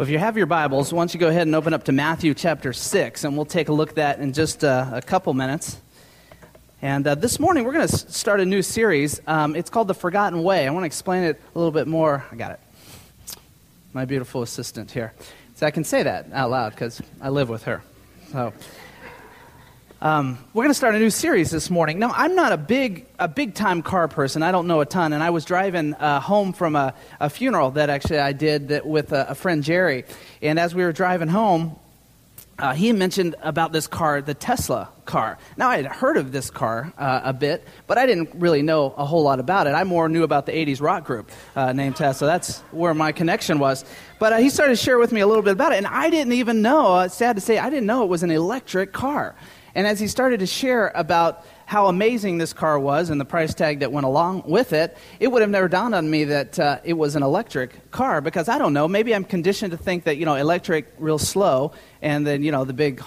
Well, 0.00 0.06
if 0.06 0.12
you 0.12 0.18
have 0.18 0.38
your 0.38 0.46
Bibles, 0.46 0.94
why 0.94 1.02
don't 1.02 1.12
you 1.12 1.20
go 1.20 1.28
ahead 1.28 1.46
and 1.46 1.54
open 1.54 1.74
up 1.74 1.84
to 1.84 1.92
Matthew 1.92 2.32
chapter 2.32 2.72
6, 2.72 3.22
and 3.22 3.36
we'll 3.36 3.44
take 3.44 3.68
a 3.68 3.72
look 3.74 3.90
at 3.90 3.94
that 3.96 4.18
in 4.18 4.32
just 4.32 4.64
uh, 4.64 4.88
a 4.94 5.02
couple 5.02 5.34
minutes. 5.34 5.76
And 6.80 7.06
uh, 7.06 7.16
this 7.16 7.38
morning, 7.38 7.64
we're 7.64 7.74
going 7.74 7.86
to 7.86 7.98
start 8.10 8.40
a 8.40 8.46
new 8.46 8.62
series. 8.62 9.20
Um, 9.26 9.54
it's 9.54 9.68
called 9.68 9.88
The 9.88 9.94
Forgotten 9.94 10.42
Way. 10.42 10.66
I 10.66 10.70
want 10.70 10.84
to 10.84 10.86
explain 10.86 11.24
it 11.24 11.38
a 11.54 11.58
little 11.58 11.70
bit 11.70 11.86
more. 11.86 12.24
I 12.32 12.36
got 12.36 12.52
it. 12.52 12.60
My 13.92 14.06
beautiful 14.06 14.40
assistant 14.40 14.90
here. 14.90 15.12
So 15.56 15.66
I 15.66 15.70
can 15.70 15.84
say 15.84 16.02
that 16.02 16.32
out 16.32 16.50
loud 16.50 16.70
because 16.70 17.02
I 17.20 17.28
live 17.28 17.50
with 17.50 17.64
her. 17.64 17.82
So. 18.32 18.54
Um, 20.02 20.38
we're 20.54 20.62
going 20.62 20.70
to 20.70 20.74
start 20.74 20.94
a 20.94 20.98
new 20.98 21.10
series 21.10 21.50
this 21.50 21.68
morning. 21.68 21.98
Now, 21.98 22.10
I'm 22.14 22.34
not 22.34 22.52
a 22.52 22.56
big, 22.56 23.04
a 23.18 23.28
big 23.28 23.52
time 23.52 23.82
car 23.82 24.08
person. 24.08 24.42
I 24.42 24.50
don't 24.50 24.66
know 24.66 24.80
a 24.80 24.86
ton. 24.86 25.12
And 25.12 25.22
I 25.22 25.28
was 25.28 25.44
driving 25.44 25.92
uh, 25.92 26.20
home 26.20 26.54
from 26.54 26.74
a, 26.74 26.94
a, 27.20 27.28
funeral 27.28 27.72
that 27.72 27.90
actually 27.90 28.18
I 28.18 28.32
did 28.32 28.68
that 28.68 28.86
with 28.86 29.12
a, 29.12 29.28
a, 29.28 29.34
friend, 29.34 29.62
Jerry. 29.62 30.06
And 30.40 30.58
as 30.58 30.74
we 30.74 30.84
were 30.84 30.92
driving 30.92 31.28
home, 31.28 31.78
uh, 32.58 32.72
he 32.72 32.94
mentioned 32.94 33.36
about 33.42 33.72
this 33.72 33.86
car, 33.86 34.22
the 34.22 34.32
Tesla 34.32 34.88
car. 35.04 35.36
Now, 35.58 35.68
I 35.68 35.76
had 35.76 35.86
heard 35.86 36.16
of 36.16 36.32
this 36.32 36.48
car 36.48 36.94
uh, 36.96 37.20
a 37.24 37.34
bit, 37.34 37.68
but 37.86 37.98
I 37.98 38.06
didn't 38.06 38.30
really 38.36 38.62
know 38.62 38.94
a 38.96 39.04
whole 39.04 39.22
lot 39.22 39.38
about 39.38 39.66
it. 39.66 39.74
I 39.74 39.84
more 39.84 40.08
knew 40.08 40.22
about 40.22 40.46
the 40.46 40.52
80s 40.52 40.80
rock 40.80 41.04
group 41.04 41.30
uh, 41.54 41.74
named 41.74 41.96
Tesla. 41.96 42.26
That's 42.26 42.60
where 42.70 42.94
my 42.94 43.12
connection 43.12 43.58
was. 43.58 43.84
But 44.18 44.32
uh, 44.32 44.36
he 44.38 44.48
started 44.48 44.78
to 44.78 44.82
share 44.82 44.98
with 44.98 45.12
me 45.12 45.20
a 45.20 45.26
little 45.26 45.42
bit 45.42 45.52
about 45.52 45.72
it, 45.72 45.76
and 45.76 45.86
I 45.86 46.08
didn't 46.08 46.32
even 46.32 46.62
know, 46.62 47.00
it's 47.00 47.14
sad 47.14 47.36
to 47.36 47.42
say, 47.42 47.58
I 47.58 47.68
didn't 47.68 47.86
know 47.86 48.02
it 48.02 48.08
was 48.08 48.22
an 48.22 48.30
electric 48.30 48.94
car. 48.94 49.34
And 49.74 49.86
as 49.86 50.00
he 50.00 50.08
started 50.08 50.40
to 50.40 50.46
share 50.46 50.90
about 50.94 51.44
how 51.66 51.86
amazing 51.86 52.38
this 52.38 52.52
car 52.52 52.78
was 52.78 53.10
and 53.10 53.20
the 53.20 53.24
price 53.24 53.54
tag 53.54 53.80
that 53.80 53.92
went 53.92 54.06
along 54.06 54.42
with 54.46 54.72
it, 54.72 54.96
it 55.20 55.28
would 55.28 55.42
have 55.42 55.50
never 55.50 55.68
dawned 55.68 55.94
on 55.94 56.10
me 56.10 56.24
that 56.24 56.58
uh, 56.58 56.80
it 56.82 56.94
was 56.94 57.16
an 57.16 57.22
electric 57.22 57.90
car 57.90 58.20
because 58.20 58.48
I 58.48 58.58
don't 58.58 58.72
know, 58.72 58.88
maybe 58.88 59.14
I'm 59.14 59.24
conditioned 59.24 59.70
to 59.70 59.76
think 59.76 60.04
that, 60.04 60.16
you 60.16 60.26
know, 60.26 60.34
electric 60.34 60.92
real 60.98 61.18
slow 61.18 61.72
and 62.02 62.26
then, 62.26 62.42
you 62.42 62.50
know, 62.50 62.64
the 62.64 62.72
big 62.72 63.02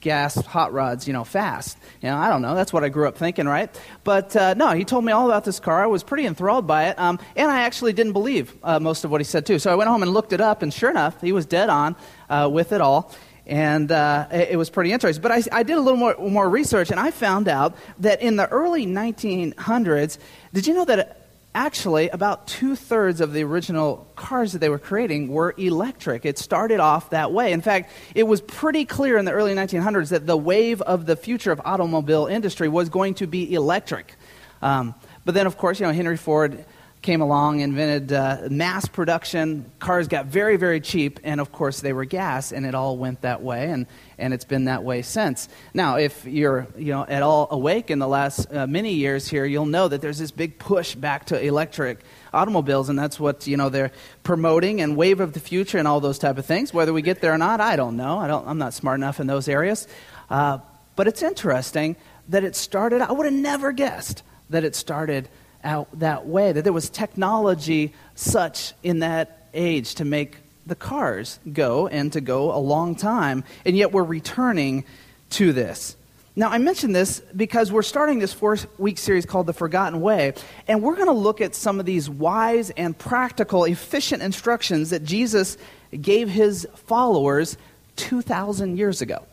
gas 0.00 0.34
hot 0.34 0.72
rods, 0.72 1.06
you 1.06 1.12
know, 1.12 1.24
fast. 1.24 1.78
You 2.00 2.08
know, 2.08 2.16
I 2.16 2.28
don't 2.28 2.42
know. 2.42 2.54
That's 2.54 2.72
what 2.72 2.82
I 2.82 2.88
grew 2.88 3.06
up 3.06 3.16
thinking, 3.16 3.46
right? 3.46 3.70
But 4.02 4.34
uh, 4.34 4.54
no, 4.54 4.70
he 4.70 4.84
told 4.84 5.04
me 5.04 5.12
all 5.12 5.26
about 5.26 5.44
this 5.44 5.60
car. 5.60 5.82
I 5.82 5.86
was 5.86 6.02
pretty 6.02 6.26
enthralled 6.26 6.66
by 6.66 6.88
it, 6.88 6.98
um, 6.98 7.18
and 7.36 7.50
I 7.50 7.62
actually 7.62 7.92
didn't 7.92 8.12
believe 8.12 8.56
uh, 8.62 8.80
most 8.80 9.04
of 9.04 9.10
what 9.10 9.20
he 9.20 9.24
said 9.24 9.46
too. 9.46 9.58
So 9.58 9.70
I 9.70 9.74
went 9.74 9.88
home 9.88 10.02
and 10.02 10.12
looked 10.12 10.32
it 10.32 10.40
up, 10.40 10.62
and 10.62 10.72
sure 10.72 10.90
enough, 10.90 11.20
he 11.20 11.32
was 11.32 11.46
dead 11.46 11.68
on 11.68 11.96
uh, 12.28 12.48
with 12.50 12.72
it 12.72 12.80
all 12.80 13.14
and 13.46 13.90
uh, 13.90 14.28
it, 14.30 14.56
was 14.56 14.70
pretty 14.70 14.92
interesting. 14.92 15.22
But 15.22 15.32
I, 15.32 15.42
I, 15.52 15.62
did 15.62 15.76
a 15.76 15.80
little 15.80 15.98
more, 15.98 16.14
more 16.18 16.48
research, 16.48 16.90
and 16.90 17.00
I 17.00 17.10
found 17.10 17.48
out 17.48 17.76
that 17.98 18.22
in 18.22 18.36
the 18.36 18.48
early 18.48 18.86
1900s, 18.86 20.18
did 20.52 20.66
you 20.66 20.74
know 20.74 20.84
that 20.84 21.16
actually 21.54 22.08
about 22.10 22.46
two 22.46 22.76
thirds 22.76 23.20
of 23.20 23.32
the 23.32 23.42
original 23.42 24.06
cars 24.14 24.52
that 24.52 24.60
they 24.60 24.68
were 24.68 24.78
creating 24.78 25.28
were 25.28 25.54
electric? 25.58 26.24
It 26.24 26.38
started 26.38 26.80
off 26.80 27.10
that 27.10 27.32
way. 27.32 27.52
In 27.52 27.60
fact, 27.60 27.90
it 28.14 28.24
was 28.24 28.40
pretty 28.40 28.84
clear 28.84 29.18
in 29.18 29.24
the 29.24 29.32
early 29.32 29.54
1900s 29.54 30.10
that 30.10 30.26
the 30.26 30.36
wave 30.36 30.80
of 30.82 31.06
the 31.06 31.16
future 31.16 31.50
of 31.50 31.60
automobile 31.64 32.26
industry 32.26 32.68
was 32.68 32.88
going 32.88 33.14
to 33.14 33.26
be 33.26 33.52
electric. 33.54 34.14
Um, 34.62 34.94
but 35.24 35.34
then, 35.34 35.46
of 35.46 35.56
course, 35.56 35.80
you 35.80 35.86
know, 35.86 35.92
Henry 35.92 36.16
Ford 36.16 36.64
came 37.02 37.22
along, 37.22 37.60
invented 37.60 38.12
uh, 38.12 38.48
mass 38.50 38.86
production. 38.86 39.70
Cars 39.78 40.06
got 40.06 40.26
very, 40.26 40.56
very 40.56 40.80
cheap, 40.80 41.18
and 41.24 41.40
of 41.40 41.50
course, 41.50 41.80
they 41.80 41.92
were 41.94 42.04
gas, 42.04 42.52
and 42.52 42.66
it 42.66 42.74
all 42.74 42.98
went 42.98 43.22
that 43.22 43.42
way, 43.42 43.70
and, 43.70 43.86
and 44.18 44.34
it's 44.34 44.44
been 44.44 44.66
that 44.66 44.84
way 44.84 45.00
since. 45.00 45.48
Now, 45.72 45.96
if 45.96 46.26
you're 46.26 46.66
you 46.76 46.92
know, 46.92 47.06
at 47.08 47.22
all 47.22 47.48
awake 47.50 47.90
in 47.90 47.98
the 47.98 48.08
last 48.08 48.52
uh, 48.52 48.66
many 48.66 48.92
years 48.92 49.26
here, 49.26 49.46
you'll 49.46 49.66
know 49.66 49.88
that 49.88 50.02
there's 50.02 50.18
this 50.18 50.30
big 50.30 50.58
push 50.58 50.94
back 50.94 51.26
to 51.26 51.40
electric 51.40 52.00
automobiles, 52.34 52.90
and 52.90 52.98
that's 52.98 53.18
what 53.18 53.46
you 53.46 53.56
know 53.56 53.70
they're 53.70 53.92
promoting 54.22 54.82
and 54.82 54.96
wave 54.96 55.20
of 55.20 55.32
the 55.32 55.40
future 55.40 55.78
and 55.78 55.88
all 55.88 56.00
those 56.00 56.18
type 56.18 56.36
of 56.36 56.44
things. 56.44 56.74
Whether 56.74 56.92
we 56.92 57.00
get 57.00 57.22
there 57.22 57.32
or 57.32 57.38
not, 57.38 57.60
I 57.60 57.76
don't 57.76 57.96
know. 57.96 58.18
I 58.18 58.28
don't, 58.28 58.46
I'm 58.46 58.58
not 58.58 58.74
smart 58.74 58.98
enough 58.98 59.20
in 59.20 59.26
those 59.26 59.48
areas. 59.48 59.88
Uh, 60.28 60.58
but 60.96 61.08
it's 61.08 61.22
interesting 61.22 61.96
that 62.28 62.44
it 62.44 62.54
started, 62.54 63.00
I 63.00 63.10
would 63.10 63.24
have 63.24 63.34
never 63.34 63.72
guessed 63.72 64.22
that 64.50 64.64
it 64.64 64.74
started 64.76 65.28
out 65.64 65.88
that 65.98 66.26
way, 66.26 66.52
that 66.52 66.62
there 66.62 66.72
was 66.72 66.90
technology 66.90 67.92
such 68.14 68.72
in 68.82 69.00
that 69.00 69.48
age 69.54 69.96
to 69.96 70.04
make 70.04 70.38
the 70.66 70.74
cars 70.74 71.38
go 71.52 71.86
and 71.88 72.12
to 72.12 72.20
go 72.20 72.54
a 72.54 72.58
long 72.58 72.94
time, 72.94 73.44
and 73.64 73.76
yet 73.76 73.92
we're 73.92 74.04
returning 74.04 74.84
to 75.30 75.52
this. 75.52 75.96
Now, 76.36 76.48
I 76.48 76.58
mention 76.58 76.92
this 76.92 77.20
because 77.36 77.72
we're 77.72 77.82
starting 77.82 78.20
this 78.20 78.32
four 78.32 78.56
week 78.78 78.98
series 78.98 79.26
called 79.26 79.46
The 79.46 79.52
Forgotten 79.52 80.00
Way, 80.00 80.34
and 80.68 80.82
we're 80.82 80.94
going 80.94 81.08
to 81.08 81.12
look 81.12 81.40
at 81.40 81.54
some 81.54 81.80
of 81.80 81.86
these 81.86 82.08
wise 82.08 82.70
and 82.70 82.96
practical, 82.96 83.64
efficient 83.64 84.22
instructions 84.22 84.90
that 84.90 85.04
Jesus 85.04 85.58
gave 86.00 86.28
his 86.28 86.66
followers 86.86 87.56
2,000 87.96 88.78
years 88.78 89.02
ago. 89.02 89.24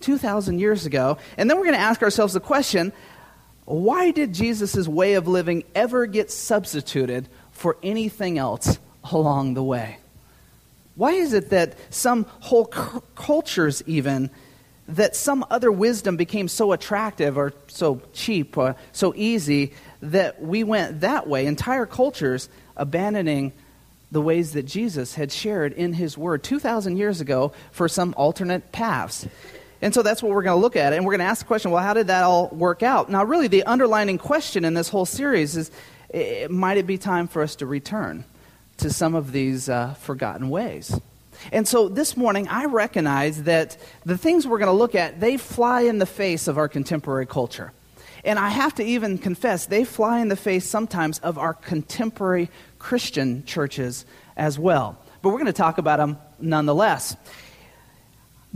2,000 0.00 0.58
years 0.58 0.86
ago. 0.86 1.18
And 1.36 1.48
then 1.48 1.56
we're 1.56 1.64
going 1.64 1.76
to 1.76 1.80
ask 1.80 2.02
ourselves 2.02 2.32
the 2.32 2.40
question 2.40 2.92
why 3.66 4.12
did 4.12 4.32
Jesus' 4.32 4.86
way 4.88 5.14
of 5.14 5.26
living 5.26 5.64
ever 5.74 6.06
get 6.06 6.30
substituted 6.30 7.28
for 7.50 7.76
anything 7.82 8.38
else 8.38 8.78
along 9.12 9.54
the 9.54 9.62
way? 9.62 9.98
Why 10.94 11.12
is 11.12 11.32
it 11.32 11.50
that 11.50 11.74
some 11.90 12.24
whole 12.40 12.66
cu- 12.66 13.02
cultures, 13.16 13.82
even, 13.86 14.30
that 14.88 15.16
some 15.16 15.44
other 15.50 15.70
wisdom 15.70 16.16
became 16.16 16.46
so 16.48 16.72
attractive 16.72 17.36
or 17.36 17.52
so 17.66 18.00
cheap 18.12 18.56
or 18.56 18.76
so 18.92 19.12
easy 19.16 19.74
that 20.00 20.40
we 20.40 20.62
went 20.62 21.00
that 21.00 21.26
way? 21.26 21.44
Entire 21.46 21.86
cultures 21.86 22.48
abandoning 22.76 23.52
the 24.12 24.22
ways 24.22 24.52
that 24.52 24.62
Jesus 24.62 25.16
had 25.16 25.32
shared 25.32 25.72
in 25.72 25.92
his 25.92 26.16
word 26.16 26.44
2,000 26.44 26.96
years 26.96 27.20
ago 27.20 27.52
for 27.72 27.88
some 27.88 28.14
alternate 28.16 28.70
paths. 28.70 29.26
And 29.82 29.92
so 29.92 30.02
that's 30.02 30.22
what 30.22 30.32
we're 30.32 30.42
going 30.42 30.56
to 30.56 30.60
look 30.60 30.76
at. 30.76 30.92
And 30.92 31.04
we're 31.04 31.12
going 31.12 31.20
to 31.20 31.26
ask 31.26 31.40
the 31.40 31.46
question 31.46 31.70
well, 31.70 31.82
how 31.82 31.94
did 31.94 32.06
that 32.08 32.24
all 32.24 32.48
work 32.48 32.82
out? 32.82 33.10
Now, 33.10 33.24
really, 33.24 33.48
the 33.48 33.64
underlining 33.64 34.18
question 34.18 34.64
in 34.64 34.74
this 34.74 34.88
whole 34.88 35.06
series 35.06 35.56
is 35.56 35.70
might 36.48 36.78
it 36.78 36.86
be 36.86 36.98
time 36.98 37.28
for 37.28 37.42
us 37.42 37.56
to 37.56 37.66
return 37.66 38.24
to 38.78 38.90
some 38.90 39.14
of 39.14 39.32
these 39.32 39.68
uh, 39.68 39.94
forgotten 39.94 40.48
ways? 40.48 40.98
And 41.52 41.68
so 41.68 41.88
this 41.88 42.16
morning, 42.16 42.48
I 42.48 42.64
recognize 42.64 43.42
that 43.44 43.76
the 44.04 44.16
things 44.16 44.46
we're 44.46 44.58
going 44.58 44.72
to 44.72 44.72
look 44.72 44.94
at, 44.94 45.20
they 45.20 45.36
fly 45.36 45.82
in 45.82 45.98
the 45.98 46.06
face 46.06 46.48
of 46.48 46.56
our 46.56 46.68
contemporary 46.68 47.26
culture. 47.26 47.72
And 48.24 48.38
I 48.38 48.48
have 48.48 48.74
to 48.76 48.84
even 48.84 49.18
confess, 49.18 49.66
they 49.66 49.84
fly 49.84 50.20
in 50.20 50.28
the 50.28 50.36
face 50.36 50.68
sometimes 50.68 51.18
of 51.20 51.38
our 51.38 51.54
contemporary 51.54 52.50
Christian 52.78 53.44
churches 53.44 54.04
as 54.36 54.58
well. 54.58 54.98
But 55.22 55.28
we're 55.28 55.38
going 55.38 55.46
to 55.46 55.52
talk 55.52 55.78
about 55.78 55.98
them 55.98 56.18
nonetheless. 56.40 57.16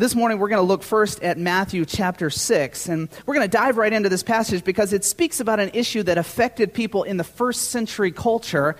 This 0.00 0.14
morning, 0.14 0.38
we're 0.38 0.48
going 0.48 0.62
to 0.62 0.66
look 0.66 0.82
first 0.82 1.22
at 1.22 1.36
Matthew 1.36 1.84
chapter 1.84 2.30
6. 2.30 2.88
And 2.88 3.10
we're 3.26 3.34
going 3.34 3.46
to 3.46 3.54
dive 3.54 3.76
right 3.76 3.92
into 3.92 4.08
this 4.08 4.22
passage 4.22 4.64
because 4.64 4.94
it 4.94 5.04
speaks 5.04 5.40
about 5.40 5.60
an 5.60 5.72
issue 5.74 6.02
that 6.04 6.16
affected 6.16 6.72
people 6.72 7.02
in 7.02 7.18
the 7.18 7.22
first 7.22 7.70
century 7.70 8.10
culture. 8.10 8.76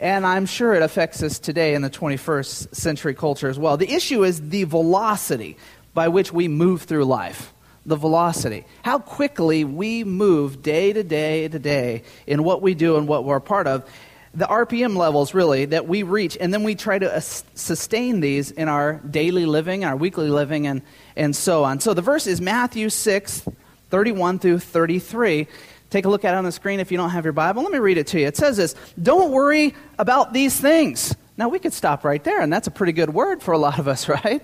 And 0.00 0.24
I'm 0.24 0.46
sure 0.46 0.72
it 0.72 0.80
affects 0.80 1.22
us 1.22 1.38
today 1.38 1.74
in 1.74 1.82
the 1.82 1.90
21st 1.90 2.74
century 2.74 3.12
culture 3.12 3.50
as 3.50 3.58
well. 3.58 3.76
The 3.76 3.92
issue 3.92 4.24
is 4.24 4.48
the 4.48 4.64
velocity 4.64 5.58
by 5.92 6.08
which 6.08 6.32
we 6.32 6.48
move 6.48 6.84
through 6.84 7.04
life. 7.04 7.52
The 7.84 7.96
velocity. 7.96 8.64
How 8.80 9.00
quickly 9.00 9.64
we 9.64 10.02
move 10.02 10.62
day 10.62 10.94
to 10.94 11.04
day 11.04 11.46
to 11.46 11.58
day 11.58 12.04
in 12.26 12.42
what 12.42 12.62
we 12.62 12.72
do 12.72 12.96
and 12.96 13.06
what 13.06 13.26
we're 13.26 13.38
part 13.38 13.66
of 13.66 13.86
the 14.34 14.46
RPM 14.46 14.96
levels, 14.96 15.32
really, 15.32 15.66
that 15.66 15.86
we 15.86 16.02
reach, 16.02 16.36
and 16.40 16.52
then 16.52 16.64
we 16.64 16.74
try 16.74 16.98
to 16.98 17.20
sustain 17.20 18.20
these 18.20 18.50
in 18.50 18.68
our 18.68 18.94
daily 18.94 19.46
living, 19.46 19.84
our 19.84 19.96
weekly 19.96 20.28
living, 20.28 20.66
and, 20.66 20.82
and 21.16 21.34
so 21.34 21.64
on. 21.64 21.80
So 21.80 21.94
the 21.94 22.02
verse 22.02 22.26
is 22.26 22.40
Matthew 22.40 22.90
6, 22.90 23.48
31 23.90 24.38
through 24.40 24.58
33. 24.58 25.46
Take 25.90 26.04
a 26.04 26.08
look 26.08 26.24
at 26.24 26.34
it 26.34 26.36
on 26.36 26.44
the 26.44 26.52
screen 26.52 26.80
if 26.80 26.90
you 26.90 26.98
don't 26.98 27.10
have 27.10 27.24
your 27.24 27.32
Bible. 27.32 27.62
Let 27.62 27.70
me 27.70 27.78
read 27.78 27.98
it 27.98 28.08
to 28.08 28.20
you. 28.20 28.26
It 28.26 28.36
says 28.36 28.56
this 28.56 28.74
Don't 29.00 29.30
worry 29.30 29.74
about 29.98 30.32
these 30.32 30.58
things. 30.60 31.14
Now, 31.36 31.48
we 31.48 31.58
could 31.58 31.72
stop 31.72 32.04
right 32.04 32.22
there, 32.22 32.40
and 32.40 32.52
that's 32.52 32.66
a 32.66 32.70
pretty 32.72 32.92
good 32.92 33.10
word 33.10 33.42
for 33.42 33.52
a 33.52 33.58
lot 33.58 33.78
of 33.78 33.86
us, 33.86 34.08
right? 34.08 34.42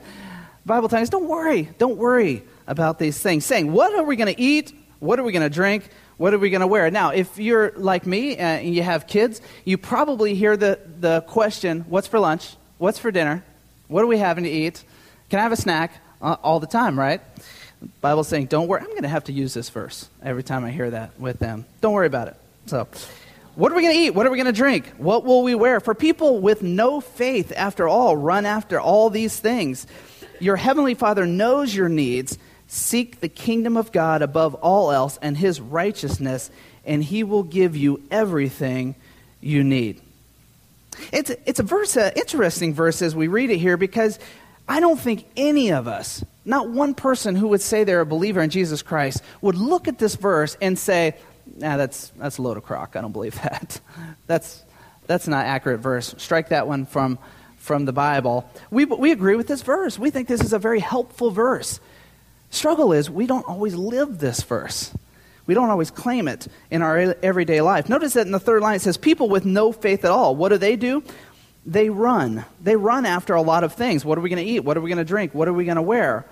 Bible 0.65 0.95
us, 0.95 1.09
don't 1.09 1.27
worry, 1.27 1.69
don't 1.79 1.97
worry 1.97 2.45
about 2.67 2.99
these 2.99 3.19
things. 3.19 3.45
Saying, 3.45 3.73
what 3.73 3.95
are 3.95 4.05
we 4.05 4.15
going 4.15 4.33
to 4.33 4.41
eat? 4.41 4.73
What 5.01 5.19
are 5.19 5.23
we 5.25 5.33
going 5.33 5.43
to 5.43 5.53
drink? 5.53 5.89
What 6.21 6.35
are 6.35 6.39
we 6.39 6.51
going 6.51 6.61
to 6.61 6.67
wear? 6.67 6.91
Now, 6.91 7.13
if 7.13 7.39
you're 7.39 7.73
like 7.77 8.05
me 8.05 8.37
uh, 8.37 8.43
and 8.43 8.75
you 8.75 8.83
have 8.83 9.07
kids, 9.07 9.41
you 9.65 9.79
probably 9.79 10.35
hear 10.35 10.55
the, 10.55 10.79
the 11.01 11.23
question, 11.23 11.87
What's 11.89 12.09
for 12.09 12.21
lunch? 12.21 12.57
What's 12.77 12.99
for 12.99 13.11
dinner? 13.11 13.43
What 13.89 14.05
are 14.05 14.07
we 14.07 14.19
having 14.19 14.45
to 14.45 14.51
eat? 14.51 14.85
Can 15.31 15.39
I 15.39 15.45
have 15.45 15.53
a 15.53 15.57
snack? 15.57 15.95
Uh, 16.21 16.37
all 16.43 16.61
the 16.61 16.67
time, 16.67 16.99
right? 16.99 17.23
The 17.81 17.89
Bible's 18.03 18.29
saying, 18.29 18.49
Don't 18.49 18.69
worry. 18.69 18.83
I'm 18.83 18.91
going 18.91 19.05
to 19.05 19.09
have 19.09 19.25
to 19.25 19.33
use 19.33 19.55
this 19.55 19.71
verse 19.71 20.11
every 20.23 20.43
time 20.43 20.63
I 20.63 20.73
hear 20.73 20.91
that 20.91 21.19
with 21.19 21.39
them. 21.39 21.65
Don't 21.81 21.95
worry 21.95 22.07
about 22.07 22.29
it. 22.29 22.37
So, 22.67 22.87
what 23.55 23.73
are 23.73 23.75
we 23.75 23.81
going 23.81 23.95
to 23.95 24.01
eat? 24.01 24.11
What 24.11 24.27
are 24.27 24.31
we 24.31 24.37
going 24.37 24.45
to 24.45 24.53
drink? 24.53 24.93
What 24.99 25.25
will 25.25 25.43
we 25.43 25.55
wear? 25.55 25.81
For 25.81 25.95
people 25.95 26.41
with 26.41 26.63
no 26.63 27.01
faith, 27.01 27.51
after 27.57 27.89
all, 27.89 28.15
run 28.15 28.45
after 28.45 28.79
all 28.79 29.09
these 29.09 29.41
things. 29.41 29.87
Your 30.39 30.57
heavenly 30.57 30.93
Father 30.93 31.25
knows 31.25 31.75
your 31.75 31.89
needs 31.89 32.37
Seek 32.73 33.19
the 33.19 33.29
kingdom 33.29 33.77
of 33.77 33.91
God 33.91 34.23
above 34.23 34.55
all 34.55 34.93
else 34.93 35.19
and 35.21 35.37
his 35.37 35.61
righteousness, 35.61 36.53
and 36.85 37.03
he 37.03 37.25
will 37.25 37.43
give 37.43 37.77
you 37.77 38.01
everything 38.13 38.95
you 39.41 39.65
need. 39.65 40.01
It's, 41.13 41.31
it's 41.47 41.59
a 41.59 41.65
verse, 41.65 41.97
an 41.97 42.13
interesting 42.15 42.73
verse 42.73 43.03
as 43.03 43.13
we 43.17 43.27
read 43.27 43.51
it 43.51 43.59
here 43.59 43.77
because 43.77 44.21
I 44.69 44.79
don't 44.79 45.01
think 45.01 45.27
any 45.37 45.73
of 45.73 45.89
us, 45.89 46.25
not 46.45 46.71
one 46.71 46.95
person 46.95 47.35
who 47.35 47.49
would 47.49 47.61
say 47.61 47.83
they're 47.83 48.03
a 48.03 48.07
believer 48.07 48.41
in 48.41 48.51
Jesus 48.51 48.83
Christ, 48.83 49.21
would 49.41 49.57
look 49.57 49.89
at 49.89 49.99
this 49.99 50.15
verse 50.15 50.57
and 50.63 50.79
say, 50.79 51.17
nah, 51.57 51.77
that's, 51.77 52.11
that's 52.11 52.39
a 52.39 52.43
load 52.43 52.57
of 52.57 52.63
crock. 52.63 52.95
I 52.95 53.01
don't 53.01 53.11
believe 53.11 53.35
that. 53.43 53.81
That's, 54.29 54.63
that's 55.09 55.27
not 55.27 55.45
accurate 55.45 55.81
verse. 55.81 56.15
Strike 56.19 56.51
that 56.51 56.69
one 56.69 56.87
from, 56.87 57.19
from 57.57 57.85
the 57.85 57.93
Bible. 57.93 58.49
We, 58.71 58.85
we 58.85 59.11
agree 59.11 59.35
with 59.35 59.49
this 59.49 59.63
verse. 59.63 59.99
We 59.99 60.11
think 60.11 60.29
this 60.29 60.41
is 60.41 60.53
a 60.53 60.59
very 60.61 60.79
helpful 60.79 61.33
verse. 61.33 61.81
Struggle 62.51 62.93
is 62.93 63.09
we 63.09 63.27
don't 63.27 63.47
always 63.47 63.75
live 63.75 64.19
this 64.19 64.43
verse. 64.43 64.93
We 65.47 65.55
don't 65.55 65.71
always 65.71 65.91
claim 65.91 66.29
it 66.29 66.47
in 66.71 66.83
our 66.83 66.97
everyday 67.23 67.61
life. 67.61 67.89
Notice 67.89 68.13
that 68.15 68.27
in 68.27 68.33
the 68.33 68.41
third 68.41 68.63
line 68.63 68.77
it 68.77 68.83
says, 68.83 68.97
People 68.97 69.29
with 69.29 69.45
no 69.45 69.73
faith 69.73 70.05
at 70.05 70.11
all. 70.11 70.37
What 70.37 70.51
do 70.51 70.59
they 70.59 70.77
do? 70.77 71.03
They 71.67 71.91
run. 71.91 72.45
They 72.63 72.77
run 72.77 73.07
after 73.07 73.35
a 73.35 73.43
lot 73.43 73.65
of 73.65 73.75
things. 73.75 74.05
What 74.05 74.19
are 74.19 74.21
we 74.21 74.31
going 74.31 74.45
to 74.45 74.51
eat? 74.51 74.61
What 74.61 74.77
are 74.77 74.81
we 74.81 74.91
going 74.91 74.99
to 74.99 75.05
drink? 75.05 75.35
What 75.35 75.49
are 75.49 75.53
we 75.53 75.65
going 75.65 75.77
to 75.77 75.83
wear? 75.83 76.25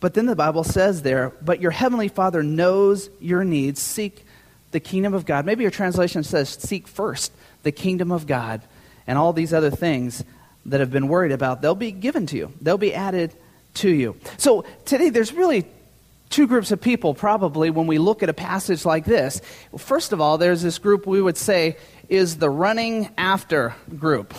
But 0.00 0.14
then 0.14 0.26
the 0.26 0.36
Bible 0.36 0.64
says 0.64 1.02
there, 1.02 1.32
But 1.42 1.60
your 1.60 1.70
heavenly 1.70 2.08
Father 2.08 2.42
knows 2.42 3.08
your 3.20 3.44
needs. 3.44 3.80
Seek 3.80 4.24
the 4.72 4.80
kingdom 4.80 5.14
of 5.14 5.24
God. 5.26 5.46
Maybe 5.46 5.62
your 5.62 5.70
translation 5.70 6.24
says, 6.24 6.48
Seek 6.48 6.88
first 6.88 7.32
the 7.62 7.72
kingdom 7.72 8.10
of 8.10 8.26
God. 8.26 8.62
And 9.06 9.18
all 9.18 9.32
these 9.32 9.52
other 9.52 9.70
things 9.70 10.24
that 10.66 10.80
have 10.80 10.90
been 10.90 11.08
worried 11.08 11.32
about, 11.32 11.60
they'll 11.60 11.74
be 11.74 11.92
given 11.92 12.26
to 12.26 12.36
you, 12.36 12.52
they'll 12.60 12.78
be 12.78 12.94
added 12.94 13.32
to 13.74 13.90
you. 13.90 14.16
So 14.38 14.64
today, 14.84 15.10
there's 15.10 15.32
really 15.32 15.66
two 16.30 16.46
groups 16.46 16.72
of 16.72 16.80
people 16.80 17.14
probably 17.14 17.70
when 17.70 17.86
we 17.86 17.98
look 17.98 18.22
at 18.22 18.28
a 18.28 18.34
passage 18.34 18.84
like 18.84 19.04
this. 19.04 19.40
First 19.76 20.12
of 20.12 20.20
all, 20.20 20.38
there's 20.38 20.62
this 20.62 20.78
group 20.78 21.06
we 21.06 21.20
would 21.20 21.36
say 21.36 21.76
is 22.08 22.38
the 22.38 22.50
running 22.50 23.10
after 23.16 23.74
group. 23.98 24.34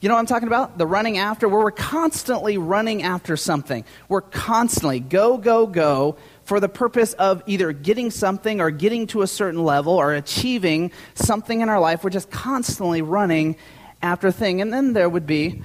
You 0.00 0.08
know 0.08 0.16
what 0.16 0.20
I'm 0.20 0.26
talking 0.26 0.48
about? 0.48 0.76
The 0.76 0.86
running 0.86 1.16
after, 1.16 1.48
where 1.48 1.60
we're 1.60 1.70
constantly 1.70 2.58
running 2.58 3.02
after 3.02 3.38
something. 3.38 3.86
We're 4.06 4.20
constantly 4.20 5.00
go, 5.00 5.38
go, 5.38 5.66
go 5.66 6.18
for 6.44 6.60
the 6.60 6.68
purpose 6.68 7.14
of 7.14 7.42
either 7.46 7.72
getting 7.72 8.10
something 8.10 8.60
or 8.60 8.70
getting 8.70 9.06
to 9.08 9.22
a 9.22 9.26
certain 9.26 9.64
level 9.64 9.94
or 9.94 10.12
achieving 10.12 10.92
something 11.14 11.62
in 11.62 11.70
our 11.70 11.80
life. 11.80 12.04
We're 12.04 12.10
just 12.10 12.30
constantly 12.30 13.00
running 13.00 13.56
after 14.02 14.28
a 14.28 14.32
thing. 14.32 14.60
And 14.60 14.70
then 14.70 14.92
there 14.92 15.08
would 15.08 15.26
be 15.26 15.62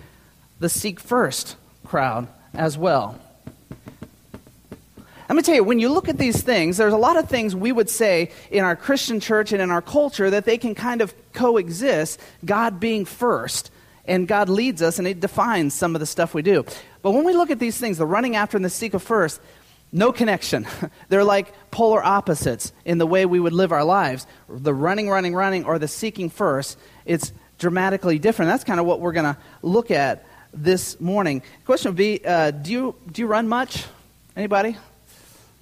the 0.59 0.69
seek 0.69 0.99
first 0.99 1.55
crowd 1.85 2.27
as 2.53 2.77
well. 2.77 3.19
Let 5.29 5.35
me 5.35 5.43
tell 5.43 5.53
you, 5.53 5.63
when 5.63 5.79
you 5.79 5.89
look 5.89 6.09
at 6.09 6.17
these 6.17 6.41
things, 6.41 6.77
there's 6.77 6.93
a 6.93 6.97
lot 6.97 7.15
of 7.15 7.29
things 7.29 7.55
we 7.55 7.71
would 7.71 7.89
say 7.89 8.31
in 8.49 8.63
our 8.63 8.75
Christian 8.75 9.19
church 9.19 9.51
and 9.51 9.61
in 9.61 9.69
our 9.69 9.81
culture 9.81 10.27
that 10.31 10.45
they 10.45 10.57
can 10.57 10.73
kind 10.73 11.01
of 11.01 11.13
coexist, 11.33 12.19
God 12.43 12.79
being 12.79 13.05
first, 13.05 13.69
and 14.05 14.27
God 14.27 14.49
leads 14.49 14.81
us 14.81 14.97
and 14.97 15.07
it 15.07 15.19
defines 15.19 15.75
some 15.75 15.95
of 15.95 15.99
the 15.99 16.07
stuff 16.07 16.33
we 16.33 16.41
do. 16.41 16.65
But 17.03 17.11
when 17.11 17.25
we 17.25 17.33
look 17.33 17.51
at 17.51 17.59
these 17.59 17.77
things, 17.77 17.99
the 17.99 18.07
running 18.07 18.35
after 18.35 18.57
and 18.57 18.65
the 18.65 18.71
seek 18.71 18.95
of 18.95 19.03
first, 19.03 19.39
no 19.91 20.11
connection. 20.11 20.67
They're 21.09 21.23
like 21.23 21.53
polar 21.69 22.03
opposites 22.03 22.73
in 22.83 22.97
the 22.97 23.05
way 23.05 23.27
we 23.27 23.39
would 23.39 23.53
live 23.53 23.71
our 23.71 23.83
lives. 23.83 24.25
The 24.47 24.73
running, 24.73 25.09
running, 25.09 25.35
running, 25.35 25.63
or 25.63 25.77
the 25.77 25.87
seeking 25.87 26.31
first, 26.31 26.77
it's 27.05 27.31
dramatically 27.59 28.17
different. 28.17 28.49
That's 28.49 28.63
kind 28.63 28.79
of 28.79 28.87
what 28.87 28.99
we're 28.99 29.11
going 29.13 29.35
to 29.35 29.37
look 29.61 29.91
at 29.91 30.25
this 30.53 30.99
morning. 30.99 31.41
Question 31.65 31.91
would 31.91 31.97
be 31.97 32.21
uh, 32.25 32.51
do, 32.51 32.71
you, 32.71 32.95
do 33.11 33.21
you 33.21 33.27
run 33.27 33.47
much? 33.47 33.85
Anybody? 34.35 34.77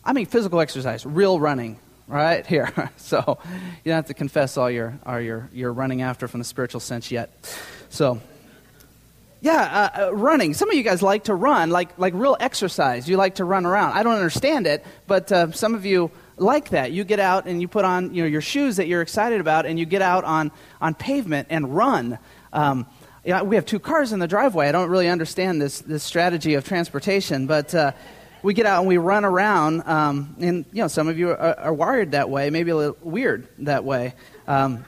I 0.04 0.14
mean, 0.14 0.26
physical 0.26 0.62
exercise, 0.62 1.06
real 1.06 1.40
running, 1.40 1.80
right? 2.08 2.46
Here. 2.48 2.92
so 2.98 3.40
you 3.84 3.92
don't 3.92 3.96
have 3.96 4.08
to 4.08 4.14
confess 4.14 4.58
all 4.58 4.72
your, 4.72 4.98
all 5.06 5.20
your, 5.20 5.50
your 5.54 5.74
running 5.74 6.02
after 6.02 6.28
from 6.28 6.40
the 6.40 6.46
spiritual 6.46 6.80
sense 6.80 7.12
yet. 7.12 7.58
So, 7.90 8.22
yeah, 9.42 9.90
uh, 9.96 10.08
uh, 10.08 10.16
running. 10.16 10.54
Some 10.54 10.70
of 10.70 10.76
you 10.76 10.84
guys 10.84 11.04
like 11.04 11.26
to 11.26 11.36
run, 11.36 11.70
like, 11.70 11.98
like 12.00 12.14
real 12.16 12.38
exercise. 12.40 13.08
You 13.08 13.18
like 13.18 13.36
to 13.36 13.46
run 13.46 13.66
around. 13.66 13.94
I 13.94 14.04
don't 14.04 14.16
understand 14.16 14.66
it, 14.66 14.84
but 15.06 15.32
uh, 15.32 15.52
some 15.52 15.76
of 15.76 15.86
you 15.86 16.12
like 16.38 16.70
that. 16.70 16.92
You 16.92 17.04
get 17.04 17.20
out 17.20 17.46
and 17.46 17.62
you 17.62 17.68
put 17.68 17.86
on 17.86 18.14
you 18.14 18.24
know, 18.24 18.28
your 18.28 18.42
shoes 18.42 18.78
that 18.78 18.88
you're 18.88 19.02
excited 19.02 19.40
about, 19.40 19.66
and 19.66 19.78
you 19.78 19.86
get 19.86 20.02
out 20.02 20.24
on, 20.24 20.52
on 20.82 20.96
pavement 20.96 21.48
and 21.52 21.76
run. 21.76 22.18
Um, 22.52 22.88
we 23.28 23.56
have 23.58 23.66
two 23.66 23.80
cars 23.80 24.14
in 24.14 24.20
the 24.20 24.28
driveway. 24.28 24.70
I 24.70 24.72
don't 24.72 24.90
really 24.90 25.10
understand 25.10 25.62
this, 25.62 25.82
this 25.82 26.02
strategy 26.02 26.54
of 26.54 26.64
transportation, 26.64 27.46
but 27.46 27.76
uh, 27.76 27.92
we 28.42 28.54
get 28.54 28.66
out 28.66 28.80
and 28.80 28.88
we 28.88 28.98
run 28.98 29.26
around. 29.26 29.84
Um, 29.86 30.38
and, 30.40 30.66
you 30.72 30.82
know, 30.82 30.88
some 30.88 31.10
of 31.10 31.20
you 31.20 31.32
are, 31.32 31.60
are, 31.60 31.74
wired 31.74 32.12
that 32.12 32.30
way, 32.30 32.50
maybe 32.50 32.72
a 32.72 32.76
little 32.78 32.98
weird 33.02 33.50
that 33.60 33.84
way. 33.84 34.14
Um, 34.48 34.86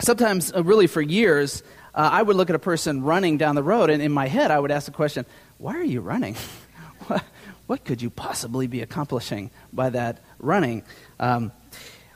sometimes, 0.00 0.54
uh, 0.54 0.64
really, 0.64 0.86
for 0.86 1.02
years, 1.02 1.62
uh, 1.94 2.08
I 2.12 2.22
would 2.22 2.34
look 2.36 2.48
at 2.48 2.56
a 2.56 2.60
person 2.60 3.02
running 3.02 3.36
down 3.36 3.56
the 3.56 3.62
road, 3.62 3.90
and 3.90 4.02
in 4.02 4.10
my 4.10 4.26
head, 4.26 4.50
I 4.50 4.58
would 4.58 4.70
ask 4.70 4.86
the 4.86 4.92
question, 4.92 5.26
why 5.58 5.76
are 5.76 5.84
you 5.84 6.00
running? 6.00 6.34
what, 7.08 7.24
what 7.66 7.84
could 7.84 8.00
you 8.00 8.08
possibly 8.08 8.66
be 8.68 8.80
accomplishing 8.80 9.50
by 9.70 9.90
that 9.90 10.22
running? 10.38 10.82
Um, 11.20 11.52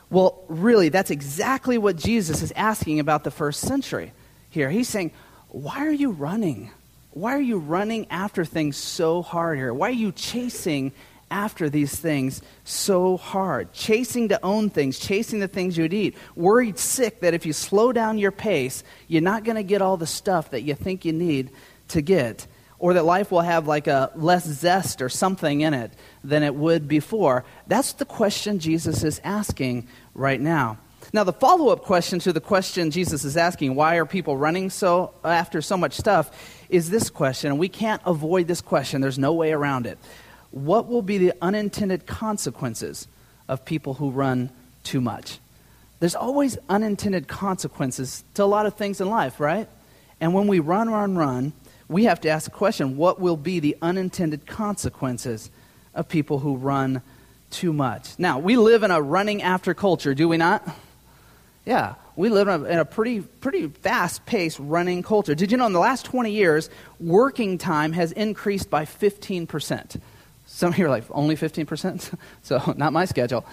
well, 0.09 0.43
really, 0.47 0.89
that's 0.89 1.11
exactly 1.11 1.77
what 1.77 1.97
Jesus 1.97 2.41
is 2.41 2.51
asking 2.55 2.99
about 2.99 3.23
the 3.23 3.31
first 3.31 3.59
century 3.59 4.11
here. 4.49 4.71
He's 4.71 4.89
saying, 4.89 5.11
why 5.51 5.85
are 5.85 5.91
you 5.91 6.11
running? 6.11 6.71
Why 7.11 7.35
are 7.35 7.41
you 7.41 7.57
running 7.57 8.07
after 8.09 8.45
things 8.45 8.77
so 8.77 9.21
hard 9.21 9.57
here? 9.57 9.73
Why 9.73 9.89
are 9.89 9.91
you 9.91 10.13
chasing 10.13 10.93
after 11.29 11.69
these 11.69 11.93
things 11.93 12.41
so 12.63 13.17
hard? 13.17 13.73
Chasing 13.73 14.29
to 14.29 14.39
own 14.43 14.69
things, 14.69 14.97
chasing 14.97 15.41
the 15.41 15.49
things 15.49 15.77
you'd 15.77 15.93
eat. 15.93 16.15
Worried 16.37 16.79
sick 16.79 17.19
that 17.19 17.33
if 17.33 17.45
you 17.45 17.51
slow 17.51 17.91
down 17.91 18.17
your 18.17 18.31
pace, 18.31 18.81
you're 19.09 19.21
not 19.21 19.43
going 19.43 19.57
to 19.57 19.63
get 19.63 19.81
all 19.81 19.97
the 19.97 20.07
stuff 20.07 20.51
that 20.51 20.61
you 20.61 20.73
think 20.73 21.03
you 21.03 21.11
need 21.11 21.49
to 21.89 22.01
get. 22.01 22.47
Or 22.79 22.93
that 22.93 23.03
life 23.03 23.29
will 23.29 23.41
have 23.41 23.67
like 23.67 23.87
a 23.87 24.09
less 24.15 24.45
zest 24.45 25.01
or 25.01 25.09
something 25.09 25.61
in 25.61 25.73
it 25.73 25.91
than 26.23 26.43
it 26.43 26.55
would 26.55 26.87
before. 26.87 27.43
That's 27.67 27.91
the 27.93 28.05
question 28.05 28.59
Jesus 28.59 29.03
is 29.03 29.19
asking 29.23 29.89
right 30.15 30.39
now. 30.39 30.77
Now, 31.13 31.25
the 31.25 31.33
follow 31.33 31.69
up 31.69 31.83
question 31.83 32.19
to 32.19 32.31
the 32.31 32.39
question 32.39 32.89
Jesus 32.89 33.25
is 33.25 33.35
asking, 33.35 33.75
why 33.75 33.97
are 33.97 34.05
people 34.05 34.37
running 34.37 34.69
so 34.69 35.13
after 35.25 35.61
so 35.61 35.75
much 35.75 35.93
stuff, 35.93 36.31
is 36.69 36.89
this 36.89 37.09
question, 37.09 37.51
and 37.51 37.59
we 37.59 37.67
can't 37.67 38.01
avoid 38.05 38.47
this 38.47 38.61
question. 38.61 39.01
There's 39.01 39.19
no 39.19 39.33
way 39.33 39.51
around 39.51 39.85
it. 39.85 39.97
What 40.51 40.87
will 40.87 41.01
be 41.01 41.17
the 41.17 41.33
unintended 41.41 42.05
consequences 42.05 43.09
of 43.49 43.65
people 43.65 43.95
who 43.95 44.09
run 44.09 44.51
too 44.83 45.01
much? 45.01 45.39
There's 45.99 46.15
always 46.15 46.57
unintended 46.69 47.27
consequences 47.27 48.23
to 48.35 48.43
a 48.43 48.45
lot 48.45 48.65
of 48.65 48.75
things 48.75 49.01
in 49.01 49.09
life, 49.09 49.39
right? 49.39 49.67
And 50.21 50.33
when 50.33 50.47
we 50.47 50.59
run, 50.59 50.89
run, 50.89 51.17
run, 51.17 51.51
we 51.89 52.05
have 52.05 52.21
to 52.21 52.29
ask 52.29 52.45
the 52.45 52.51
question 52.51 52.95
what 52.95 53.19
will 53.19 53.37
be 53.37 53.59
the 53.59 53.75
unintended 53.81 54.47
consequences 54.47 55.51
of 55.93 56.07
people 56.07 56.39
who 56.39 56.55
run 56.55 57.01
too 57.49 57.73
much? 57.73 58.17
Now, 58.17 58.39
we 58.39 58.55
live 58.55 58.83
in 58.83 58.91
a 58.91 59.01
running 59.01 59.41
after 59.41 59.73
culture, 59.73 60.13
do 60.13 60.29
we 60.29 60.37
not? 60.37 60.67
Yeah, 61.65 61.95
we 62.15 62.29
live 62.29 62.47
in 62.47 62.61
a, 62.61 62.63
in 62.65 62.79
a 62.79 62.85
pretty, 62.85 63.21
pretty 63.21 63.67
fast 63.67 64.25
paced 64.25 64.57
running 64.59 65.03
culture. 65.03 65.35
Did 65.35 65.51
you 65.51 65.57
know 65.57 65.67
in 65.67 65.73
the 65.73 65.79
last 65.79 66.05
20 66.05 66.31
years, 66.31 66.69
working 66.99 67.57
time 67.57 67.93
has 67.93 68.11
increased 68.11 68.69
by 68.69 68.85
15%? 68.85 70.01
Some 70.47 70.73
of 70.73 70.77
you 70.77 70.85
are 70.85 70.89
like, 70.89 71.03
only 71.11 71.35
15%? 71.35 72.17
so, 72.41 72.73
not 72.77 72.93
my 72.93 73.05
schedule. 73.05 73.45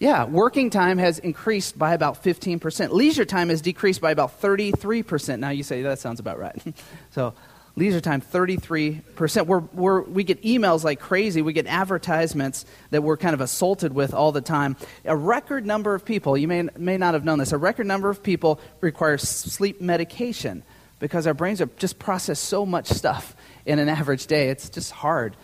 Yeah, 0.00 0.24
working 0.24 0.70
time 0.70 0.98
has 0.98 1.20
increased 1.20 1.78
by 1.78 1.94
about 1.94 2.22
15%. 2.22 2.90
Leisure 2.90 3.24
time 3.24 3.48
has 3.48 3.62
decreased 3.62 4.00
by 4.00 4.10
about 4.10 4.40
33%. 4.42 5.38
Now 5.38 5.50
you 5.50 5.62
say, 5.62 5.82
that 5.82 6.00
sounds 6.00 6.18
about 6.18 6.38
right. 6.38 6.60
so, 7.12 7.34
leisure 7.76 8.00
time 8.00 8.20
33% 8.20 9.46
we're, 9.46 9.58
we're, 9.58 10.02
we 10.02 10.22
get 10.24 10.42
emails 10.42 10.84
like 10.84 11.00
crazy. 11.00 11.42
We 11.42 11.52
get 11.52 11.66
advertisements 11.66 12.64
that 12.90 13.02
we're 13.02 13.16
kind 13.16 13.34
of 13.34 13.40
assaulted 13.40 13.92
with 13.94 14.14
all 14.14 14.32
the 14.32 14.40
time. 14.40 14.76
A 15.04 15.16
record 15.16 15.66
number 15.66 15.94
of 15.94 16.04
people 16.04 16.36
you 16.36 16.46
may, 16.46 16.68
may 16.76 16.96
not 16.96 17.14
have 17.14 17.24
known 17.24 17.38
this 17.38 17.52
a 17.52 17.58
record 17.58 17.86
number 17.86 18.10
of 18.10 18.22
people 18.22 18.60
require 18.80 19.18
sleep 19.18 19.80
medication 19.80 20.62
because 21.00 21.26
our 21.26 21.34
brains 21.34 21.60
are 21.60 21.68
just 21.78 21.98
process 21.98 22.38
so 22.38 22.64
much 22.64 22.86
stuff 22.86 23.34
in 23.66 23.78
an 23.78 23.88
average 23.88 24.26
day. 24.26 24.48
It's 24.48 24.68
just 24.70 24.92
hard. 24.92 25.36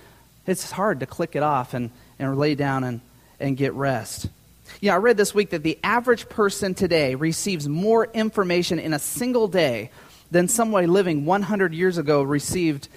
It's 0.46 0.70
hard 0.70 1.00
to 1.00 1.06
click 1.06 1.34
it 1.37 1.42
off 1.42 1.75
and, 1.75 1.90
and 2.18 2.38
lay 2.38 2.54
down 2.54 2.84
and, 2.84 3.00
and 3.38 3.56
get 3.56 3.72
rest. 3.75 4.28
Yeah, 4.80 4.94
I 4.94 4.99
read 4.99 5.16
this 5.16 5.34
week 5.34 5.50
that 5.50 5.64
the 5.64 5.78
average 5.82 6.28
person 6.28 6.75
today 6.75 7.16
receives 7.16 7.68
more 7.68 8.06
information 8.06 8.78
in 8.78 8.94
a 8.94 8.99
single 8.99 9.49
day 9.49 9.90
than 10.30 10.49
somebody 10.49 10.87
living 10.87 11.25
100 11.25 11.75
years 11.75 11.99
ago 11.99 12.22
received 12.22 12.88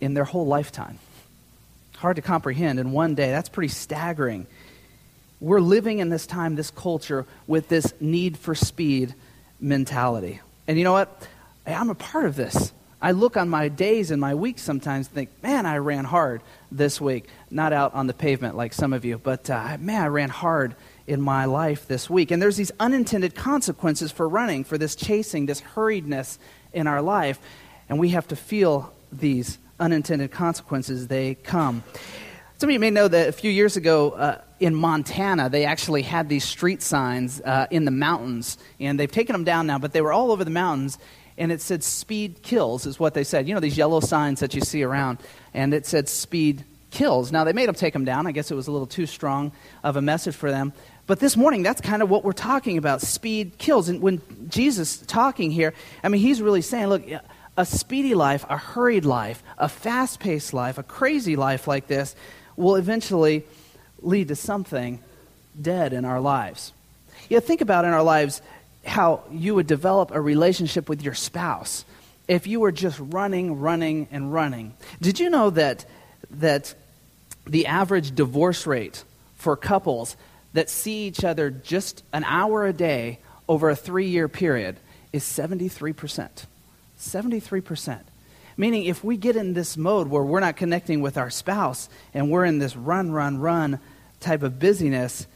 in 0.00 0.14
their 0.14 0.24
whole 0.24 0.46
lifetime. 0.46 0.98
Hard 1.96 2.16
to 2.16 2.22
comprehend 2.22 2.78
in 2.78 2.92
one 2.92 3.14
day. 3.14 3.30
That's 3.30 3.48
pretty 3.48 3.68
staggering. 3.68 4.46
We're 5.40 5.60
living 5.60 5.98
in 5.98 6.08
this 6.08 6.26
time, 6.26 6.54
this 6.54 6.70
culture, 6.70 7.26
with 7.46 7.68
this 7.68 7.92
need 8.00 8.36
for 8.38 8.54
speed 8.54 9.14
mentality. 9.60 10.40
And 10.66 10.78
you 10.78 10.84
know 10.84 10.92
what? 10.92 11.26
I'm 11.66 11.90
a 11.90 11.94
part 11.94 12.24
of 12.24 12.36
this. 12.36 12.72
I 13.00 13.12
look 13.12 13.36
on 13.36 13.48
my 13.48 13.68
days 13.68 14.10
and 14.10 14.20
my 14.20 14.34
weeks 14.34 14.62
sometimes 14.62 15.06
and 15.06 15.14
think, 15.14 15.30
man, 15.42 15.66
I 15.66 15.78
ran 15.78 16.04
hard 16.04 16.42
this 16.72 17.00
week. 17.00 17.28
Not 17.50 17.72
out 17.72 17.94
on 17.94 18.08
the 18.08 18.14
pavement 18.14 18.56
like 18.56 18.72
some 18.72 18.92
of 18.92 19.04
you, 19.04 19.18
but 19.18 19.48
uh, 19.48 19.76
man, 19.78 20.02
I 20.02 20.06
ran 20.08 20.30
hard 20.30 20.74
in 21.06 21.20
my 21.20 21.44
life 21.44 21.86
this 21.86 22.10
week. 22.10 22.30
And 22.32 22.42
there's 22.42 22.56
these 22.56 22.72
unintended 22.80 23.34
consequences 23.36 24.10
for 24.10 24.28
running, 24.28 24.64
for 24.64 24.78
this 24.78 24.96
chasing, 24.96 25.46
this 25.46 25.60
hurriedness 25.60 26.38
in 26.78 26.86
our 26.86 27.02
life. 27.02 27.38
And 27.88 27.98
we 27.98 28.10
have 28.10 28.28
to 28.28 28.36
feel 28.36 28.92
these 29.12 29.58
unintended 29.78 30.30
consequences. 30.30 31.08
They 31.08 31.34
come. 31.34 31.82
Some 32.58 32.70
of 32.70 32.72
you 32.72 32.80
may 32.80 32.90
know 32.90 33.06
that 33.06 33.28
a 33.28 33.32
few 33.32 33.50
years 33.50 33.76
ago 33.76 34.10
uh, 34.10 34.40
in 34.58 34.74
Montana, 34.74 35.48
they 35.48 35.64
actually 35.64 36.02
had 36.02 36.28
these 36.28 36.44
street 36.44 36.82
signs 36.82 37.40
uh, 37.40 37.66
in 37.70 37.84
the 37.84 37.90
mountains. 37.90 38.58
And 38.80 38.98
they've 38.98 39.10
taken 39.10 39.32
them 39.32 39.44
down 39.44 39.66
now, 39.66 39.78
but 39.78 39.92
they 39.92 40.00
were 40.00 40.12
all 40.12 40.32
over 40.32 40.44
the 40.44 40.50
mountains. 40.50 40.98
And 41.36 41.52
it 41.52 41.60
said, 41.60 41.84
Speed 41.84 42.42
kills, 42.42 42.84
is 42.84 42.98
what 42.98 43.14
they 43.14 43.22
said. 43.22 43.46
You 43.46 43.54
know, 43.54 43.60
these 43.60 43.78
yellow 43.78 44.00
signs 44.00 44.40
that 44.40 44.54
you 44.54 44.60
see 44.60 44.82
around. 44.82 45.18
And 45.54 45.72
it 45.72 45.86
said, 45.86 46.08
Speed 46.08 46.64
kills. 46.90 47.30
Now, 47.30 47.44
they 47.44 47.52
made 47.52 47.68
them 47.68 47.76
take 47.76 47.92
them 47.92 48.04
down. 48.04 48.26
I 48.26 48.32
guess 48.32 48.50
it 48.50 48.54
was 48.54 48.66
a 48.66 48.72
little 48.72 48.86
too 48.88 49.06
strong 49.06 49.52
of 49.84 49.96
a 49.96 50.02
message 50.02 50.34
for 50.34 50.50
them. 50.50 50.72
But 51.08 51.20
this 51.20 51.38
morning, 51.38 51.62
that's 51.62 51.80
kind 51.80 52.02
of 52.02 52.10
what 52.10 52.22
we're 52.22 52.32
talking 52.32 52.76
about. 52.76 53.00
Speed 53.00 53.56
kills. 53.56 53.88
And 53.88 54.02
when 54.02 54.20
Jesus 54.50 54.98
talking 54.98 55.50
here, 55.50 55.72
I 56.04 56.10
mean, 56.10 56.20
he's 56.20 56.42
really 56.42 56.60
saying, 56.60 56.88
look, 56.88 57.02
a 57.56 57.64
speedy 57.64 58.14
life, 58.14 58.44
a 58.50 58.58
hurried 58.58 59.06
life, 59.06 59.42
a 59.56 59.70
fast 59.70 60.20
paced 60.20 60.52
life, 60.52 60.76
a 60.76 60.82
crazy 60.82 61.34
life 61.34 61.66
like 61.66 61.86
this 61.86 62.14
will 62.56 62.76
eventually 62.76 63.44
lead 64.02 64.28
to 64.28 64.36
something 64.36 65.00
dead 65.60 65.94
in 65.94 66.04
our 66.04 66.20
lives. 66.20 66.74
You 67.30 67.40
think 67.40 67.62
about 67.62 67.86
in 67.86 67.92
our 67.92 68.02
lives 68.02 68.42
how 68.84 69.22
you 69.30 69.54
would 69.54 69.66
develop 69.66 70.10
a 70.10 70.20
relationship 70.20 70.90
with 70.90 71.02
your 71.02 71.14
spouse 71.14 71.86
if 72.28 72.46
you 72.46 72.60
were 72.60 72.70
just 72.70 73.00
running, 73.00 73.60
running, 73.60 74.08
and 74.10 74.30
running. 74.30 74.74
Did 75.00 75.18
you 75.18 75.30
know 75.30 75.48
that, 75.50 75.86
that 76.32 76.74
the 77.46 77.64
average 77.64 78.14
divorce 78.14 78.66
rate 78.66 79.04
for 79.36 79.56
couples 79.56 80.14
that 80.52 80.70
see 80.70 81.06
each 81.06 81.24
other 81.24 81.50
just 81.50 82.02
an 82.12 82.24
hour 82.24 82.66
a 82.66 82.72
day 82.72 83.18
over 83.48 83.70
a 83.70 83.76
three 83.76 84.08
year 84.08 84.28
period 84.28 84.76
is 85.12 85.24
73%. 85.24 86.28
73%. 86.98 88.00
Meaning, 88.56 88.86
if 88.86 89.04
we 89.04 89.16
get 89.16 89.36
in 89.36 89.54
this 89.54 89.76
mode 89.76 90.08
where 90.08 90.22
we're 90.22 90.40
not 90.40 90.56
connecting 90.56 91.00
with 91.00 91.16
our 91.16 91.30
spouse 91.30 91.88
and 92.12 92.30
we're 92.30 92.44
in 92.44 92.58
this 92.58 92.76
run, 92.76 93.12
run, 93.12 93.38
run 93.38 93.78
type 94.18 94.42
of 94.42 94.58
busyness, 94.58 95.28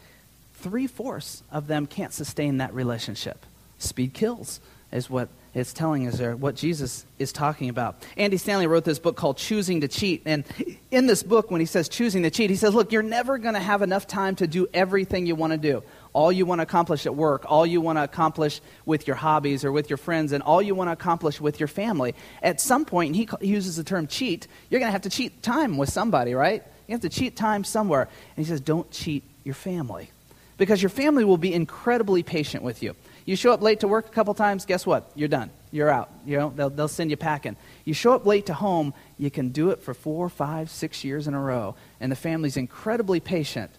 three 0.54 0.88
fourths 0.88 1.42
of 1.52 1.68
them 1.68 1.86
can't 1.86 2.12
sustain 2.12 2.58
that 2.58 2.74
relationship. 2.74 3.46
Speed 3.78 4.12
kills, 4.12 4.60
is 4.90 5.08
what 5.08 5.28
it's 5.54 5.74
telling 5.74 6.06
us 6.06 6.16
there, 6.16 6.34
what 6.34 6.54
Jesus 6.54 7.04
is 7.18 7.30
talking 7.30 7.68
about. 7.68 8.02
Andy 8.16 8.38
Stanley 8.38 8.66
wrote 8.66 8.84
this 8.84 8.98
book 8.98 9.16
called 9.16 9.36
Choosing 9.36 9.82
to 9.82 9.88
Cheat. 9.88 10.22
And 10.24 10.44
in 10.90 11.06
this 11.06 11.22
book, 11.22 11.50
when 11.50 11.60
he 11.60 11.66
says 11.66 11.90
choosing 11.90 12.22
to 12.22 12.30
cheat, 12.30 12.48
he 12.48 12.56
says, 12.56 12.74
Look, 12.74 12.90
you're 12.90 13.02
never 13.02 13.36
going 13.36 13.52
to 13.52 13.60
have 13.60 13.82
enough 13.82 14.06
time 14.06 14.34
to 14.36 14.46
do 14.46 14.66
everything 14.72 15.26
you 15.26 15.34
want 15.34 15.52
to 15.52 15.58
do. 15.58 15.82
All 16.14 16.32
you 16.32 16.46
want 16.46 16.60
to 16.60 16.62
accomplish 16.62 17.04
at 17.04 17.14
work, 17.14 17.44
all 17.46 17.66
you 17.66 17.82
want 17.82 17.98
to 17.98 18.04
accomplish 18.04 18.62
with 18.86 19.06
your 19.06 19.16
hobbies 19.16 19.62
or 19.62 19.72
with 19.72 19.90
your 19.90 19.98
friends, 19.98 20.32
and 20.32 20.42
all 20.42 20.62
you 20.62 20.74
want 20.74 20.88
to 20.88 20.92
accomplish 20.92 21.38
with 21.38 21.60
your 21.60 21.68
family. 21.68 22.14
At 22.42 22.58
some 22.58 22.86
point, 22.86 23.14
he 23.14 23.28
uses 23.42 23.76
the 23.76 23.84
term 23.84 24.06
cheat, 24.06 24.46
you're 24.70 24.80
going 24.80 24.88
to 24.88 24.92
have 24.92 25.02
to 25.02 25.10
cheat 25.10 25.42
time 25.42 25.76
with 25.76 25.90
somebody, 25.90 26.34
right? 26.34 26.62
You 26.86 26.92
have 26.92 27.02
to 27.02 27.10
cheat 27.10 27.36
time 27.36 27.64
somewhere. 27.64 28.08
And 28.36 28.46
he 28.46 28.48
says, 28.48 28.62
Don't 28.62 28.90
cheat 28.90 29.22
your 29.44 29.54
family. 29.54 30.10
Because 30.56 30.80
your 30.80 30.90
family 30.90 31.24
will 31.24 31.38
be 31.38 31.52
incredibly 31.52 32.22
patient 32.22 32.62
with 32.62 32.82
you. 32.82 32.94
You 33.24 33.36
show 33.36 33.52
up 33.52 33.62
late 33.62 33.80
to 33.80 33.88
work 33.88 34.06
a 34.06 34.10
couple 34.10 34.34
times, 34.34 34.64
guess 34.66 34.84
what? 34.84 35.10
You're 35.14 35.28
done. 35.28 35.50
You're 35.70 35.88
out. 35.88 36.10
You 36.26 36.38
know, 36.38 36.52
they'll, 36.54 36.70
they'll 36.70 36.88
send 36.88 37.10
you 37.10 37.16
packing. 37.16 37.56
You 37.84 37.94
show 37.94 38.12
up 38.14 38.26
late 38.26 38.46
to 38.46 38.54
home, 38.54 38.94
you 39.18 39.30
can 39.30 39.50
do 39.50 39.70
it 39.70 39.82
for 39.82 39.94
four, 39.94 40.28
five, 40.28 40.70
six 40.70 41.04
years 41.04 41.28
in 41.28 41.34
a 41.34 41.40
row, 41.40 41.76
and 42.00 42.10
the 42.10 42.16
family's 42.16 42.56
incredibly 42.56 43.20
patient. 43.20 43.70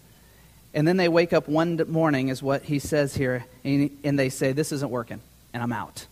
And 0.73 0.88
then 0.88 0.97
they 0.97 1.07
wake 1.07 1.33
up 1.33 1.47
one 1.47 1.79
morning, 1.88 2.29
is 2.29 2.41
what 2.41 2.63
he 2.63 2.79
says 2.79 3.15
here, 3.15 3.45
and, 3.63 3.95
and 4.03 4.17
they 4.17 4.29
say, 4.29 4.53
This 4.53 4.71
isn't 4.71 4.89
working, 4.89 5.21
and 5.53 5.62
I'm 5.62 5.73
out. 5.73 6.07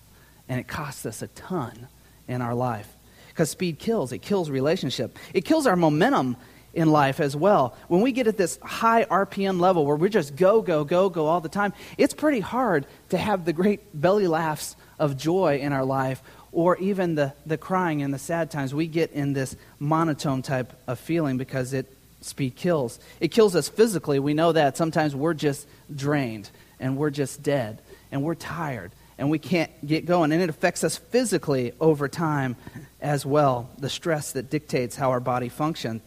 And 0.48 0.60
it 0.60 0.68
costs 0.68 1.06
us 1.06 1.22
a 1.22 1.28
ton 1.28 1.88
in 2.28 2.42
our 2.42 2.54
life. 2.54 2.88
Because 3.30 3.50
speed 3.50 3.80
kills, 3.80 4.12
it 4.12 4.20
kills 4.20 4.50
relationship, 4.50 5.18
it 5.34 5.46
kills 5.46 5.66
our 5.66 5.76
momentum 5.76 6.36
in 6.74 6.90
life 6.92 7.20
as 7.20 7.36
well. 7.36 7.76
When 7.88 8.02
we 8.02 8.12
get 8.12 8.28
at 8.28 8.38
this 8.38 8.58
high 8.62 9.06
RPM 9.06 9.60
level 9.60 9.86
where 9.86 9.96
we 9.96 10.10
just 10.10 10.36
go, 10.36 10.62
go, 10.62 10.84
go, 10.84 11.10
go 11.10 11.28
all 11.28 11.42
the 11.42 11.50
time, 11.50 11.74
it's 11.98 12.14
pretty 12.14 12.40
hard 12.40 12.86
to 13.10 13.18
have 13.18 13.46
the 13.46 13.54
great 13.54 14.00
belly 14.00 14.28
laughs 14.28 14.76
of 14.98 15.18
joy 15.18 15.60
in 15.60 15.74
our 15.74 15.86
life 15.86 16.22
or 16.52 16.78
even 16.78 17.16
the, 17.16 17.34
the 17.46 17.58
crying 17.58 18.02
and 18.02 18.14
the 18.14 18.20
sad 18.20 18.52
times. 18.52 18.74
We 18.74 18.88
get 18.88 19.12
in 19.12 19.34
this 19.34 19.56
monotone 19.80 20.42
type 20.42 20.74
of 20.88 21.00
feeling 21.00 21.38
because 21.38 21.74
it 21.74 21.88
speed 22.22 22.56
kills. 22.56 23.00
It 23.20 23.30
kills 23.30 23.56
us 23.56 23.68
physically. 23.68 24.20
We 24.20 24.34
know 24.34 24.52
that. 24.52 24.78
Sometimes 24.78 25.16
we're 25.16 25.34
just 25.34 25.68
drained 25.94 26.50
and 26.80 26.98
we're 26.98 27.10
just 27.10 27.42
dead 27.42 27.82
and 28.12 28.24
we're 28.24 28.36
tired 28.36 28.92
and 29.18 29.30
we 29.30 29.40
can't 29.40 29.72
get 29.86 30.06
going. 30.06 30.32
And 30.32 30.42
it 30.42 30.50
affects 30.50 30.84
us 30.84 30.98
physically 30.98 31.74
over 31.80 32.08
time 32.08 32.56
as 33.02 33.26
well, 33.26 33.70
the 33.78 33.90
stress 33.90 34.34
that 34.34 34.50
dictates 34.50 34.96
how 34.96 35.12
our 35.12 35.20
body 35.20 35.50
functions. 35.50 36.02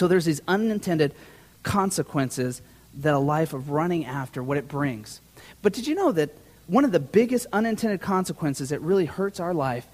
So 0.00 0.08
there's 0.08 0.24
these 0.24 0.40
unintended 0.48 1.14
consequences 1.62 2.62
that 3.00 3.12
a 3.12 3.18
life 3.18 3.52
of 3.52 3.68
running 3.68 4.06
after 4.06 4.42
what 4.42 4.56
it 4.56 4.66
brings. 4.66 5.20
But 5.60 5.74
did 5.74 5.86
you 5.86 5.94
know 5.94 6.10
that 6.12 6.30
one 6.66 6.86
of 6.86 6.92
the 6.92 6.98
biggest 6.98 7.46
unintended 7.52 8.00
consequences 8.00 8.70
that 8.70 8.80
really 8.80 9.04
hurts 9.04 9.40
our 9.40 9.52
life 9.52 9.86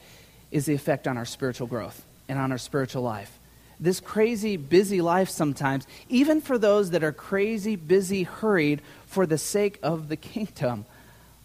is 0.52 0.64
the 0.64 0.74
effect 0.74 1.08
on 1.08 1.16
our 1.16 1.24
spiritual 1.24 1.66
growth 1.66 2.06
and 2.28 2.38
on 2.38 2.52
our 2.52 2.58
spiritual 2.58 3.02
life? 3.02 3.36
This 3.80 3.98
crazy, 3.98 4.56
busy 4.56 5.00
life 5.00 5.28
sometimes, 5.28 5.88
even 6.08 6.40
for 6.40 6.56
those 6.56 6.90
that 6.90 7.02
are 7.02 7.10
crazy, 7.10 7.74
busy, 7.74 8.22
hurried 8.22 8.82
for 9.06 9.26
the 9.26 9.38
sake 9.38 9.76
of 9.82 10.08
the 10.08 10.16
kingdom, 10.16 10.84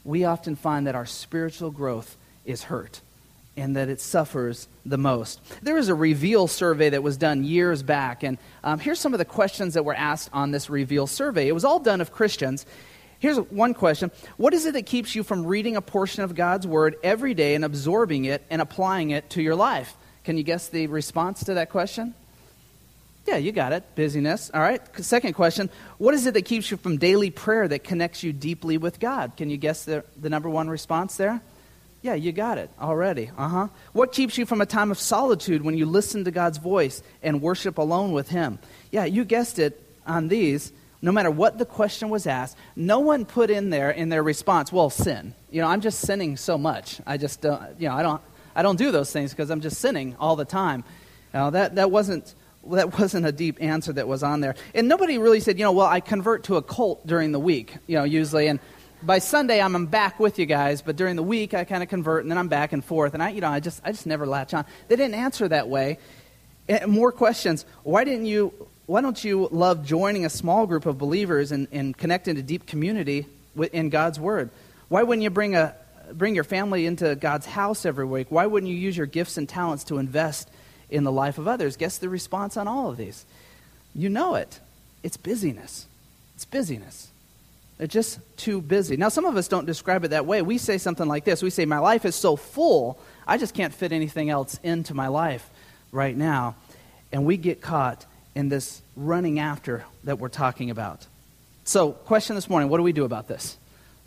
we 0.04 0.24
often 0.24 0.56
find 0.56 0.86
that 0.86 0.94
our 0.94 1.08
spiritual 1.08 1.72
growth 1.72 2.16
is 2.46 2.62
hurt 2.66 3.02
and 3.58 3.76
that 3.76 3.90
it 3.90 4.00
suffers 4.00 4.68
the 4.86 4.98
most. 4.98 5.42
There 5.62 5.76
was 5.76 5.90
a 5.90 5.96
Reveal 5.96 6.48
survey 6.48 6.90
that 6.90 7.04
was 7.04 7.18
done 7.18 7.44
years 7.44 7.84
back, 7.84 8.24
and 8.24 8.38
um, 8.64 8.80
here's 8.80 9.00
some 9.00 9.14
of 9.14 9.18
the 9.20 9.26
questions 9.26 9.74
that 9.74 9.84
were 9.84 9.94
asked 9.94 10.30
on 10.34 10.52
this 10.52 10.70
Reveal 10.70 11.08
survey. 11.08 11.48
It 11.48 11.54
was 11.54 11.66
all 11.66 11.80
done 11.80 12.02
of 12.02 12.12
Christians. 12.12 12.66
Here's 13.20 13.38
one 13.38 13.74
question 13.74 14.12
What 14.38 14.54
is 14.54 14.66
it 14.66 14.74
that 14.74 14.86
keeps 14.86 15.16
you 15.16 15.24
from 15.24 15.46
reading 15.46 15.76
a 15.76 15.82
portion 15.82 16.24
of 16.24 16.34
God's 16.34 16.66
Word 16.66 16.96
every 17.04 17.34
day 17.34 17.56
and 17.56 17.64
absorbing 17.64 18.26
it 18.26 18.44
and 18.50 18.62
applying 18.62 19.12
it 19.12 19.30
to 19.32 19.42
your 19.42 19.56
life? 19.56 19.96
Can 20.24 20.38
you 20.38 20.44
guess 20.44 20.70
the 20.70 20.88
response 20.88 21.44
to 21.46 21.56
that 21.56 21.70
question? 21.70 22.16
Yeah, 23.28 23.38
you 23.38 23.52
got 23.52 23.74
it. 23.74 23.84
Busyness. 23.96 24.50
All 24.54 24.62
right. 24.62 24.82
Second 25.04 25.34
question 25.34 25.70
What 25.98 26.14
is 26.14 26.26
it 26.26 26.34
that 26.34 26.44
keeps 26.44 26.72
you 26.72 26.78
from 26.78 26.98
daily 26.98 27.30
prayer 27.30 27.68
that 27.68 27.84
connects 27.84 28.24
you 28.24 28.34
deeply 28.34 28.78
with 28.78 29.00
God? 29.00 29.38
Can 29.38 29.50
you 29.50 29.58
guess 29.58 29.86
the, 29.86 30.04
the 30.20 30.30
number 30.30 30.50
one 30.50 30.70
response 30.70 31.18
there? 31.18 31.42
Yeah, 32.02 32.16
you 32.16 32.32
got 32.32 32.58
it 32.58 32.72
already. 32.80 33.30
Uh 33.38 33.48
huh. 33.48 33.68
What 33.94 34.12
keeps 34.12 34.38
you 34.38 34.46
from 34.46 34.62
a 34.62 34.66
time 34.66 34.92
of 34.92 34.98
solitude 34.98 35.62
when 35.62 35.78
you 35.78 35.86
listen 35.86 36.24
to 36.24 36.32
God's 36.32 36.58
voice 36.58 37.04
and 37.22 37.42
worship 37.42 37.78
alone 37.78 38.12
with 38.12 38.30
Him? 38.30 38.60
Yeah, 38.92 39.06
you 39.06 39.24
guessed 39.24 39.60
it 39.60 39.82
on 40.06 40.28
these. 40.28 40.72
No 41.04 41.12
matter 41.12 41.32
what 41.32 41.58
the 41.58 41.66
question 41.66 42.10
was 42.10 42.28
asked, 42.28 42.58
no 42.76 43.00
one 43.00 43.26
put 43.26 43.50
in 43.50 43.72
there 43.72 43.90
in 43.90 44.10
their 44.10 44.22
response, 44.22 44.72
well, 44.72 44.92
sin. 44.92 45.34
You 45.50 45.62
know, 45.62 45.68
I'm 45.68 45.82
just 45.82 46.00
sinning 46.00 46.38
so 46.38 46.60
much. 46.60 47.02
I 47.08 47.18
just 47.18 47.42
don't, 47.42 47.60
you 47.80 47.88
know, 47.88 47.96
I 47.96 48.04
don't, 48.04 48.22
I 48.56 48.62
don't 48.62 48.78
do 48.78 48.92
those 48.92 49.12
things 49.12 49.32
because 49.32 49.50
I'm 49.50 49.62
just 49.62 49.80
sinning 49.80 50.16
all 50.20 50.36
the 50.36 50.46
time. 50.46 50.84
Now, 51.34 51.50
that, 51.52 51.76
that 51.76 51.90
wasn't 51.90 52.36
that 52.70 53.00
wasn't 53.00 53.26
a 53.26 53.32
deep 53.32 53.58
answer 53.60 53.92
that 53.94 54.08
was 54.08 54.24
on 54.24 54.42
there. 54.42 54.56
And 54.76 54.88
nobody 54.88 55.18
really 55.18 55.40
said, 55.40 55.58
you 55.58 55.66
know, 55.66 55.72
well, 55.72 55.88
I 55.88 56.00
convert 56.00 56.44
to 56.46 56.58
a 56.58 56.62
cult 56.62 57.06
during 57.08 57.32
the 57.32 57.40
week, 57.40 57.76
you 57.88 57.98
know, 57.98 58.04
usually. 58.04 58.48
And 58.48 58.60
by 59.04 59.20
Sunday, 59.20 59.62
I'm 59.62 59.86
back 59.86 60.20
with 60.20 60.40
you 60.40 60.46
guys, 60.46 60.82
but 60.82 60.96
during 60.96 61.16
the 61.16 61.24
week, 61.24 61.54
I 61.54 61.64
kind 61.64 61.84
of 61.84 61.90
convert, 61.90 62.24
and 62.24 62.32
then 62.32 62.38
I'm 62.38 62.48
back 62.48 62.74
and 62.74 62.84
forth. 62.84 63.14
And 63.14 63.24
I, 63.24 63.30
you 63.30 63.42
know, 63.42 63.50
I 63.50 63.60
just, 63.60 63.82
I 63.84 63.92
just 63.92 64.06
never 64.06 64.26
latch 64.26 64.54
on. 64.54 64.66
They 64.88 64.96
didn't 64.96 65.16
answer 65.16 65.48
that 65.48 65.68
way. 65.68 65.98
And 66.68 66.92
more 66.92 67.12
questions. 67.12 67.66
Why 67.84 68.04
didn't 68.04 68.26
you? 68.26 68.54
Why 68.86 69.02
don't 69.02 69.24
you 69.24 69.48
love 69.52 69.86
joining 69.86 70.26
a 70.26 70.30
small 70.30 70.68
group 70.68 70.86
of 70.86 70.98
believers 70.98 71.52
and, 71.52 71.68
and 71.72 71.98
connecting 71.98 72.36
to 72.36 72.42
deep 72.42 72.66
community 72.66 73.26
in 73.72 73.90
God's 73.90 74.20
Word? 74.20 74.50
Why 74.90 75.04
wouldn't 75.04 75.24
you 75.24 75.30
bring 75.30 75.56
a 75.56 75.76
bring 76.14 76.36
your 76.36 76.44
family 76.44 76.86
into 76.86 77.16
God's 77.16 77.46
house 77.46 77.86
every 77.86 78.06
week? 78.06 78.28
Why 78.30 78.46
wouldn't 78.46 78.72
you 78.72 78.78
use 78.78 78.98
your 78.98 79.06
gifts 79.06 79.38
and 79.38 79.48
talents 79.48 79.86
to 79.86 79.98
invest 79.98 80.50
in 80.90 81.04
the 81.04 81.12
life 81.12 81.38
of 81.38 81.48
others? 81.48 81.78
Guess 81.78 82.00
the 82.00 82.10
response 82.10 82.58
on 82.58 82.68
all 82.68 82.90
of 82.90 82.98
these. 82.98 83.26
You 83.96 84.10
know 84.10 84.36
it. 84.36 84.60
It's 85.04 85.18
busyness. 85.18 85.88
It's 86.36 86.46
busyness. 86.46 87.11
They're 87.82 87.88
just 87.88 88.20
too 88.38 88.62
busy. 88.62 88.96
Now, 88.96 89.10
some 89.10 89.26
of 89.26 89.36
us 89.36 89.48
don't 89.48 89.66
describe 89.66 90.06
it 90.06 90.10
that 90.10 90.28
way. 90.28 90.44
We 90.44 90.60
say 90.60 90.78
something 90.78 91.08
like 91.08 91.24
this 91.24 91.42
We 91.42 91.50
say, 91.50 91.66
My 91.66 91.80
life 91.80 92.06
is 92.06 92.14
so 92.14 92.36
full, 92.36 93.00
I 93.26 93.40
just 93.40 93.56
can't 93.56 93.74
fit 93.74 93.92
anything 93.92 94.30
else 94.30 94.60
into 94.62 94.94
my 94.94 95.08
life 95.08 95.50
right 95.92 96.16
now. 96.16 96.56
And 97.12 97.26
we 97.26 97.38
get 97.38 97.60
caught 97.60 98.06
in 98.36 98.50
this 98.50 98.84
running 98.96 99.40
after 99.40 99.84
that 100.04 100.20
we're 100.20 100.30
talking 100.30 100.70
about. 100.70 101.08
So, 101.64 101.94
question 101.94 102.36
this 102.36 102.48
morning 102.48 102.70
what 102.70 102.78
do 102.78 102.84
we 102.84 102.94
do 102.94 103.04
about 103.04 103.28
this? 103.28 103.58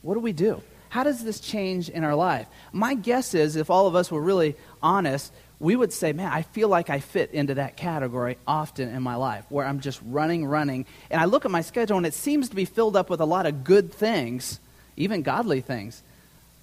What 0.02 0.14
do 0.14 0.20
we 0.20 0.32
do? 0.32 0.62
How 0.88 1.02
does 1.02 1.24
this 1.24 1.40
change 1.40 1.88
in 1.88 2.04
our 2.04 2.14
life? 2.14 2.46
My 2.70 2.94
guess 2.94 3.34
is, 3.34 3.56
if 3.56 3.70
all 3.70 3.88
of 3.88 3.96
us 3.96 4.08
were 4.08 4.22
really 4.22 4.54
honest, 4.84 5.32
we 5.64 5.74
would 5.74 5.94
say, 5.94 6.12
man, 6.12 6.30
I 6.30 6.42
feel 6.42 6.68
like 6.68 6.90
I 6.90 7.00
fit 7.00 7.30
into 7.30 7.54
that 7.54 7.78
category 7.78 8.36
often 8.46 8.94
in 8.94 9.02
my 9.02 9.14
life, 9.16 9.46
where 9.48 9.64
I'm 9.64 9.80
just 9.80 9.98
running, 10.04 10.44
running. 10.44 10.84
And 11.10 11.18
I 11.18 11.24
look 11.24 11.46
at 11.46 11.50
my 11.50 11.62
schedule, 11.62 11.96
and 11.96 12.04
it 12.04 12.12
seems 12.12 12.50
to 12.50 12.54
be 12.54 12.66
filled 12.66 12.96
up 12.96 13.08
with 13.08 13.20
a 13.20 13.24
lot 13.24 13.46
of 13.46 13.64
good 13.64 13.90
things, 13.90 14.60
even 14.98 15.22
godly 15.22 15.62
things. 15.62 16.02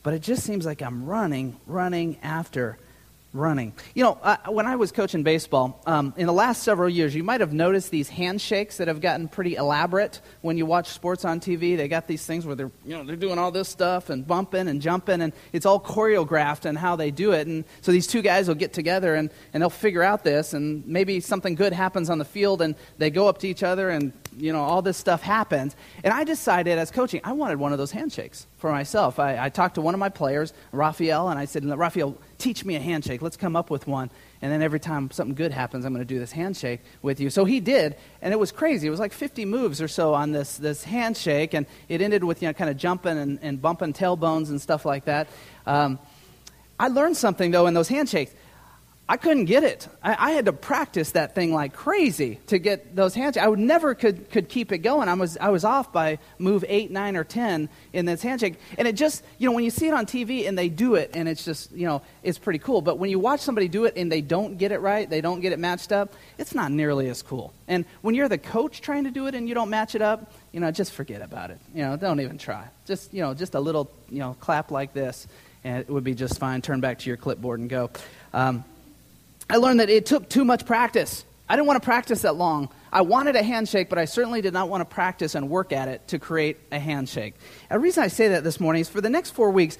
But 0.03 0.13
it 0.13 0.21
just 0.21 0.43
seems 0.43 0.67
like 0.67 0.83
I'm 0.83 1.07
running, 1.07 1.57
running 1.65 2.17
after 2.21 2.77
running. 3.33 3.73
You 3.95 4.03
know, 4.03 4.17
uh, 4.21 4.37
when 4.49 4.65
I 4.65 4.75
was 4.75 4.91
coaching 4.91 5.23
baseball, 5.23 5.81
um, 5.85 6.13
in 6.17 6.27
the 6.27 6.33
last 6.33 6.63
several 6.63 6.89
years, 6.89 7.15
you 7.15 7.23
might 7.23 7.39
have 7.39 7.53
noticed 7.53 7.89
these 7.89 8.09
handshakes 8.09 8.77
that 8.77 8.87
have 8.87 8.99
gotten 8.99 9.27
pretty 9.27 9.55
elaborate 9.55 10.19
when 10.41 10.57
you 10.57 10.65
watch 10.65 10.89
sports 10.89 11.23
on 11.23 11.39
TV. 11.39 11.77
They 11.77 11.87
got 11.87 12.07
these 12.07 12.25
things 12.25 12.45
where 12.45 12.55
they're, 12.55 12.71
you 12.85 12.97
know, 12.97 13.03
they're 13.03 13.15
doing 13.15 13.39
all 13.39 13.51
this 13.51 13.69
stuff 13.69 14.09
and 14.09 14.27
bumping 14.27 14.67
and 14.67 14.81
jumping, 14.81 15.21
and 15.21 15.31
it's 15.53 15.65
all 15.65 15.79
choreographed 15.79 16.65
and 16.65 16.77
how 16.77 16.95
they 16.95 17.11
do 17.11 17.31
it. 17.31 17.47
And 17.47 17.63
so 17.81 17.91
these 17.91 18.07
two 18.07 18.21
guys 18.21 18.47
will 18.47 18.55
get 18.55 18.73
together 18.73 19.15
and, 19.15 19.29
and 19.53 19.61
they'll 19.61 19.69
figure 19.69 20.03
out 20.03 20.23
this, 20.23 20.53
and 20.53 20.85
maybe 20.85 21.19
something 21.19 21.55
good 21.55 21.73
happens 21.73 22.09
on 22.09 22.17
the 22.17 22.25
field, 22.25 22.61
and 22.61 22.75
they 22.97 23.09
go 23.09 23.27
up 23.27 23.37
to 23.39 23.47
each 23.47 23.63
other 23.63 23.89
and 23.89 24.11
you 24.37 24.53
know, 24.53 24.61
all 24.61 24.81
this 24.81 24.97
stuff 24.97 25.21
happens. 25.21 25.75
And 26.03 26.13
I 26.13 26.23
decided 26.23 26.77
as 26.77 26.91
coaching, 26.91 27.21
I 27.23 27.33
wanted 27.33 27.59
one 27.59 27.71
of 27.71 27.77
those 27.77 27.91
handshakes 27.91 28.47
for 28.57 28.71
myself. 28.71 29.19
I, 29.19 29.45
I 29.45 29.49
talked 29.49 29.75
to 29.75 29.81
one 29.81 29.93
of 29.93 29.99
my 29.99 30.09
players, 30.09 30.53
Raphael, 30.71 31.29
and 31.29 31.39
I 31.39 31.45
said, 31.45 31.65
Raphael, 31.65 32.17
teach 32.37 32.65
me 32.65 32.75
a 32.75 32.79
handshake. 32.79 33.21
Let's 33.21 33.37
come 33.37 33.55
up 33.55 33.69
with 33.69 33.87
one. 33.87 34.09
And 34.41 34.51
then 34.51 34.61
every 34.61 34.79
time 34.79 35.11
something 35.11 35.35
good 35.35 35.51
happens, 35.51 35.85
I'm 35.85 35.93
going 35.93 36.05
to 36.05 36.13
do 36.13 36.19
this 36.19 36.31
handshake 36.31 36.81
with 37.01 37.19
you. 37.19 37.29
So 37.29 37.45
he 37.45 37.59
did, 37.59 37.95
and 38.21 38.33
it 38.33 38.37
was 38.37 38.51
crazy. 38.51 38.87
It 38.87 38.91
was 38.91 38.99
like 38.99 39.13
50 39.13 39.45
moves 39.45 39.81
or 39.81 39.87
so 39.87 40.13
on 40.13 40.31
this, 40.31 40.57
this 40.57 40.83
handshake, 40.83 41.53
and 41.53 41.65
it 41.89 42.01
ended 42.01 42.23
with, 42.23 42.41
you 42.41 42.47
know, 42.47 42.53
kind 42.53 42.69
of 42.69 42.77
jumping 42.77 43.17
and, 43.17 43.39
and 43.41 43.61
bumping 43.61 43.93
tailbones 43.93 44.49
and 44.49 44.59
stuff 44.59 44.85
like 44.85 45.05
that. 45.05 45.27
Um, 45.67 45.99
I 46.79 46.87
learned 46.87 47.17
something, 47.17 47.51
though, 47.51 47.67
in 47.67 47.75
those 47.75 47.89
handshakes. 47.89 48.33
I 49.11 49.17
couldn't 49.17 49.43
get 49.43 49.65
it. 49.65 49.89
I, 50.01 50.29
I, 50.29 50.31
had 50.31 50.45
to 50.45 50.53
practice 50.53 51.11
that 51.11 51.35
thing 51.35 51.53
like 51.53 51.73
crazy 51.73 52.39
to 52.47 52.57
get 52.57 52.95
those 52.95 53.13
handshakes. 53.13 53.43
I 53.43 53.49
would 53.49 53.59
never 53.59 53.93
could, 53.93 54.29
could 54.29 54.47
keep 54.47 54.71
it 54.71 54.77
going. 54.77 55.09
I 55.09 55.15
was, 55.15 55.37
I 55.37 55.49
was 55.49 55.65
off 55.65 55.91
by 55.91 56.19
move 56.39 56.63
eight, 56.65 56.91
nine, 56.91 57.17
or 57.17 57.25
ten 57.25 57.67
in 57.91 58.05
this 58.05 58.21
handshake. 58.21 58.57
And 58.77 58.87
it 58.87 58.95
just, 58.95 59.21
you 59.37 59.49
know, 59.49 59.53
when 59.53 59.65
you 59.65 59.69
see 59.69 59.89
it 59.89 59.93
on 59.93 60.05
TV 60.05 60.47
and 60.47 60.57
they 60.57 60.69
do 60.69 60.95
it 60.95 61.11
and 61.13 61.27
it's 61.27 61.43
just, 61.43 61.73
you 61.73 61.85
know, 61.85 62.01
it's 62.23 62.37
pretty 62.37 62.59
cool. 62.59 62.81
But 62.81 62.99
when 62.99 63.09
you 63.09 63.19
watch 63.19 63.41
somebody 63.41 63.67
do 63.67 63.83
it 63.83 63.97
and 63.97 64.09
they 64.09 64.21
don't 64.21 64.57
get 64.57 64.71
it 64.71 64.79
right, 64.79 65.09
they 65.09 65.19
don't 65.19 65.41
get 65.41 65.51
it 65.51 65.59
matched 65.59 65.91
up, 65.91 66.13
it's 66.37 66.55
not 66.55 66.71
nearly 66.71 67.09
as 67.09 67.21
cool. 67.21 67.53
And 67.67 67.83
when 68.03 68.15
you're 68.15 68.29
the 68.29 68.37
coach 68.37 68.79
trying 68.79 69.03
to 69.03 69.11
do 69.11 69.27
it 69.27 69.35
and 69.35 69.45
you 69.49 69.53
don't 69.53 69.69
match 69.69 69.93
it 69.93 70.01
up, 70.01 70.31
you 70.53 70.61
know, 70.61 70.71
just 70.71 70.93
forget 70.93 71.21
about 71.21 71.51
it. 71.51 71.59
You 71.75 71.81
know, 71.81 71.97
don't 71.97 72.21
even 72.21 72.37
try. 72.37 72.65
Just, 72.85 73.13
you 73.13 73.19
know, 73.19 73.33
just 73.33 73.55
a 73.55 73.59
little, 73.59 73.91
you 74.09 74.19
know, 74.19 74.37
clap 74.39 74.71
like 74.71 74.93
this 74.93 75.27
and 75.65 75.79
it 75.81 75.89
would 75.89 76.05
be 76.05 76.15
just 76.15 76.39
fine. 76.39 76.61
Turn 76.61 76.79
back 76.79 76.99
to 76.99 77.09
your 77.09 77.17
clipboard 77.17 77.59
and 77.59 77.69
go. 77.69 77.89
Um, 78.33 78.63
I 79.51 79.57
learned 79.57 79.81
that 79.81 79.89
it 79.89 80.05
took 80.05 80.29
too 80.29 80.45
much 80.45 80.65
practice. 80.65 81.25
I 81.49 81.57
didn't 81.57 81.67
want 81.67 81.81
to 81.81 81.85
practice 81.85 82.21
that 82.21 82.37
long. 82.37 82.69
I 82.89 83.01
wanted 83.01 83.35
a 83.35 83.43
handshake, 83.43 83.89
but 83.89 83.97
I 83.97 84.05
certainly 84.05 84.39
did 84.39 84.53
not 84.53 84.69
want 84.69 84.79
to 84.79 84.85
practice 84.85 85.35
and 85.35 85.49
work 85.49 85.73
at 85.73 85.89
it 85.89 86.07
to 86.07 86.19
create 86.19 86.57
a 86.71 86.79
handshake. 86.79 87.35
And 87.69 87.77
the 87.77 87.83
reason 87.83 88.01
I 88.01 88.07
say 88.07 88.29
that 88.29 88.45
this 88.45 88.61
morning 88.61 88.79
is 88.79 88.87
for 88.87 89.01
the 89.01 89.09
next 89.09 89.31
four 89.31 89.51
weeks, 89.51 89.77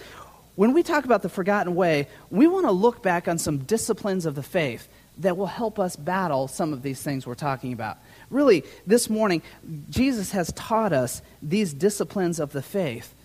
when 0.55 0.73
we 0.73 0.83
talk 0.83 1.05
about 1.05 1.21
the 1.21 1.29
forgotten 1.29 1.73
way, 1.73 2.09
we 2.29 2.47
want 2.47 2.65
to 2.65 2.71
look 2.73 3.01
back 3.01 3.29
on 3.29 3.37
some 3.37 3.59
disciplines 3.59 4.25
of 4.25 4.35
the 4.35 4.43
faith 4.43 4.89
that 5.19 5.37
will 5.37 5.47
help 5.47 5.79
us 5.79 5.95
battle 5.95 6.49
some 6.49 6.73
of 6.73 6.81
these 6.81 7.01
things 7.01 7.25
we're 7.25 7.33
talking 7.33 7.71
about. 7.71 7.97
Really, 8.29 8.65
this 8.85 9.09
morning, 9.09 9.41
Jesus 9.89 10.31
has 10.31 10.51
taught 10.51 10.91
us 10.91 11.21
these 11.41 11.73
disciplines 11.73 12.41
of 12.41 12.51
the 12.51 12.61
faith, 12.61 13.15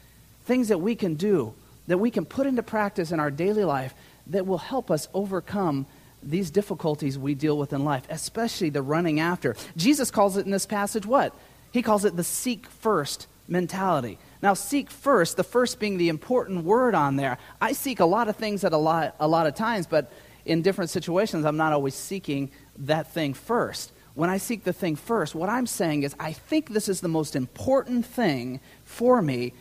things 0.44 0.68
that 0.68 0.78
we 0.78 0.94
can 0.94 1.16
do, 1.16 1.54
that 1.88 1.98
we 1.98 2.12
can 2.12 2.24
put 2.24 2.46
into 2.46 2.62
practice 2.62 3.10
in 3.10 3.18
our 3.18 3.32
daily 3.32 3.64
life 3.64 3.94
that 4.28 4.46
will 4.46 4.58
help 4.58 4.92
us 4.92 5.08
overcome 5.12 5.86
these 6.22 6.50
difficulties 6.50 7.18
we 7.18 7.34
deal 7.34 7.56
with 7.56 7.72
in 7.72 7.84
life, 7.84 8.04
especially 8.10 8.70
the 8.70 8.82
running 8.82 9.20
after. 9.20 9.54
Jesus 9.76 10.10
calls 10.10 10.36
it 10.36 10.44
in 10.44 10.50
this 10.50 10.66
passage 10.66 11.06
what? 11.06 11.34
He 11.72 11.82
calls 11.82 12.04
it 12.04 12.16
the 12.16 12.24
seek 12.24 12.66
first 12.66 13.26
mentality. 13.48 14.18
Now, 14.42 14.54
seek 14.54 14.90
first, 14.90 15.36
the 15.36 15.44
first 15.44 15.78
being 15.78 15.98
the 15.98 16.08
important 16.08 16.64
word 16.64 16.94
on 16.94 17.16
there. 17.16 17.38
I 17.60 17.72
seek 17.72 18.00
a 18.00 18.06
lot 18.06 18.28
of 18.28 18.36
things 18.36 18.64
at 18.64 18.72
a 18.72 18.76
lot, 18.76 19.14
a 19.20 19.28
lot 19.28 19.46
of 19.46 19.54
times, 19.54 19.86
but 19.86 20.12
in 20.44 20.62
different 20.62 20.90
situations, 20.90 21.44
I'm 21.44 21.56
not 21.56 21.72
always 21.72 21.94
seeking 21.94 22.50
that 22.78 23.12
thing 23.12 23.34
first. 23.34 23.92
When 24.14 24.30
I 24.30 24.38
seek 24.38 24.64
the 24.64 24.72
thing 24.72 24.96
first, 24.96 25.34
what 25.34 25.48
I'm 25.48 25.66
saying 25.66 26.02
is, 26.02 26.14
I 26.18 26.32
think 26.32 26.70
this 26.70 26.88
is 26.88 27.00
the 27.00 27.08
most 27.08 27.36
important 27.36 28.06
thing 28.06 28.60
for 28.84 29.20
me, 29.20 29.52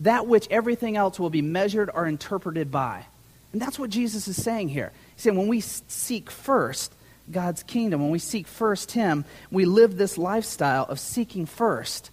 that 0.00 0.26
which 0.26 0.48
everything 0.50 0.96
else 0.96 1.18
will 1.18 1.30
be 1.30 1.42
measured 1.42 1.90
or 1.94 2.06
interpreted 2.06 2.70
by. 2.70 3.06
And 3.52 3.60
that's 3.60 3.78
what 3.78 3.90
Jesus 3.90 4.28
is 4.28 4.42
saying 4.42 4.68
here. 4.68 4.92
He's 5.14 5.24
saying 5.24 5.36
when 5.36 5.48
we 5.48 5.60
seek 5.60 6.30
first 6.30 6.92
God's 7.30 7.62
kingdom, 7.62 8.00
when 8.00 8.10
we 8.10 8.18
seek 8.18 8.46
first 8.46 8.92
Him, 8.92 9.24
we 9.50 9.64
live 9.64 9.96
this 9.96 10.18
lifestyle 10.18 10.84
of 10.84 10.98
seeking 10.98 11.46
first, 11.46 12.10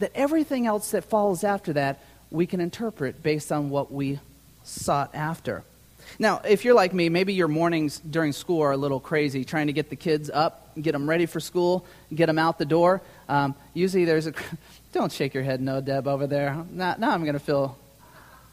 that 0.00 0.12
everything 0.14 0.66
else 0.66 0.90
that 0.90 1.04
follows 1.04 1.44
after 1.44 1.72
that, 1.74 2.00
we 2.30 2.46
can 2.46 2.60
interpret 2.60 3.22
based 3.22 3.50
on 3.50 3.70
what 3.70 3.90
we 3.92 4.20
sought 4.64 5.14
after. 5.14 5.64
Now, 6.18 6.40
if 6.44 6.64
you're 6.64 6.74
like 6.74 6.94
me, 6.94 7.08
maybe 7.08 7.34
your 7.34 7.48
mornings 7.48 7.98
during 7.98 8.32
school 8.32 8.62
are 8.62 8.72
a 8.72 8.76
little 8.76 9.00
crazy, 9.00 9.44
trying 9.44 9.66
to 9.66 9.72
get 9.72 9.90
the 9.90 9.96
kids 9.96 10.30
up, 10.30 10.74
get 10.80 10.92
them 10.92 11.08
ready 11.08 11.26
for 11.26 11.40
school, 11.40 11.84
get 12.14 12.26
them 12.26 12.38
out 12.38 12.58
the 12.58 12.64
door. 12.64 13.00
Um, 13.28 13.54
usually 13.74 14.04
there's 14.04 14.26
a. 14.26 14.32
Don't 14.92 15.12
shake 15.12 15.34
your 15.34 15.42
head 15.42 15.60
no, 15.60 15.80
Deb, 15.82 16.08
over 16.08 16.26
there. 16.26 16.64
Now, 16.70 16.96
now 16.98 17.10
I'm 17.10 17.22
going 17.22 17.34
to 17.34 17.40
feel 17.40 17.76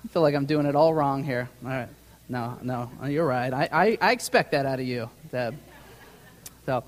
I 0.05 0.07
feel 0.07 0.21
like 0.21 0.35
I'm 0.35 0.45
doing 0.45 0.67
it 0.67 0.75
all 0.75 0.93
wrong 0.93 1.23
here. 1.23 1.49
All 1.63 1.71
right. 1.71 1.89
No, 2.29 2.59
no, 2.61 2.91
uh, 3.01 3.07
you're 3.07 3.25
right. 3.25 3.51
I, 3.51 3.67
I, 3.71 3.97
I 3.99 4.11
expect 4.11 4.51
that 4.51 4.65
out 4.65 4.79
of 4.79 4.85
you, 4.85 5.09
Deb. 5.31 5.55
So, 6.67 6.83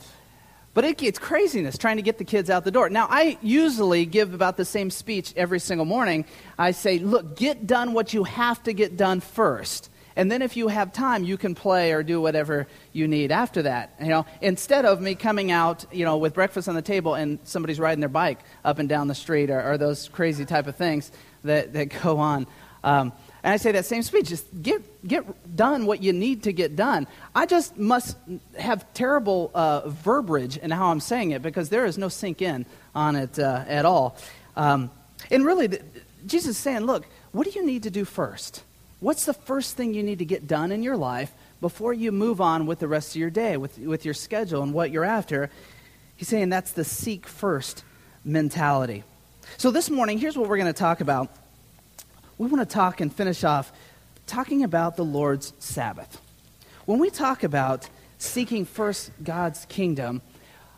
but 0.76 0.86
it, 0.86 1.02
it's 1.02 1.18
craziness 1.18 1.80
trying 1.80 1.98
to 1.98 2.04
get 2.04 2.20
the 2.20 2.24
kids 2.24 2.52
out 2.52 2.64
the 2.64 2.70
door. 2.70 2.92
Now, 2.92 3.08
I 3.10 3.40
usually 3.42 4.06
give 4.06 4.36
about 4.36 4.56
the 4.56 4.66
same 4.66 4.92
speech 4.92 5.34
every 5.36 5.60
single 5.60 5.86
morning. 5.86 6.26
I 6.60 6.72
say, 6.72 7.00
look, 7.00 7.36
get 7.36 7.66
done 7.66 7.94
what 7.94 8.14
you 8.14 8.24
have 8.24 8.62
to 8.64 8.74
get 8.74 8.98
done 8.98 9.20
first. 9.20 9.90
And 10.16 10.32
then 10.32 10.44
if 10.44 10.56
you 10.56 10.68
have 10.68 10.94
time, 10.94 11.24
you 11.24 11.38
can 11.38 11.56
play 11.56 11.94
or 11.94 12.04
do 12.04 12.22
whatever 12.22 12.68
you 12.94 13.08
need 13.08 13.32
after 13.32 13.64
that. 13.64 13.96
You 14.00 14.10
know, 14.10 14.26
instead 14.42 14.86
of 14.86 15.02
me 15.02 15.16
coming 15.16 15.52
out, 15.52 15.86
you 15.92 16.06
know, 16.06 16.18
with 16.18 16.36
breakfast 16.36 16.70
on 16.70 16.76
the 16.76 16.82
table 16.84 17.16
and 17.16 17.40
somebody's 17.44 17.80
riding 17.80 18.00
their 18.00 18.10
bike 18.10 18.40
up 18.64 18.78
and 18.78 18.88
down 18.88 19.08
the 19.08 19.16
street 19.16 19.50
or, 19.50 19.72
or 19.72 19.78
those 19.78 20.08
crazy 20.10 20.46
type 20.46 20.68
of 20.68 20.76
things 20.76 21.12
that, 21.44 21.74
that 21.74 21.86
go 22.04 22.18
on. 22.18 22.48
Um, 22.84 23.12
and 23.44 23.54
I 23.54 23.58
say 23.58 23.72
that 23.72 23.86
same 23.86 24.04
speech, 24.04 24.28
just 24.28 24.46
get, 24.62 25.08
get 25.08 25.56
done 25.56 25.86
what 25.86 26.04
you 26.04 26.12
need 26.14 26.44
to 26.44 26.54
get 26.54 26.76
done. 26.76 27.08
I 27.34 27.46
just 27.46 27.78
must 27.78 28.18
have 28.58 28.92
terrible 28.94 29.52
uh, 29.54 29.88
verbiage 29.88 30.58
in 30.58 30.72
how 30.72 30.88
I'm 30.88 31.00
saying 31.00 31.32
it 31.32 31.42
because 31.42 31.70
there 31.70 31.86
is 31.86 31.98
no 31.98 32.10
sink 32.10 32.42
in 32.42 32.66
on 32.94 33.16
it 33.16 33.40
uh, 33.40 33.64
at 33.68 33.86
all. 33.86 34.18
Um, 34.56 34.92
and 35.32 35.46
really, 35.46 35.68
the, 35.68 35.82
Jesus 36.26 36.52
is 36.52 36.58
saying, 36.58 36.82
look, 36.82 37.06
what 37.32 37.46
do 37.46 37.58
you 37.58 37.66
need 37.66 37.84
to 37.84 37.90
do 37.90 38.06
first? 38.06 38.64
What's 39.00 39.26
the 39.26 39.34
first 39.34 39.78
thing 39.78 39.94
you 39.94 40.04
need 40.04 40.20
to 40.20 40.26
get 40.26 40.48
done 40.48 40.72
in 40.72 40.82
your 40.84 40.98
life 40.98 41.32
before 41.62 41.94
you 41.94 42.12
move 42.12 42.42
on 42.42 42.66
with 42.66 42.80
the 42.80 42.88
rest 42.88 43.12
of 43.12 43.16
your 43.18 43.30
day, 43.30 43.56
with, 43.58 43.78
with 43.78 44.06
your 44.06 44.14
schedule 44.14 44.64
and 44.64 44.74
what 44.74 44.92
you're 44.92 45.06
after? 45.06 45.50
He's 46.16 46.28
saying 46.28 46.50
that's 46.50 46.72
the 46.72 46.84
seek 46.84 47.28
first 47.28 47.84
mentality. 48.26 49.04
So 49.58 49.72
this 49.72 49.90
morning, 49.90 50.18
here's 50.18 50.36
what 50.36 50.50
we're 50.50 50.58
going 50.58 50.74
to 50.74 50.78
talk 50.78 51.00
about 51.00 51.30
we 52.38 52.48
want 52.48 52.68
to 52.68 52.74
talk 52.74 53.02
and 53.02 53.14
finish 53.14 53.44
off 53.44 53.72
talking 54.28 54.64
about 54.64 54.96
the 54.96 55.06
Lord's 55.06 55.54
Sabbath. 55.60 56.22
When 56.86 57.00
we 57.00 57.10
talk 57.10 57.44
about 57.44 57.90
seeking 58.18 58.66
first 58.66 59.12
God's 59.24 59.66
kingdom, 59.66 60.22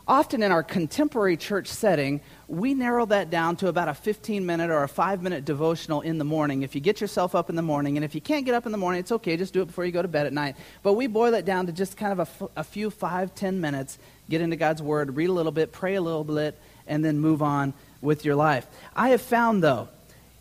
often 0.08 0.42
in 0.42 0.52
our 0.52 0.62
contemporary 0.62 1.36
church 1.36 1.68
setting, 1.68 2.20
we 2.48 2.72
narrow 2.74 3.04
that 3.06 3.28
down 3.28 3.56
to 3.56 3.68
about 3.68 3.88
a 3.88 3.94
15 3.94 4.46
minute 4.46 4.70
or 4.70 4.82
a 4.82 4.88
five 4.88 5.22
minute 5.22 5.44
devotional 5.44 6.00
in 6.00 6.18
the 6.18 6.24
morning. 6.24 6.62
If 6.62 6.74
you 6.74 6.80
get 6.80 7.00
yourself 7.00 7.34
up 7.34 7.50
in 7.50 7.56
the 7.56 7.62
morning, 7.62 7.96
and 7.98 8.04
if 8.04 8.14
you 8.14 8.20
can't 8.20 8.46
get 8.46 8.54
up 8.54 8.64
in 8.64 8.72
the 8.72 8.78
morning, 8.78 9.00
it's 9.00 9.12
okay, 9.12 9.36
just 9.36 9.52
do 9.52 9.60
it 9.60 9.66
before 9.66 9.84
you 9.84 9.92
go 9.92 10.02
to 10.02 10.08
bed 10.08 10.26
at 10.26 10.32
night. 10.32 10.56
But 10.82 10.94
we 10.94 11.06
boil 11.08 11.34
it 11.34 11.44
down 11.44 11.66
to 11.66 11.72
just 11.72 11.96
kind 11.96 12.12
of 12.12 12.18
a, 12.20 12.22
f- 12.22 12.50
a 12.56 12.64
few 12.64 12.90
five, 12.90 13.34
ten 13.34 13.60
minutes, 13.60 13.98
get 14.30 14.40
into 14.40 14.56
God's 14.56 14.82
Word, 14.82 15.14
read 15.14 15.28
a 15.28 15.32
little 15.32 15.52
bit, 15.52 15.72
pray 15.72 15.96
a 15.96 16.00
little 16.00 16.24
bit, 16.24 16.58
and 16.86 17.04
then 17.04 17.18
move 17.18 17.42
on 17.42 17.74
with 18.00 18.24
your 18.24 18.34
life. 18.34 18.66
I 18.96 19.10
have 19.10 19.20
found, 19.20 19.62
though, 19.62 19.88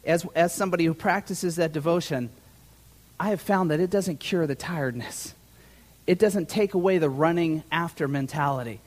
as, 0.06 0.26
as 0.36 0.54
somebody 0.54 0.86
who 0.86 0.94
practices 0.94 1.58
that 1.58 1.74
devotion, 1.74 2.30
I 3.20 3.30
have 3.30 3.42
found 3.42 3.72
that 3.72 3.80
it 3.80 3.90
doesn't 3.90 4.20
cure 4.20 4.48
the 4.48 4.56
tiredness. 4.56 5.34
It 6.08 6.20
doesn't 6.20 6.50
take 6.50 6.74
away 6.74 6.98
the 6.98 7.10
running 7.10 7.64
after 7.72 8.08
mentality. 8.08 8.80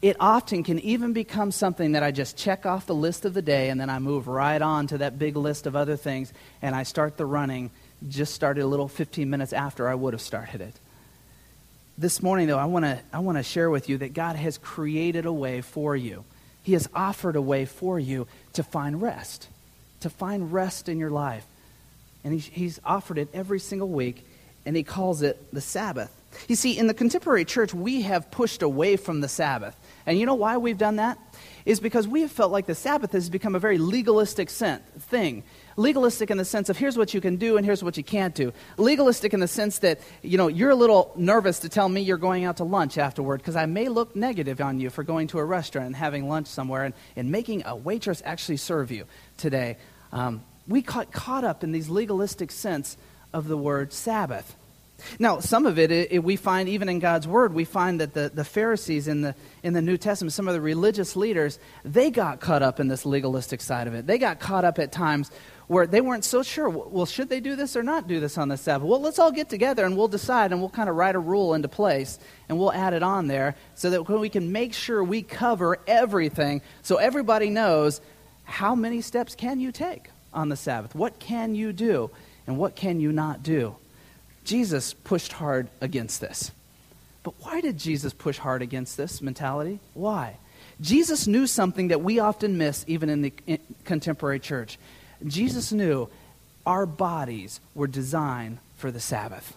It 0.00 0.16
often 0.18 0.64
can 0.64 0.78
even 0.80 1.12
become 1.12 1.52
something 1.52 1.92
that 1.92 2.02
I 2.02 2.10
just 2.10 2.36
check 2.36 2.66
off 2.66 2.86
the 2.86 2.94
list 2.94 3.24
of 3.24 3.34
the 3.34 3.42
day 3.42 3.68
and 3.68 3.80
then 3.80 3.90
I 3.90 3.98
move 3.98 4.26
right 4.26 4.60
on 4.60 4.86
to 4.88 4.98
that 4.98 5.18
big 5.18 5.36
list 5.36 5.66
of 5.66 5.76
other 5.76 5.96
things 5.96 6.32
and 6.60 6.74
I 6.74 6.82
start 6.82 7.16
the 7.16 7.26
running, 7.26 7.70
just 8.08 8.34
started 8.34 8.62
a 8.62 8.66
little 8.66 8.88
15 8.88 9.28
minutes 9.28 9.52
after 9.52 9.88
I 9.88 9.94
would 9.94 10.14
have 10.14 10.20
started 10.20 10.60
it. 10.60 10.74
This 11.98 12.22
morning, 12.22 12.48
though, 12.48 12.58
I 12.58 12.64
want 12.64 12.84
to 12.84 12.98
I 13.12 13.18
wanna 13.18 13.42
share 13.42 13.70
with 13.70 13.88
you 13.88 13.98
that 13.98 14.14
God 14.14 14.34
has 14.34 14.58
created 14.58 15.26
a 15.26 15.32
way 15.32 15.60
for 15.60 15.94
you. 15.94 16.24
He 16.62 16.72
has 16.72 16.88
offered 16.94 17.36
a 17.36 17.42
way 17.42 17.64
for 17.64 18.00
you 18.00 18.26
to 18.54 18.62
find 18.62 19.02
rest 19.02 19.48
to 20.02 20.10
find 20.10 20.52
rest 20.52 20.88
in 20.88 20.98
your 20.98 21.10
life. 21.10 21.46
And 22.24 22.32
he's, 22.32 22.46
he's 22.46 22.80
offered 22.84 23.18
it 23.18 23.28
every 23.34 23.58
single 23.58 23.88
week, 23.88 24.26
and 24.64 24.76
he 24.76 24.82
calls 24.82 25.22
it 25.22 25.52
the 25.52 25.60
Sabbath. 25.60 26.10
You 26.48 26.56
see, 26.56 26.78
in 26.78 26.86
the 26.86 26.94
contemporary 26.94 27.44
church, 27.44 27.74
we 27.74 28.02
have 28.02 28.30
pushed 28.30 28.62
away 28.62 28.96
from 28.96 29.20
the 29.20 29.28
Sabbath. 29.28 29.76
And 30.06 30.18
you 30.18 30.26
know 30.26 30.34
why 30.34 30.56
we've 30.56 30.78
done 30.78 30.96
that? 30.96 31.18
Is 31.64 31.78
because 31.78 32.08
we 32.08 32.22
have 32.22 32.32
felt 32.32 32.50
like 32.50 32.66
the 32.66 32.74
Sabbath 32.74 33.12
has 33.12 33.30
become 33.30 33.54
a 33.54 33.58
very 33.58 33.78
legalistic 33.78 34.50
thing. 34.50 35.44
Legalistic 35.76 36.30
in 36.30 36.38
the 36.38 36.44
sense 36.44 36.68
of 36.68 36.76
here's 36.76 36.98
what 36.98 37.14
you 37.14 37.20
can 37.20 37.36
do 37.36 37.56
and 37.56 37.64
here's 37.64 37.84
what 37.84 37.96
you 37.96 38.02
can't 38.02 38.34
do. 38.34 38.52
Legalistic 38.76 39.32
in 39.32 39.40
the 39.40 39.48
sense 39.48 39.78
that, 39.80 40.00
you 40.22 40.36
know, 40.36 40.48
you're 40.48 40.70
a 40.70 40.74
little 40.74 41.12
nervous 41.16 41.60
to 41.60 41.68
tell 41.68 41.88
me 41.88 42.00
you're 42.00 42.18
going 42.18 42.44
out 42.44 42.58
to 42.58 42.64
lunch 42.64 42.98
afterward 42.98 43.38
because 43.38 43.56
I 43.56 43.66
may 43.66 43.88
look 43.88 44.16
negative 44.16 44.60
on 44.60 44.80
you 44.80 44.90
for 44.90 45.02
going 45.02 45.28
to 45.28 45.38
a 45.38 45.44
restaurant 45.44 45.86
and 45.86 45.96
having 45.96 46.28
lunch 46.28 46.48
somewhere 46.48 46.84
and, 46.84 46.94
and 47.16 47.30
making 47.30 47.62
a 47.64 47.76
waitress 47.76 48.22
actually 48.24 48.58
serve 48.58 48.90
you 48.90 49.04
today. 49.38 49.76
Um, 50.12 50.42
we 50.68 50.82
got 50.82 51.12
caught 51.12 51.44
up 51.44 51.64
in 51.64 51.72
these 51.72 51.88
legalistic 51.88 52.50
sense 52.50 52.96
of 53.32 53.48
the 53.48 53.56
word 53.56 53.92
Sabbath. 53.92 54.56
Now, 55.18 55.40
some 55.40 55.66
of 55.66 55.78
it, 55.78 55.90
it, 55.90 56.22
we 56.22 56.36
find 56.36 56.68
even 56.68 56.88
in 56.88 57.00
God's 57.00 57.26
Word, 57.26 57.54
we 57.54 57.64
find 57.64 58.00
that 58.00 58.14
the, 58.14 58.30
the 58.32 58.44
Pharisees 58.44 59.08
in 59.08 59.22
the, 59.22 59.34
in 59.62 59.72
the 59.72 59.82
New 59.82 59.96
Testament, 59.96 60.32
some 60.32 60.48
of 60.48 60.54
the 60.54 60.60
religious 60.60 61.16
leaders, 61.16 61.58
they 61.84 62.10
got 62.10 62.40
caught 62.40 62.62
up 62.62 62.78
in 62.80 62.88
this 62.88 63.04
legalistic 63.04 63.60
side 63.60 63.88
of 63.88 63.94
it. 63.94 64.06
They 64.06 64.18
got 64.18 64.38
caught 64.38 64.64
up 64.64 64.78
at 64.78 64.92
times 64.92 65.30
where 65.66 65.86
they 65.86 66.00
weren't 66.00 66.24
so 66.24 66.42
sure, 66.42 66.68
well, 66.68 67.06
should 67.06 67.28
they 67.28 67.40
do 67.40 67.56
this 67.56 67.76
or 67.76 67.82
not 67.82 68.06
do 68.06 68.20
this 68.20 68.36
on 68.36 68.48
the 68.48 68.56
Sabbath? 68.56 68.86
Well, 68.86 69.00
let's 69.00 69.18
all 69.18 69.32
get 69.32 69.48
together 69.48 69.84
and 69.84 69.96
we'll 69.96 70.08
decide 70.08 70.52
and 70.52 70.60
we'll 70.60 70.70
kind 70.70 70.88
of 70.88 70.96
write 70.96 71.14
a 71.14 71.20
rule 71.20 71.54
into 71.54 71.68
place 71.68 72.18
and 72.48 72.58
we'll 72.58 72.72
add 72.72 72.92
it 72.92 73.02
on 73.02 73.26
there 73.26 73.56
so 73.74 73.90
that 73.90 74.08
we 74.08 74.28
can 74.28 74.52
make 74.52 74.74
sure 74.74 75.02
we 75.02 75.22
cover 75.22 75.78
everything 75.86 76.60
so 76.82 76.96
everybody 76.96 77.48
knows 77.48 78.00
how 78.44 78.74
many 78.74 79.00
steps 79.00 79.34
can 79.34 79.60
you 79.60 79.72
take 79.72 80.08
on 80.32 80.48
the 80.48 80.56
Sabbath? 80.56 80.94
What 80.94 81.18
can 81.18 81.54
you 81.54 81.72
do 81.72 82.10
and 82.46 82.58
what 82.58 82.76
can 82.76 83.00
you 83.00 83.12
not 83.12 83.42
do? 83.42 83.76
Jesus 84.44 84.94
pushed 84.94 85.32
hard 85.32 85.68
against 85.80 86.20
this. 86.20 86.50
But 87.22 87.34
why 87.40 87.60
did 87.60 87.78
Jesus 87.78 88.12
push 88.12 88.38
hard 88.38 88.62
against 88.62 88.96
this 88.96 89.22
mentality? 89.22 89.78
Why? 89.94 90.36
Jesus 90.80 91.26
knew 91.26 91.46
something 91.46 91.88
that 91.88 92.02
we 92.02 92.18
often 92.18 92.58
miss 92.58 92.84
even 92.88 93.08
in 93.08 93.22
the 93.22 93.32
contemporary 93.84 94.40
church. 94.40 94.78
Jesus 95.24 95.72
knew 95.72 96.08
our 96.66 96.86
bodies 96.86 97.60
were 97.74 97.86
designed 97.86 98.58
for 98.76 98.90
the 98.90 99.00
Sabbath. 99.00 99.56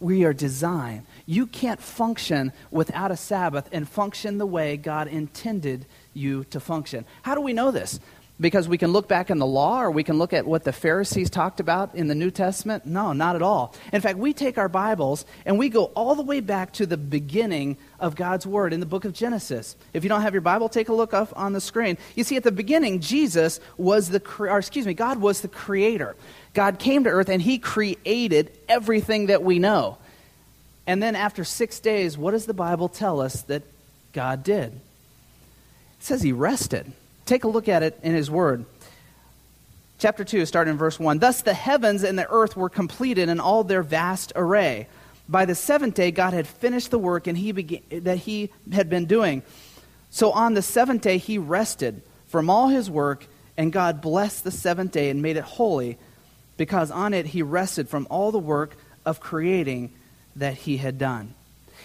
We 0.00 0.24
are 0.24 0.32
designed. 0.32 1.06
You 1.26 1.46
can't 1.46 1.80
function 1.80 2.52
without 2.70 3.10
a 3.10 3.16
Sabbath 3.16 3.68
and 3.72 3.88
function 3.88 4.38
the 4.38 4.46
way 4.46 4.76
God 4.76 5.08
intended 5.08 5.86
you 6.14 6.44
to 6.44 6.60
function. 6.60 7.04
How 7.22 7.34
do 7.34 7.40
we 7.40 7.52
know 7.52 7.70
this? 7.70 7.98
Because 8.40 8.68
we 8.68 8.78
can 8.78 8.92
look 8.92 9.08
back 9.08 9.30
in 9.30 9.38
the 9.38 9.46
law 9.46 9.82
or 9.82 9.90
we 9.90 10.04
can 10.04 10.18
look 10.18 10.32
at 10.32 10.46
what 10.46 10.62
the 10.62 10.72
Pharisees 10.72 11.28
talked 11.28 11.58
about 11.58 11.94
in 11.94 12.06
the 12.06 12.14
New 12.14 12.30
Testament? 12.30 12.86
No, 12.86 13.12
not 13.12 13.34
at 13.34 13.42
all. 13.42 13.74
In 13.92 14.00
fact, 14.00 14.18
we 14.18 14.32
take 14.32 14.58
our 14.58 14.68
Bibles 14.68 15.24
and 15.44 15.58
we 15.58 15.68
go 15.68 15.86
all 15.86 16.14
the 16.14 16.22
way 16.22 16.40
back 16.40 16.72
to 16.74 16.86
the 16.86 16.96
beginning 16.96 17.76
of 17.98 18.14
God's 18.14 18.46
Word 18.46 18.72
in 18.72 18.80
the 18.80 18.86
book 18.86 19.04
of 19.04 19.12
Genesis. 19.12 19.74
If 19.92 20.04
you 20.04 20.08
don't 20.08 20.22
have 20.22 20.34
your 20.34 20.40
Bible, 20.40 20.68
take 20.68 20.88
a 20.88 20.94
look 20.94 21.12
up 21.12 21.32
on 21.36 21.52
the 21.52 21.60
screen. 21.60 21.98
You 22.14 22.22
see, 22.22 22.36
at 22.36 22.44
the 22.44 22.52
beginning, 22.52 23.00
Jesus 23.00 23.58
was 23.76 24.10
the, 24.10 24.22
or 24.38 24.58
excuse 24.58 24.86
me, 24.86 24.94
God 24.94 25.20
was 25.20 25.40
the 25.40 25.48
creator. 25.48 26.14
God 26.54 26.78
came 26.78 27.04
to 27.04 27.10
earth 27.10 27.28
and 27.28 27.42
he 27.42 27.58
created 27.58 28.52
everything 28.68 29.26
that 29.26 29.42
we 29.42 29.58
know. 29.58 29.98
And 30.86 31.02
then 31.02 31.16
after 31.16 31.44
six 31.44 31.80
days, 31.80 32.16
what 32.16 32.30
does 32.30 32.46
the 32.46 32.54
Bible 32.54 32.88
tell 32.88 33.20
us 33.20 33.42
that 33.42 33.62
God 34.12 34.44
did? 34.44 34.72
It 34.72 34.80
says 35.98 36.22
he 36.22 36.32
rested. 36.32 36.92
Take 37.28 37.44
a 37.44 37.48
look 37.48 37.68
at 37.68 37.82
it 37.82 38.00
in 38.02 38.14
his 38.14 38.30
word. 38.30 38.64
Chapter 39.98 40.24
2, 40.24 40.46
starting 40.46 40.72
in 40.72 40.78
verse 40.78 40.98
1. 40.98 41.18
Thus 41.18 41.42
the 41.42 41.52
heavens 41.52 42.02
and 42.02 42.18
the 42.18 42.26
earth 42.30 42.56
were 42.56 42.70
completed 42.70 43.28
in 43.28 43.38
all 43.38 43.64
their 43.64 43.82
vast 43.82 44.32
array. 44.34 44.88
By 45.28 45.44
the 45.44 45.54
seventh 45.54 45.94
day, 45.94 46.10
God 46.10 46.32
had 46.32 46.46
finished 46.46 46.90
the 46.90 46.98
work 46.98 47.26
and 47.26 47.36
he 47.36 47.52
began, 47.52 47.82
that 47.90 48.16
he 48.16 48.48
had 48.72 48.88
been 48.88 49.04
doing. 49.04 49.42
So 50.08 50.32
on 50.32 50.54
the 50.54 50.62
seventh 50.62 51.02
day, 51.02 51.18
he 51.18 51.36
rested 51.36 52.00
from 52.28 52.48
all 52.48 52.68
his 52.68 52.90
work, 52.90 53.26
and 53.58 53.74
God 53.74 54.00
blessed 54.00 54.44
the 54.44 54.50
seventh 54.50 54.92
day 54.92 55.10
and 55.10 55.20
made 55.20 55.36
it 55.36 55.44
holy, 55.44 55.98
because 56.56 56.90
on 56.90 57.12
it 57.12 57.26
he 57.26 57.42
rested 57.42 57.90
from 57.90 58.06
all 58.08 58.32
the 58.32 58.38
work 58.38 58.74
of 59.04 59.20
creating 59.20 59.92
that 60.36 60.54
he 60.54 60.78
had 60.78 60.96
done. 60.96 61.34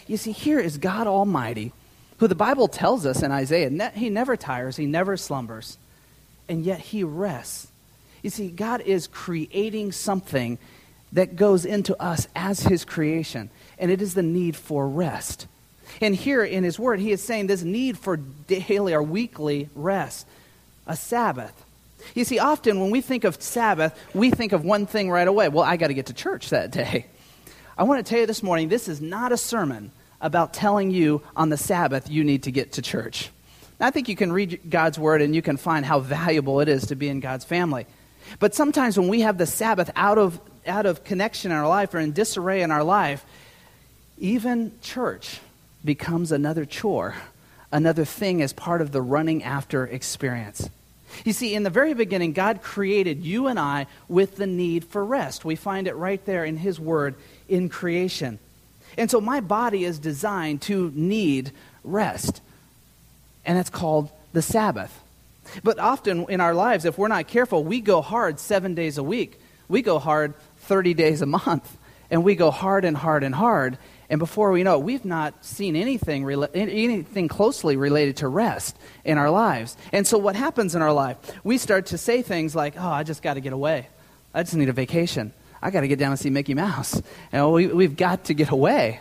You 0.07 0.15
see, 0.15 0.31
here 0.31 0.59
is 0.61 0.77
God 0.77 1.05
Almighty 1.05 1.73
who 2.17 2.27
the 2.27 2.35
Bible 2.35 2.67
tells 2.67 3.05
us 3.05 3.23
in 3.23 3.31
Isaiah, 3.31 3.69
ne- 3.69 3.91
he 3.93 4.09
never 4.09 4.37
tires, 4.37 4.75
he 4.75 4.85
never 4.85 5.17
slumbers, 5.17 5.77
and 6.47 6.63
yet 6.63 6.79
he 6.79 7.03
rests. 7.03 7.67
You 8.21 8.29
see, 8.29 8.49
God 8.49 8.81
is 8.81 9.07
creating 9.07 9.91
something 9.91 10.57
that 11.11 11.35
goes 11.35 11.65
into 11.65 11.99
us 12.01 12.27
as 12.35 12.61
his 12.61 12.85
creation, 12.85 13.49
and 13.77 13.91
it 13.91 14.01
is 14.01 14.13
the 14.13 14.23
need 14.23 14.55
for 14.55 14.87
rest. 14.87 15.47
And 16.01 16.15
here 16.15 16.43
in 16.43 16.63
his 16.63 16.79
word, 16.79 16.99
he 16.99 17.11
is 17.11 17.23
saying 17.23 17.47
this 17.47 17.63
need 17.63 17.97
for 17.97 18.17
daily 18.17 18.93
or 18.93 19.03
weekly 19.03 19.69
rest, 19.75 20.25
a 20.87 20.95
Sabbath. 20.95 21.53
You 22.15 22.25
see, 22.25 22.39
often 22.39 22.79
when 22.79 22.91
we 22.91 23.01
think 23.01 23.23
of 23.23 23.41
Sabbath, 23.41 23.97
we 24.13 24.31
think 24.31 24.51
of 24.51 24.65
one 24.65 24.85
thing 24.85 25.09
right 25.09 25.27
away. 25.27 25.49
Well, 25.49 25.63
I 25.63 25.77
got 25.77 25.87
to 25.87 25.93
get 25.93 26.07
to 26.07 26.13
church 26.13 26.49
that 26.49 26.71
day. 26.71 27.05
I 27.77 27.83
want 27.83 28.05
to 28.05 28.09
tell 28.09 28.19
you 28.19 28.25
this 28.25 28.43
morning 28.43 28.69
this 28.69 28.87
is 28.87 29.01
not 29.01 29.31
a 29.31 29.37
sermon 29.37 29.91
about 30.23 30.53
telling 30.53 30.89
you 30.89 31.21
on 31.35 31.49
the 31.49 31.57
Sabbath 31.57 32.09
you 32.09 32.23
need 32.23 32.43
to 32.43 32.51
get 32.51 32.71
to 32.73 32.81
church. 32.81 33.29
I 33.79 33.91
think 33.91 34.07
you 34.07 34.15
can 34.15 34.31
read 34.31 34.61
God's 34.69 34.97
word 34.97 35.21
and 35.21 35.35
you 35.35 35.41
can 35.41 35.57
find 35.57 35.85
how 35.85 35.99
valuable 35.99 36.61
it 36.61 36.69
is 36.69 36.87
to 36.87 36.95
be 36.95 37.09
in 37.09 37.19
God's 37.19 37.45
family. 37.45 37.85
But 38.39 38.55
sometimes 38.55 38.97
when 38.97 39.09
we 39.09 39.21
have 39.21 39.37
the 39.37 39.45
Sabbath 39.45 39.91
out 39.95 40.17
of, 40.17 40.39
out 40.65 40.85
of 40.85 41.03
connection 41.03 41.51
in 41.51 41.57
our 41.57 41.67
life 41.67 41.93
or 41.93 41.99
in 41.99 42.13
disarray 42.13 42.61
in 42.61 42.71
our 42.71 42.83
life, 42.83 43.25
even 44.17 44.71
church 44.81 45.41
becomes 45.83 46.31
another 46.31 46.63
chore, 46.63 47.15
another 47.71 48.05
thing 48.05 48.41
as 48.41 48.53
part 48.53 48.81
of 48.81 48.93
the 48.93 49.01
running 49.01 49.43
after 49.43 49.85
experience. 49.85 50.69
You 51.25 51.33
see, 51.33 51.53
in 51.53 51.63
the 51.63 51.69
very 51.69 51.93
beginning, 51.93 52.31
God 52.31 52.61
created 52.61 53.25
you 53.25 53.47
and 53.47 53.59
I 53.59 53.87
with 54.07 54.37
the 54.37 54.47
need 54.47 54.85
for 54.85 55.03
rest. 55.03 55.43
We 55.43 55.55
find 55.55 55.87
it 55.87 55.95
right 55.95 56.23
there 56.25 56.45
in 56.45 56.57
His 56.57 56.79
Word 56.79 57.15
in 57.49 57.67
creation. 57.69 58.39
And 58.97 59.09
so 59.09 59.19
my 59.21 59.39
body 59.39 59.83
is 59.83 59.99
designed 59.99 60.61
to 60.63 60.91
need 60.95 61.51
rest. 61.83 62.41
And 63.45 63.57
it's 63.57 63.69
called 63.69 64.09
the 64.33 64.41
Sabbath. 64.41 64.99
But 65.63 65.79
often 65.79 66.25
in 66.29 66.41
our 66.41 66.53
lives, 66.53 66.85
if 66.85 66.97
we're 66.97 67.07
not 67.07 67.27
careful, 67.27 67.63
we 67.63 67.81
go 67.81 68.01
hard 68.01 68.39
seven 68.39 68.75
days 68.75 68.97
a 68.97 69.03
week. 69.03 69.39
We 69.67 69.81
go 69.81 69.99
hard 69.99 70.33
30 70.59 70.93
days 70.93 71.21
a 71.21 71.25
month. 71.25 71.77
And 72.09 72.23
we 72.23 72.35
go 72.35 72.51
hard 72.51 72.85
and 72.85 72.95
hard 72.95 73.23
and 73.23 73.33
hard. 73.33 73.77
And 74.09 74.19
before 74.19 74.51
we 74.51 74.63
know 74.63 74.79
it, 74.79 74.83
we've 74.83 75.05
not 75.05 75.43
seen 75.43 75.75
anything, 75.75 76.29
anything 76.53 77.27
closely 77.27 77.75
related 77.75 78.17
to 78.17 78.27
rest 78.27 78.77
in 79.03 79.17
our 79.17 79.31
lives. 79.31 79.75
And 79.91 80.05
so 80.05 80.17
what 80.17 80.35
happens 80.35 80.75
in 80.75 80.81
our 80.81 80.93
life? 80.93 81.17
We 81.43 81.57
start 81.57 81.87
to 81.87 81.97
say 81.97 82.21
things 82.21 82.55
like, 82.55 82.75
oh, 82.77 82.87
I 82.87 83.03
just 83.03 83.23
got 83.23 83.35
to 83.35 83.41
get 83.41 83.53
away. 83.53 83.87
I 84.33 84.43
just 84.43 84.55
need 84.55 84.69
a 84.69 84.73
vacation. 84.73 85.33
I 85.63 85.71
got 85.71 85.81
to 85.81 85.87
get 85.87 85.97
down 85.97 86.11
and 86.11 86.19
see 86.19 86.29
Mickey 86.29 86.53
Mouse. 86.53 87.01
And 87.31 87.49
we, 87.53 87.67
we've 87.67 87.95
got 87.95 88.25
to 88.25 88.33
get 88.33 88.49
away. 88.49 88.99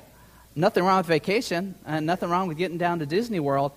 Nothing 0.54 0.84
wrong 0.84 0.98
with 0.98 1.06
vacation, 1.06 1.74
and 1.84 2.06
nothing 2.06 2.30
wrong 2.30 2.46
with 2.46 2.56
getting 2.56 2.78
down 2.78 3.00
to 3.00 3.06
Disney 3.06 3.40
World. 3.40 3.72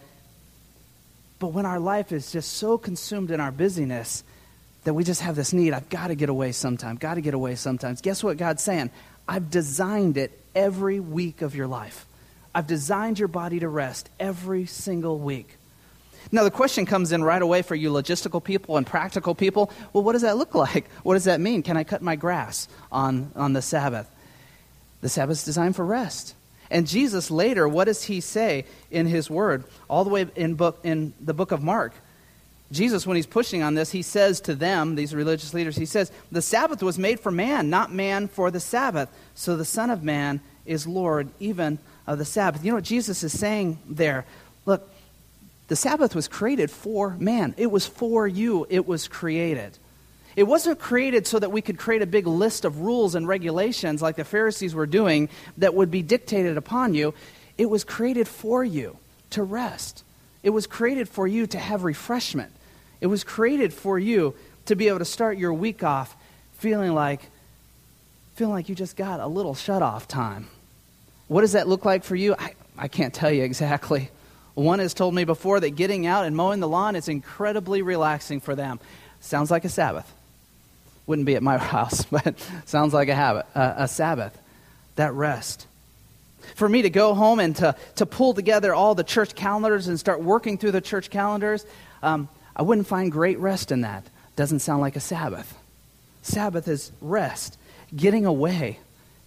But 1.39 1.48
when 1.48 1.65
our 1.65 1.80
life 1.80 2.12
is 2.12 2.32
just 2.32 2.54
so 2.54 2.78
consumed 2.78 3.32
in 3.32 3.39
our 3.39 3.52
busyness 3.52 4.24
that 4.84 4.93
we 4.93 5.04
just 5.04 5.21
have 5.21 5.36
this 5.36 5.52
need, 5.52 5.74
I've 5.74 5.89
got 5.89 6.08
to 6.08 6.15
get 6.15 6.30
away 6.30 6.52
sometime, 6.52 6.98
got 6.98 7.15
to 7.15 7.21
get 7.21 7.34
away 7.34 7.56
sometimes. 7.56 8.02
Guess 8.02 8.24
what 8.24 8.38
God's 8.38 8.62
saying? 8.62 8.91
I've 9.28 9.50
designed 9.50 10.17
it 10.17 10.39
every 10.54 11.00
week 11.00 11.41
of 11.41 11.56
your 11.56 11.67
life. 11.67 12.06
I've 12.54 12.67
designed 12.67 13.17
your 13.17 13.30
body 13.30 13.62
to 13.62 13.67
rest 13.67 14.10
every 14.19 14.67
single 14.67 15.17
week. 15.17 15.58
Now, 16.32 16.44
the 16.44 16.52
question 16.52 16.86
comes 16.86 17.12
in 17.12 17.24
right 17.24 17.42
away 17.42 17.62
for 17.62 17.76
you 17.76 17.92
logistical 17.92 18.44
people 18.44 18.78
and 18.78 18.86
practical 18.86 19.36
people. 19.36 19.72
Well, 19.94 20.04
what 20.04 20.14
does 20.14 20.24
that 20.24 20.38
look 20.38 20.56
like? 20.56 20.90
What 21.04 21.14
does 21.14 21.26
that 21.26 21.40
mean? 21.40 21.64
Can 21.64 21.78
I 21.78 21.84
cut 21.84 22.02
my 22.02 22.16
grass 22.16 22.68
on, 22.92 23.32
on 23.36 23.54
the 23.54 23.62
Sabbath? 23.62 24.10
The 25.02 25.10
Sabbath 25.10 25.38
is 25.38 25.46
designed 25.46 25.76
for 25.76 25.86
rest. 25.86 26.36
And 26.72 26.88
Jesus 26.88 27.30
later, 27.30 27.68
what 27.68 27.86
does 27.86 28.04
he 28.04 28.22
say 28.22 28.66
in 28.90 29.06
his 29.06 29.30
word? 29.30 29.66
All 29.88 30.04
the 30.04 30.10
way 30.10 30.28
in, 30.36 30.56
book, 30.56 30.80
in 30.84 31.14
the 31.22 31.34
book 31.34 31.52
of 31.52 31.62
Mark. 31.62 31.94
Jesus, 32.72 33.06
when 33.06 33.16
he's 33.16 33.28
pushing 33.28 33.62
on 33.62 33.76
this, 33.76 33.92
he 33.92 34.02
says 34.02 34.42
to 34.42 34.56
them, 34.56 34.96
these 34.96 35.14
religious 35.14 35.54
leaders, 35.54 35.76
he 35.76 35.86
says, 35.86 36.12
The 36.32 36.42
Sabbath 36.42 36.82
was 36.82 36.98
made 36.98 37.20
for 37.20 37.32
man, 37.32 37.70
not 37.70 37.94
man 37.94 38.28
for 38.28 38.50
the 38.50 38.60
Sabbath. 38.60 39.10
So 39.36 39.56
the 39.56 39.66
Son 39.66 39.92
of 39.92 40.04
Man 40.04 40.42
is 40.66 40.88
Lord 40.88 41.30
even 41.40 41.78
of 42.08 42.18
the 42.18 42.26
Sabbath. 42.26 42.66
You 42.66 42.72
know 42.72 42.78
what 42.78 42.84
Jesus 42.84 43.24
is 43.24 43.38
saying 43.38 43.78
there? 43.88 44.26
Look, 44.66 44.90
the 45.67 45.75
Sabbath 45.75 46.13
was 46.13 46.28
created 46.28 46.69
for 46.69 47.15
man, 47.19 47.56
it 47.58 47.71
was 47.71 47.86
for 47.86 48.28
you, 48.28 48.65
it 48.69 48.88
was 48.88 49.08
created. 49.08 49.78
It 50.36 50.43
wasn't 50.43 50.80
created 50.80 51.28
so 51.28 51.39
that 51.39 51.51
we 51.51 51.62
could 51.62 51.78
create 51.78 52.01
a 52.01 52.08
big 52.08 52.28
list 52.28 52.65
of 52.65 52.82
rules 52.82 53.15
and 53.15 53.28
regulations 53.28 54.01
like 54.01 54.17
the 54.17 54.25
Pharisees 54.25 54.75
were 54.75 54.86
doing 54.86 55.30
that 55.58 55.73
would 55.73 55.89
be 55.89 56.01
dictated 56.01 56.58
upon 56.58 56.93
you. 56.93 57.13
It 57.58 57.69
was 57.69 57.86
created 57.86 58.28
for 58.28 58.63
you 58.63 58.97
to 59.30 59.43
rest. 59.43 60.04
It 60.43 60.49
was 60.49 60.67
created 60.67 61.08
for 61.08 61.25
you 61.25 61.47
to 61.47 61.58
have 61.58 61.84
refreshment. 61.84 62.51
It 62.99 63.08
was 63.08 63.23
created 63.23 63.73
for 63.73 63.97
you 63.97 64.36
to 64.65 64.75
be 64.75 64.89
able 64.89 64.99
to 64.99 65.06
start 65.06 65.38
your 65.38 65.54
week 65.54 65.84
off 65.84 66.15
feeling 66.54 66.93
like 66.93 67.21
feeling 68.36 68.54
like 68.54 68.67
you 68.67 68.75
just 68.75 68.97
got 68.97 69.21
a 69.21 69.28
little 69.28 69.56
shut 69.56 69.82
off 69.82 70.08
time. 70.08 70.47
What 71.28 71.41
does 71.41 71.54
that 71.54 71.67
look 71.69 71.86
like 71.86 72.04
for 72.04 72.15
you? 72.15 72.36
I, 72.38 72.54
I 72.78 72.88
can't 72.89 73.13
tell 73.13 73.32
you 73.32 73.43
exactly. 73.43 74.10
One 74.56 74.80
has 74.80 74.94
told 74.94 75.13
me 75.13 75.26
before 75.26 75.60
that 75.60 75.72
getting 75.72 76.08
out 76.08 76.26
and 76.26 76.36
mowing 76.36 76.62
the 76.62 76.68
lawn 76.68 76.96
is 76.96 77.10
incredibly 77.10 77.82
relaxing 77.82 78.39
for 78.39 78.56
them. 78.56 78.80
Sounds 79.20 79.52
like 79.52 79.65
a 79.65 79.70
Sabbath. 79.70 80.12
Wouldn't 81.06 81.26
be 81.26 81.36
at 81.36 81.44
my 81.44 81.58
house, 81.76 82.06
but 82.06 82.36
sounds 82.65 82.94
like 82.94 83.10
a 83.10 83.15
habit, 83.15 83.46
uh, 83.54 83.74
a 83.78 83.88
Sabbath. 83.88 84.38
That 84.96 85.13
rest. 85.13 85.68
For 86.56 86.70
me 86.70 86.84
to 86.84 86.89
go 86.89 87.13
home 87.13 87.39
and 87.39 87.56
to, 87.58 87.76
to 87.96 88.06
pull 88.06 88.34
together 88.34 88.74
all 88.74 88.96
the 88.96 89.04
church 89.04 89.36
calendars 89.36 89.88
and 89.88 90.00
start 90.00 90.22
working 90.22 90.58
through 90.58 90.72
the 90.72 90.82
church 90.82 91.10
calendars, 91.10 91.65
um, 92.02 92.30
I 92.56 92.62
wouldn't 92.62 92.88
find 92.88 93.12
great 93.12 93.39
rest 93.39 93.72
in 93.72 93.82
that. 93.82 94.06
Doesn't 94.36 94.60
sound 94.60 94.82
like 94.82 94.96
a 94.96 95.02
Sabbath. 95.02 95.58
Sabbath 96.22 96.68
is 96.68 96.91
rest, 97.02 97.58
getting 97.96 98.26
away, 98.26 98.80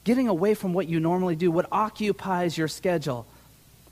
getting 0.04 0.28
away 0.28 0.54
from 0.54 0.72
what 0.72 0.88
you 0.88 1.00
normally 1.00 1.36
do, 1.36 1.50
what 1.50 1.66
occupies 1.70 2.56
your 2.56 2.68
schedule. 2.68 3.26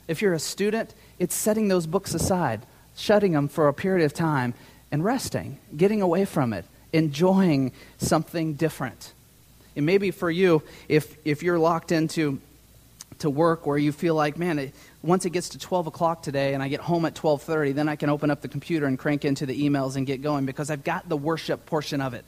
If 0.07 0.21
you're 0.21 0.33
a 0.33 0.39
student, 0.39 0.93
it's 1.19 1.35
setting 1.35 1.67
those 1.67 1.87
books 1.87 2.13
aside, 2.13 2.61
shutting 2.95 3.33
them 3.33 3.47
for 3.47 3.67
a 3.67 3.73
period 3.73 4.05
of 4.05 4.13
time, 4.13 4.53
and 4.91 5.03
resting, 5.03 5.59
getting 5.75 6.01
away 6.01 6.25
from 6.25 6.53
it, 6.53 6.65
enjoying 6.93 7.71
something 7.97 8.53
different. 8.53 9.13
And 9.75 9.85
maybe 9.85 10.11
for 10.11 10.31
you, 10.31 10.63
if, 10.87 11.17
if 11.25 11.43
you're 11.43 11.59
locked 11.59 11.91
into 11.91 12.39
to 13.19 13.29
work 13.29 13.65
where 13.65 13.77
you 13.77 13.91
feel 13.91 14.15
like, 14.15 14.37
man, 14.37 14.59
it, 14.59 14.75
once 15.01 15.25
it 15.25 15.31
gets 15.31 15.49
to 15.49 15.59
12 15.59 15.87
o'clock 15.87 16.21
today 16.21 16.53
and 16.53 16.61
I 16.61 16.67
get 16.67 16.81
home 16.81 17.05
at 17.05 17.15
12:30, 17.15 17.73
then 17.73 17.89
I 17.89 17.95
can 17.95 18.09
open 18.09 18.31
up 18.31 18.41
the 18.41 18.47
computer 18.47 18.85
and 18.85 18.97
crank 18.97 19.25
into 19.25 19.45
the 19.45 19.67
emails 19.67 19.95
and 19.95 20.05
get 20.05 20.21
going 20.21 20.45
because 20.45 20.69
I've 20.69 20.83
got 20.83 21.07
the 21.09 21.17
worship 21.17 21.65
portion 21.65 22.01
of 22.01 22.13
it. 22.13 22.25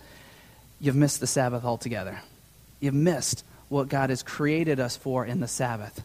You've 0.79 0.95
missed 0.95 1.19
the 1.19 1.27
Sabbath 1.27 1.65
altogether. 1.65 2.19
You've 2.79 2.93
missed 2.93 3.43
what 3.67 3.89
God 3.89 4.09
has 4.09 4.23
created 4.23 4.79
us 4.79 4.95
for 4.95 5.25
in 5.25 5.39
the 5.39 5.47
Sabbath. 5.47 6.03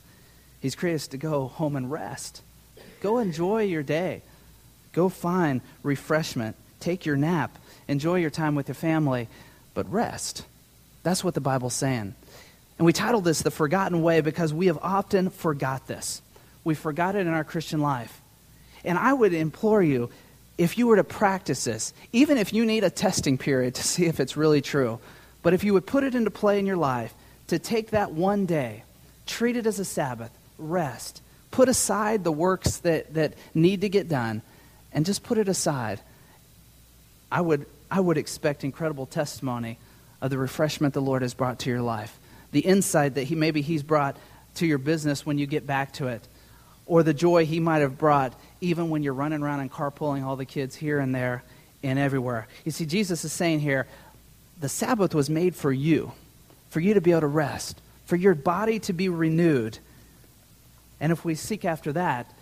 He's 0.65 0.75
created 0.75 1.03
us 1.03 1.09
to 1.09 1.19
go 1.19 1.49
home 1.49 1.77
and 1.77 1.93
rest. 1.93 2.41
Go 3.03 3.19
enjoy 3.19 3.65
your 3.65 3.83
day. 3.83 4.23
Go 4.95 5.11
find 5.11 5.61
refreshment. 5.83 6.57
Take 6.81 7.05
your 7.05 7.17
nap. 7.17 7.59
Enjoy 7.87 8.15
your 8.15 8.31
time 8.31 8.55
with 8.55 8.69
your 8.69 8.75
family, 8.75 9.29
but 9.75 9.93
rest. 9.93 10.47
That's 11.03 11.23
what 11.23 11.35
the 11.35 11.43
Bible's 11.43 11.75
saying. 11.75 12.15
And 12.79 12.87
we 12.87 12.95
titled 12.95 13.25
this 13.25 13.43
The 13.43 13.51
Forgotten 13.51 14.01
Way 14.01 14.23
because 14.23 14.55
we 14.55 14.69
have 14.69 14.79
often 14.81 15.29
forgot 15.29 15.87
this. 15.87 16.23
We 16.65 16.75
forgot 16.75 17.15
it 17.15 17.27
in 17.27 17.35
our 17.35 17.45
Christian 17.45 17.81
life. 17.81 18.23
And 18.87 18.97
I 18.97 19.13
would 19.13 19.35
implore 19.35 19.83
you, 19.83 20.09
if 20.57 20.79
you 20.79 20.87
were 20.87 20.97
to 20.97 21.05
practice 21.05 21.65
this, 21.65 21.93
even 22.15 22.39
if 22.39 22.55
you 22.55 22.65
need 22.65 22.85
a 22.85 22.91
testing 22.91 23.37
period 23.37 23.75
to 23.75 23.83
see 23.87 24.07
if 24.07 24.19
it's 24.19 24.35
really 24.35 24.63
true, 24.63 24.99
but 25.43 25.53
if 25.53 25.63
you 25.63 25.75
would 25.75 25.87
put 25.87 26.05
it 26.05 26.15
into 26.15 26.31
play 26.31 26.59
in 26.59 26.65
your 26.65 26.79
life, 26.79 27.13
to 27.49 27.59
take 27.59 27.91
that 27.91 28.13
one 28.13 28.47
day, 28.47 28.85
treat 29.27 29.59
it 29.59 29.67
as 29.67 29.79
a 29.79 29.85
Sabbath, 29.85 30.31
rest, 30.59 31.23
put 31.51 31.69
aside 31.69 32.25
the 32.25 32.33
works 32.33 32.79
that, 32.79 33.15
that 33.15 33.35
need 33.55 33.83
to 33.83 33.89
get 33.89 34.09
done, 34.09 34.43
and 34.93 35.05
just 35.05 35.23
put 35.23 35.39
it 35.39 35.49
aside, 35.49 36.01
I 37.31 37.41
would, 37.41 37.67
I 37.91 38.01
would 38.01 38.19
expect 38.19 38.65
incredible 38.65 39.07
testimony 39.07 39.79
of 40.21 40.31
the 40.31 40.39
refreshment 40.39 40.95
the 40.95 41.03
Lord 41.03 41.23
has 41.23 41.35
brought 41.35 41.59
to 41.61 41.71
your 41.71 41.83
life 41.83 42.19
the 42.55 42.61
insight 42.61 43.15
that 43.15 43.25
he 43.25 43.35
maybe 43.35 43.61
he's 43.61 43.83
brought 43.83 44.17
to 44.55 44.65
your 44.65 44.79
business 44.79 45.27
when 45.27 45.39
you 45.39 45.45
get 45.45 45.67
back 45.67 45.93
to 45.95 46.07
it, 46.07 46.27
or 46.87 47.03
the 47.03 47.13
joy 47.13 47.45
he 47.45 47.59
might 47.59 47.81
have 47.81 47.99
brought 47.99 48.33
even 48.61 48.91
when 48.91 49.03
you're 49.03 49.13
running 49.13 49.43
around 49.43 49.59
and 49.59 49.71
carpooling 49.71 50.25
all 50.25 50.37
the 50.37 50.45
kids 50.45 50.77
here 50.77 51.01
and 51.01 51.13
there 51.13 51.43
and 51.83 51.99
everywhere. 51.99 52.47
You 52.65 52.71
see, 52.71 52.87
Jesus 52.87 53.25
is 53.25 53.33
saying 53.33 53.59
here, 53.59 53.89
the 54.61 54.69
Sabbath 54.69 55.17
was 55.17 55.29
made 55.29 55.57
for 55.57 55.73
you, 55.73 56.13
for 56.71 56.79
you 56.79 56.95
to 56.95 57.01
be 57.01 57.11
able 57.11 57.23
to 57.23 57.27
rest, 57.27 57.81
for 58.07 58.15
your 58.15 58.37
body 58.37 58.79
to 58.79 58.93
be 58.93 59.09
renewed. 59.09 59.79
And 61.01 61.13
if 61.13 61.25
we 61.25 61.35
seek 61.35 61.65
after 61.65 61.93
that, 61.93 62.33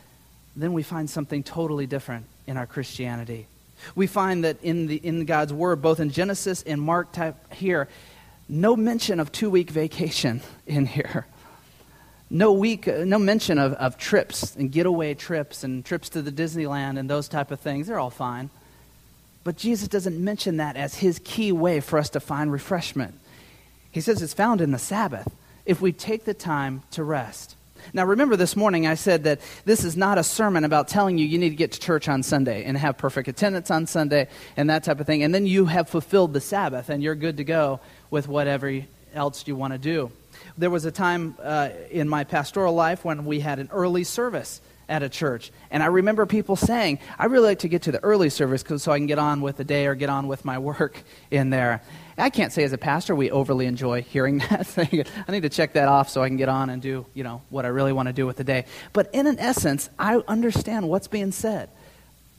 then 0.55 0.73
we 0.73 0.83
find 0.83 1.09
something 1.09 1.43
totally 1.43 1.87
different 1.87 2.27
in 2.47 2.57
our 2.57 2.67
Christianity. 2.67 3.47
We 3.95 4.07
find 4.07 4.45
that 4.45 4.63
in, 4.63 4.87
the, 4.87 4.97
in 4.97 5.25
God's 5.25 5.53
Word, 5.53 5.83
both 5.83 6.01
in 6.01 6.11
Genesis 6.11 6.63
and 6.63 6.81
Mark 6.81 7.13
type 7.13 7.53
here, 7.53 7.89
no 8.49 8.77
mention 8.77 9.19
of 9.19 9.33
two 9.33 9.51
week 9.51 9.71
vacation 9.71 10.43
in 10.67 10.87
here. 10.87 11.27
No 12.31 12.53
week, 12.53 12.89
uh, 12.89 13.05
no 13.05 13.19
mention 13.19 13.59
of, 13.59 13.75
of 13.75 13.99
trips 13.99 14.57
and 14.57 14.73
getaway 14.73 15.15
trips 15.15 15.65
and 15.65 15.85
trips 15.85 16.09
to 16.11 16.23
the 16.23 16.33
Disneyland 16.33 16.99
and 16.99 17.09
those 17.09 17.29
type 17.29 17.51
of 17.51 17.61
things. 17.61 17.89
They're 17.89 17.99
all 17.99 18.11
fine. 18.11 18.49
But 19.45 19.57
Jesus 19.57 19.89
doesn't 19.89 20.23
mention 20.23 20.59
that 20.59 20.77
as 20.77 20.95
his 20.95 21.21
key 21.25 21.53
way 21.53 21.81
for 21.81 21.99
us 21.99 22.11
to 22.11 22.21
find 22.21 22.51
refreshment. 22.51 23.19
He 23.91 24.01
says 24.01 24.23
it's 24.23 24.33
found 24.33 24.61
in 24.61 24.71
the 24.71 24.79
Sabbath 24.79 25.31
if 25.67 25.81
we 25.81 25.93
take 25.93 26.25
the 26.25 26.35
time 26.35 26.83
to 26.93 27.05
rest. 27.05 27.57
Now, 27.93 28.05
remember 28.05 28.37
this 28.37 28.57
morning 28.57 28.87
I 28.87 28.95
said 28.95 29.25
that 29.25 29.41
this 29.65 29.85
is 29.85 29.97
not 29.97 30.19
a 30.19 30.23
sermon 30.23 30.65
about 30.65 30.89
telling 30.89 31.19
you 31.19 31.27
you 31.27 31.39
need 31.39 31.51
to 31.51 31.57
get 31.57 31.73
to 31.73 31.81
church 31.81 32.09
on 32.09 32.23
Sunday 32.23 32.65
and 32.65 32.77
have 32.77 32.99
perfect 32.99 33.29
attendance 33.29 33.71
on 33.71 33.87
Sunday 33.87 34.29
and 34.57 34.71
that 34.71 34.85
type 34.85 35.01
of 35.01 35.07
thing, 35.07 35.23
and 35.23 35.35
then 35.35 35.47
you 35.47 35.67
have 35.67 35.89
fulfilled 35.89 36.33
the 36.33 36.41
Sabbath 36.41 36.89
and 36.89 37.03
you're 37.03 37.15
good 37.15 37.37
to 37.39 37.45
go 37.45 37.81
with 38.11 38.29
whatever 38.29 38.83
else 39.15 39.47
you 39.47 39.57
want 39.57 39.73
to 39.73 39.79
do. 39.79 40.11
There 40.59 40.71
was 40.71 40.85
a 40.85 40.93
time 40.93 41.37
uh, 41.43 41.71
in 41.91 42.09
my 42.09 42.25
pastoral 42.25 42.75
life 42.75 43.05
when 43.05 43.25
we 43.25 43.41
had 43.41 43.59
an 43.59 43.69
early 43.73 44.05
service 44.05 44.61
at 44.89 45.03
a 45.03 45.09
church. 45.09 45.51
And 45.71 45.83
I 45.83 45.87
remember 45.87 46.27
people 46.27 46.57
saying, 46.57 46.99
I 47.19 47.27
really 47.27 47.49
like 47.49 47.61
to 47.61 47.69
get 47.69 47.83
to 47.83 47.93
the 47.93 48.03
early 48.05 48.29
service 48.29 48.65
so 48.83 48.93
I 48.93 48.99
can 48.99 49.07
get 49.07 49.19
on 49.19 49.41
with 49.41 49.57
the 49.57 49.65
day 49.65 49.87
or 49.87 49.95
get 49.95 50.11
on 50.11 50.29
with 50.29 50.45
my 50.45 50.59
work 50.71 51.03
in 51.31 51.51
there. 51.51 51.83
I 52.19 52.31
can't 52.31 52.53
say 52.53 52.63
as 52.65 52.73
a 52.73 52.79
pastor 52.79 53.15
we 53.15 53.31
overly 53.31 53.67
enjoy 53.67 54.03
hearing 54.03 54.39
that 54.51 54.67
thing. 54.67 55.05
I 55.27 55.33
need 55.33 55.43
to 55.43 55.49
check 55.49 55.75
that 55.75 55.89
off 55.89 56.09
so 56.09 56.23
I 56.23 56.29
can 56.29 56.37
get 56.37 56.49
on 56.49 56.71
and 56.71 56.83
do, 56.83 57.07
you 57.15 57.25
know, 57.25 57.43
what 57.51 57.65
I 57.65 57.69
really 57.69 57.93
want 57.93 58.09
to 58.09 58.13
do 58.13 58.27
with 58.27 58.37
the 58.37 58.45
day. 58.45 58.67
But 58.93 59.11
in 59.13 59.27
an 59.27 59.39
essence, 59.39 59.89
I 59.99 60.17
understand 60.29 60.89
what's 60.89 61.09
being 61.09 61.33
said. 61.33 61.71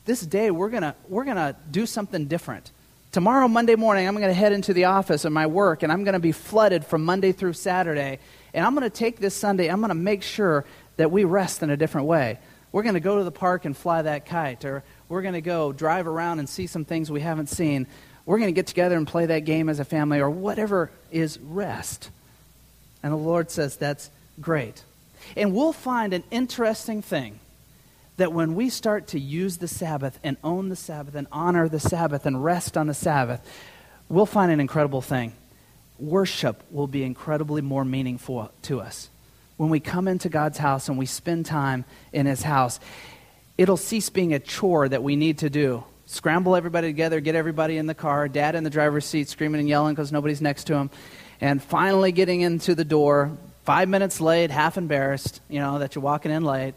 This 0.05 0.21
day 0.21 0.51
we're 0.51 0.69
to 0.83 0.95
we're 1.07 1.25
to 1.37 1.55
do 1.71 1.85
something 1.85 2.25
different. 2.25 2.71
Tomorrow, 3.13 3.47
Monday 3.47 3.75
morning, 3.75 4.07
I'm 4.07 4.15
to 4.17 4.33
head 4.33 4.53
into 4.53 4.73
the 4.73 4.85
office 4.85 5.23
and 5.23 5.33
my 5.33 5.45
work, 5.45 5.83
and 5.83 5.91
I'm 5.91 6.03
to 6.13 6.19
be 6.19 6.31
flooded 6.31 6.83
from 6.83 7.05
Monday 7.05 7.31
through 7.31 7.53
Saturday. 7.53 8.17
And 8.55 8.65
I'm 8.65 8.73
to 8.81 8.89
take 8.89 9.19
this 9.19 9.35
Sunday, 9.35 9.67
I'm 9.67 9.81
to 9.89 9.95
make 9.95 10.23
sure 10.23 10.65
that 10.97 11.11
we 11.11 11.23
rest 11.23 11.61
in 11.61 11.69
a 11.69 11.77
different 11.77 12.07
way. 12.07 12.39
We're 12.71 12.81
to 12.95 12.99
go 12.99 13.19
to 13.19 13.23
the 13.23 13.31
park 13.31 13.65
and 13.65 13.77
fly 13.77 14.01
that 14.01 14.25
kite, 14.25 14.65
or 14.65 14.83
we're 15.09 15.21
to 15.21 15.41
go 15.41 15.71
drive 15.71 16.07
around 16.07 16.39
and 16.39 16.49
see 16.49 16.65
some 16.65 16.85
things 16.85 17.11
we 17.11 17.21
haven't 17.21 17.49
seen. 17.49 17.85
We're 18.25 18.37
going 18.37 18.49
to 18.49 18.53
get 18.53 18.67
together 18.67 18.95
and 18.95 19.07
play 19.07 19.25
that 19.25 19.39
game 19.39 19.69
as 19.69 19.79
a 19.79 19.85
family, 19.85 20.19
or 20.19 20.29
whatever 20.29 20.89
is 21.11 21.39
rest. 21.39 22.09
And 23.01 23.11
the 23.11 23.17
Lord 23.17 23.51
says 23.51 23.75
that's 23.75 24.09
great. 24.39 24.83
And 25.35 25.53
we'll 25.53 25.73
find 25.73 26.13
an 26.13 26.23
interesting 26.31 27.01
thing 27.01 27.39
that 28.17 28.31
when 28.31 28.55
we 28.55 28.69
start 28.69 29.07
to 29.07 29.19
use 29.19 29.57
the 29.57 29.67
Sabbath 29.67 30.19
and 30.23 30.37
own 30.43 30.69
the 30.69 30.75
Sabbath 30.75 31.15
and 31.15 31.27
honor 31.31 31.67
the 31.67 31.79
Sabbath 31.79 32.25
and 32.25 32.43
rest 32.43 32.77
on 32.77 32.87
the 32.87 32.93
Sabbath, 32.93 33.41
we'll 34.07 34.25
find 34.25 34.51
an 34.51 34.59
incredible 34.59 35.01
thing. 35.01 35.33
Worship 35.99 36.61
will 36.71 36.87
be 36.87 37.03
incredibly 37.03 37.61
more 37.61 37.83
meaningful 37.83 38.51
to 38.63 38.81
us. 38.81 39.09
When 39.57 39.69
we 39.69 39.79
come 39.79 40.07
into 40.07 40.29
God's 40.29 40.57
house 40.57 40.89
and 40.89 40.97
we 40.97 41.05
spend 41.05 41.45
time 41.45 41.85
in 42.11 42.25
His 42.25 42.43
house, 42.43 42.79
it'll 43.57 43.77
cease 43.77 44.09
being 44.09 44.33
a 44.33 44.39
chore 44.39 44.87
that 44.87 45.03
we 45.03 45.15
need 45.15 45.39
to 45.39 45.49
do. 45.49 45.83
Scramble 46.13 46.55
everybody 46.55 46.87
together, 46.87 47.19
get 47.19 47.33
everybody 47.33 47.77
in 47.77 47.87
the 47.87 47.95
car, 47.95 48.27
dad 48.27 48.53
in 48.53 48.63
the 48.63 48.69
driver's 48.69 49.03
seat 49.03 49.29
screaming 49.29 49.59
and 49.59 49.67
yelling 49.67 49.95
because 49.95 50.11
nobody's 50.11 50.41
next 50.41 50.65
to 50.65 50.75
him, 50.75 50.91
and 51.41 51.61
finally 51.61 52.11
getting 52.11 52.41
into 52.41 52.75
the 52.75 52.85
door, 52.85 53.35
five 53.63 53.89
minutes 53.89 54.21
late, 54.21 54.51
half 54.51 54.77
embarrassed, 54.77 55.41
you 55.49 55.59
know, 55.59 55.79
that 55.79 55.95
you're 55.95 56.03
walking 56.03 56.31
in 56.31 56.43
late 56.43 56.75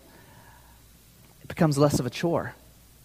it 1.42 1.48
becomes 1.48 1.76
less 1.76 2.00
of 2.00 2.06
a 2.06 2.10
chore 2.10 2.54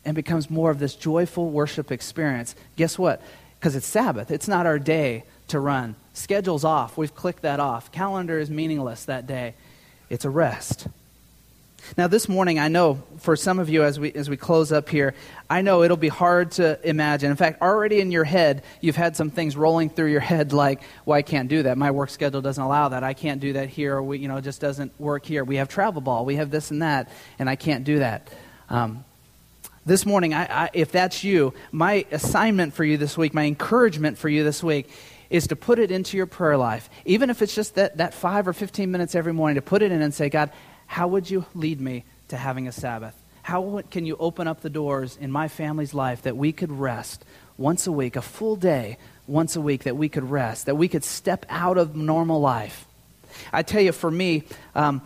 and 0.05 0.15
becomes 0.15 0.49
more 0.49 0.71
of 0.71 0.79
this 0.79 0.95
joyful 0.95 1.49
worship 1.49 1.91
experience. 1.91 2.55
Guess 2.77 2.97
what? 2.97 3.21
Because 3.59 3.75
it's 3.75 3.85
Sabbath, 3.85 4.31
it's 4.31 4.47
not 4.47 4.65
our 4.65 4.79
day 4.79 5.25
to 5.49 5.59
run. 5.59 5.95
Schedule's 6.13 6.63
off. 6.63 6.97
We've 6.97 7.13
clicked 7.13 7.41
that 7.41 7.59
off. 7.59 7.91
Calendar 7.91 8.39
is 8.39 8.49
meaningless 8.49 9.05
that 9.05 9.27
day. 9.27 9.53
It's 10.09 10.25
a 10.25 10.29
rest. 10.29 10.87
Now, 11.97 12.07
this 12.07 12.29
morning, 12.29 12.59
I 12.59 12.67
know 12.67 13.03
for 13.17 13.35
some 13.35 13.59
of 13.59 13.69
you, 13.69 13.83
as 13.83 13.99
we, 13.99 14.13
as 14.13 14.29
we 14.29 14.37
close 14.37 14.71
up 14.71 14.89
here, 14.89 15.13
I 15.49 15.61
know 15.61 15.83
it'll 15.83 15.97
be 15.97 16.07
hard 16.07 16.51
to 16.53 16.79
imagine. 16.87 17.31
In 17.31 17.37
fact, 17.37 17.61
already 17.61 17.99
in 17.99 18.11
your 18.11 18.23
head, 18.23 18.63
you've 18.79 18.95
had 18.95 19.15
some 19.15 19.29
things 19.29 19.57
rolling 19.57 19.89
through 19.89 20.11
your 20.11 20.21
head 20.21 20.53
like, 20.53 20.81
well, 21.05 21.17
I 21.17 21.21
can't 21.21 21.49
do 21.49 21.63
that. 21.63 21.77
My 21.77 21.91
work 21.91 22.09
schedule 22.09 22.41
doesn't 22.41 22.63
allow 22.63 22.89
that. 22.89 23.03
I 23.03 23.13
can't 23.13 23.41
do 23.41 23.53
that 23.53 23.69
here. 23.69 23.97
Or 23.97 24.03
we, 24.03 24.19
you 24.19 24.27
know, 24.27 24.37
it 24.37 24.43
just 24.43 24.61
doesn't 24.61 24.97
work 24.99 25.25
here. 25.25 25.43
We 25.43 25.57
have 25.57 25.69
travel 25.69 26.01
ball. 26.01 26.25
We 26.25 26.35
have 26.35 26.51
this 26.51 26.71
and 26.71 26.81
that, 26.81 27.11
and 27.39 27.49
I 27.49 27.55
can't 27.55 27.83
do 27.83 27.99
that. 27.99 28.29
Um, 28.69 29.03
this 29.85 30.05
morning, 30.05 30.33
I, 30.33 30.65
I, 30.65 30.69
if 30.73 30.91
that's 30.91 31.23
you, 31.23 31.53
my 31.71 32.05
assignment 32.11 32.75
for 32.75 32.83
you 32.85 32.97
this 32.97 33.17
week, 33.17 33.33
my 33.33 33.45
encouragement 33.45 34.17
for 34.17 34.29
you 34.29 34.43
this 34.43 34.63
week, 34.63 34.89
is 35.31 35.47
to 35.47 35.55
put 35.55 35.79
it 35.79 35.89
into 35.89 36.17
your 36.17 36.27
prayer 36.27 36.57
life. 36.57 36.89
Even 37.05 37.29
if 37.29 37.41
it's 37.41 37.55
just 37.55 37.75
that, 37.75 37.97
that 37.97 38.13
five 38.13 38.47
or 38.47 38.53
15 38.53 38.91
minutes 38.91 39.15
every 39.15 39.33
morning, 39.33 39.55
to 39.55 39.61
put 39.61 39.81
it 39.81 39.91
in 39.91 40.01
and 40.01 40.13
say, 40.13 40.29
God, 40.29 40.51
how 40.91 41.07
would 41.07 41.29
you 41.29 41.45
lead 41.55 41.79
me 41.79 42.03
to 42.27 42.35
having 42.35 42.67
a 42.67 42.71
Sabbath? 42.73 43.15
How 43.43 43.81
can 43.89 44.05
you 44.05 44.17
open 44.19 44.45
up 44.45 44.59
the 44.59 44.69
doors 44.69 45.15
in 45.15 45.31
my 45.31 45.47
family's 45.47 45.93
life 45.93 46.23
that 46.23 46.35
we 46.35 46.51
could 46.51 46.69
rest 46.69 47.23
once 47.57 47.87
a 47.87 47.93
week, 47.93 48.17
a 48.17 48.21
full 48.21 48.57
day 48.57 48.97
once 49.25 49.55
a 49.55 49.61
week 49.61 49.85
that 49.85 49.95
we 49.95 50.09
could 50.09 50.29
rest, 50.29 50.65
that 50.65 50.75
we 50.75 50.89
could 50.89 51.05
step 51.05 51.45
out 51.47 51.77
of 51.77 51.95
normal 51.95 52.41
life? 52.41 52.85
I 53.53 53.63
tell 53.63 53.79
you, 53.79 53.93
for 53.93 54.11
me, 54.11 54.43
um, 54.75 55.01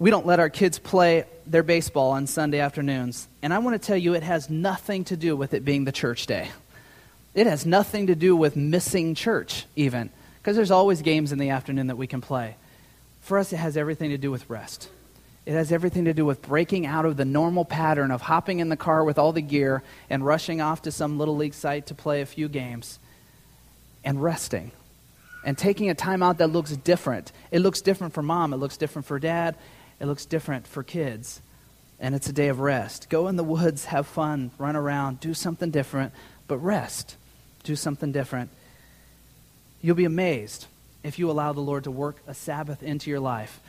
we 0.00 0.10
don't 0.10 0.26
let 0.26 0.40
our 0.40 0.50
kids 0.50 0.80
play 0.80 1.22
their 1.46 1.62
baseball 1.62 2.10
on 2.10 2.26
Sunday 2.26 2.58
afternoons. 2.58 3.28
And 3.42 3.54
I 3.54 3.60
want 3.60 3.80
to 3.80 3.86
tell 3.86 3.96
you, 3.96 4.14
it 4.14 4.24
has 4.24 4.50
nothing 4.50 5.04
to 5.04 5.16
do 5.16 5.36
with 5.36 5.54
it 5.54 5.64
being 5.64 5.84
the 5.84 5.92
church 5.92 6.26
day. 6.26 6.50
It 7.32 7.46
has 7.46 7.64
nothing 7.64 8.08
to 8.08 8.16
do 8.16 8.34
with 8.34 8.56
missing 8.56 9.14
church, 9.14 9.66
even, 9.76 10.10
because 10.38 10.56
there's 10.56 10.72
always 10.72 11.00
games 11.00 11.30
in 11.30 11.38
the 11.38 11.50
afternoon 11.50 11.86
that 11.86 11.96
we 11.96 12.08
can 12.08 12.20
play. 12.20 12.56
For 13.20 13.38
us, 13.38 13.52
it 13.52 13.58
has 13.58 13.76
everything 13.76 14.10
to 14.10 14.18
do 14.18 14.32
with 14.32 14.50
rest. 14.50 14.90
It 15.46 15.52
has 15.52 15.70
everything 15.70 16.06
to 16.06 16.12
do 16.12 16.24
with 16.24 16.42
breaking 16.42 16.86
out 16.86 17.04
of 17.04 17.16
the 17.16 17.24
normal 17.24 17.64
pattern 17.64 18.10
of 18.10 18.20
hopping 18.20 18.58
in 18.58 18.68
the 18.68 18.76
car 18.76 19.04
with 19.04 19.16
all 19.16 19.32
the 19.32 19.40
gear 19.40 19.84
and 20.10 20.26
rushing 20.26 20.60
off 20.60 20.82
to 20.82 20.92
some 20.92 21.18
little 21.18 21.36
league 21.36 21.54
site 21.54 21.86
to 21.86 21.94
play 21.94 22.20
a 22.20 22.26
few 22.26 22.48
games 22.48 22.98
and 24.04 24.20
resting 24.20 24.72
and 25.44 25.56
taking 25.56 25.88
a 25.88 25.94
time 25.94 26.24
out 26.24 26.38
that 26.38 26.48
looks 26.48 26.76
different. 26.76 27.30
It 27.52 27.60
looks 27.60 27.80
different 27.80 28.12
for 28.12 28.22
mom, 28.22 28.52
it 28.52 28.56
looks 28.56 28.76
different 28.76 29.06
for 29.06 29.20
dad, 29.20 29.54
it 30.00 30.06
looks 30.06 30.26
different 30.26 30.66
for 30.66 30.82
kids. 30.82 31.40
And 32.00 32.14
it's 32.14 32.28
a 32.28 32.32
day 32.32 32.48
of 32.48 32.58
rest. 32.58 33.08
Go 33.08 33.28
in 33.28 33.36
the 33.36 33.44
woods, 33.44 33.86
have 33.86 34.06
fun, 34.06 34.50
run 34.58 34.76
around, 34.76 35.20
do 35.20 35.32
something 35.32 35.70
different, 35.70 36.12
but 36.48 36.58
rest. 36.58 37.16
Do 37.62 37.76
something 37.76 38.12
different. 38.12 38.50
You'll 39.80 39.96
be 39.96 40.04
amazed 40.04 40.66
if 41.02 41.18
you 41.18 41.30
allow 41.30 41.52
the 41.52 41.60
Lord 41.60 41.84
to 41.84 41.90
work 41.90 42.16
a 42.26 42.34
Sabbath 42.34 42.82
into 42.82 43.08
your 43.08 43.20
life, 43.20 43.60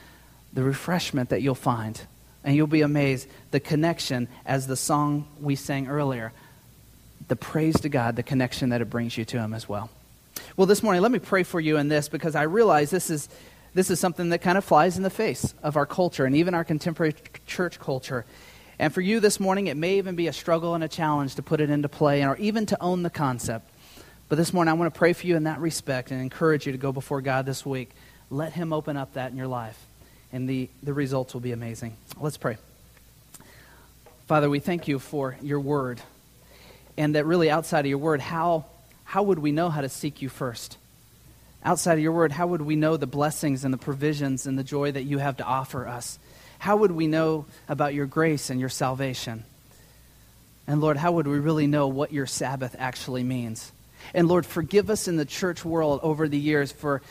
the 0.57 0.63
refreshment 0.63 1.29
that 1.29 1.43
you'll 1.43 1.53
find. 1.53 2.01
And 2.43 2.55
you'll 2.55 2.65
be 2.65 2.81
amazed 2.81 3.27
the 3.51 3.59
connection, 3.59 4.27
as 4.43 4.65
the 4.65 4.75
song 4.75 5.27
we 5.39 5.55
sang 5.55 5.87
earlier, 5.87 6.33
the 7.27 7.35
praise 7.35 7.79
to 7.81 7.89
God, 7.89 8.15
the 8.15 8.23
connection 8.23 8.69
that 8.69 8.81
it 8.81 8.89
brings 8.89 9.15
you 9.19 9.23
to 9.25 9.37
Him 9.37 9.53
as 9.53 9.69
well. 9.69 9.91
Well, 10.55 10.65
this 10.65 10.81
morning, 10.81 11.03
let 11.03 11.11
me 11.11 11.19
pray 11.19 11.43
for 11.43 11.59
you 11.59 11.77
in 11.77 11.89
this 11.89 12.09
because 12.09 12.33
I 12.35 12.43
realize 12.43 12.89
this 12.89 13.11
is 13.11 13.29
this 13.75 13.91
is 13.91 13.99
something 13.99 14.29
that 14.29 14.39
kind 14.39 14.57
of 14.57 14.65
flies 14.65 14.97
in 14.97 15.03
the 15.03 15.11
face 15.11 15.53
of 15.61 15.77
our 15.77 15.85
culture 15.85 16.25
and 16.25 16.35
even 16.35 16.55
our 16.55 16.63
contemporary 16.63 17.13
church 17.45 17.79
culture. 17.79 18.25
And 18.79 18.91
for 18.91 19.01
you 19.01 19.19
this 19.19 19.39
morning, 19.39 19.67
it 19.67 19.77
may 19.77 19.99
even 19.99 20.15
be 20.15 20.25
a 20.25 20.33
struggle 20.33 20.73
and 20.73 20.83
a 20.83 20.87
challenge 20.87 21.35
to 21.35 21.43
put 21.43 21.61
it 21.61 21.69
into 21.69 21.87
play 21.87 22.25
or 22.25 22.35
even 22.37 22.65
to 22.65 22.81
own 22.81 23.03
the 23.03 23.11
concept. 23.11 23.69
But 24.27 24.37
this 24.37 24.53
morning, 24.53 24.71
I 24.71 24.73
want 24.73 24.91
to 24.91 24.97
pray 24.97 25.13
for 25.13 25.27
you 25.27 25.35
in 25.35 25.43
that 25.43 25.59
respect 25.59 26.09
and 26.09 26.19
encourage 26.19 26.65
you 26.65 26.71
to 26.71 26.79
go 26.79 26.91
before 26.91 27.21
God 27.21 27.45
this 27.45 27.63
week. 27.63 27.91
Let 28.31 28.53
Him 28.53 28.73
open 28.73 28.97
up 28.97 29.13
that 29.13 29.29
in 29.29 29.37
your 29.37 29.45
life, 29.45 29.85
and 30.37 30.47
the, 30.47 30.69
the 30.81 30.93
results 30.93 31.33
will 31.33 31.41
be 31.41 31.51
amazing. 31.51 31.97
Let's 32.17 32.37
pray. 32.37 32.55
Father, 34.27 34.49
we 34.49 34.59
thank 34.59 34.87
you 34.87 34.99
for 34.99 35.35
your 35.41 35.59
word, 35.59 35.99
and 36.97 37.15
that 37.15 37.25
really 37.25 37.51
outside 37.51 37.81
of 37.81 37.87
your 37.87 37.97
word, 37.97 38.21
how, 38.21 38.65
how 39.03 39.23
would 39.23 39.39
we 39.39 39.51
know 39.51 39.69
how 39.69 39.81
to 39.81 39.89
seek 39.89 40.21
you 40.21 40.29
first? 40.29 40.77
outside 41.67 41.93
of 41.93 41.99
your 41.99 42.13
word, 42.13 42.31
how 42.31 42.47
would 42.47 42.61
we 42.61 42.77
know 42.77 42.95
the 42.95 43.07
blessings 43.07 43.65
and 43.65 43.73
the 43.73 43.77
provisions 43.77 44.47
and 44.47 44.57
the 44.57 44.63
joy 44.63 44.89
that 44.89 45.03
you 45.03 45.17
have 45.17 45.35
to 45.37 45.43
offer 45.43 45.85
us? 45.85 46.17
How 46.59 46.77
would 46.77 46.91
we 46.91 47.07
know 47.07 47.45
about 47.67 47.93
your 47.93 48.05
grace 48.05 48.49
and 48.49 48.59
your 48.59 48.69
salvation? 48.69 49.43
And 50.65 50.79
Lord, 50.79 50.95
how 50.95 51.11
would 51.13 51.27
we 51.27 51.39
really 51.39 51.67
know 51.67 51.87
what 51.87 52.13
your 52.13 52.25
Sabbath 52.25 52.75
actually 52.79 53.23
means? 53.23 53.71
And 54.13 54.29
Lord, 54.29 54.45
forgive 54.45 54.89
us 54.89 55.09
in 55.09 55.17
the 55.17 55.25
church 55.25 55.65
world 55.65 55.99
over 56.03 56.29
the 56.29 56.37
years 56.37 56.71
for, 56.71 57.01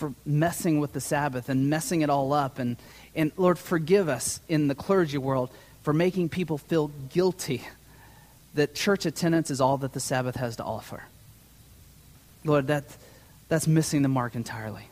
for 0.00 0.14
messing 0.24 0.80
with 0.80 0.92
the 0.92 1.00
Sabbath 1.00 1.48
and 1.48 1.70
messing 1.70 2.00
it 2.00 2.10
all 2.10 2.32
up. 2.32 2.58
And, 2.58 2.76
and 3.14 3.30
Lord, 3.36 3.58
forgive 3.58 4.08
us 4.08 4.40
in 4.48 4.66
the 4.66 4.74
clergy 4.74 5.18
world 5.18 5.50
for 5.82 5.92
making 5.92 6.30
people 6.30 6.58
feel 6.58 6.88
guilty 7.10 7.62
that 8.54 8.74
church 8.74 9.06
attendance 9.06 9.50
is 9.50 9.60
all 9.60 9.76
that 9.78 9.92
the 9.92 10.00
Sabbath 10.00 10.36
has 10.36 10.56
to 10.56 10.64
offer. 10.64 11.04
Lord, 12.44 12.66
that 12.66 12.84
that's 13.48 13.66
missing 13.66 14.02
the 14.02 14.08
mark 14.08 14.34
entirely. 14.34 14.88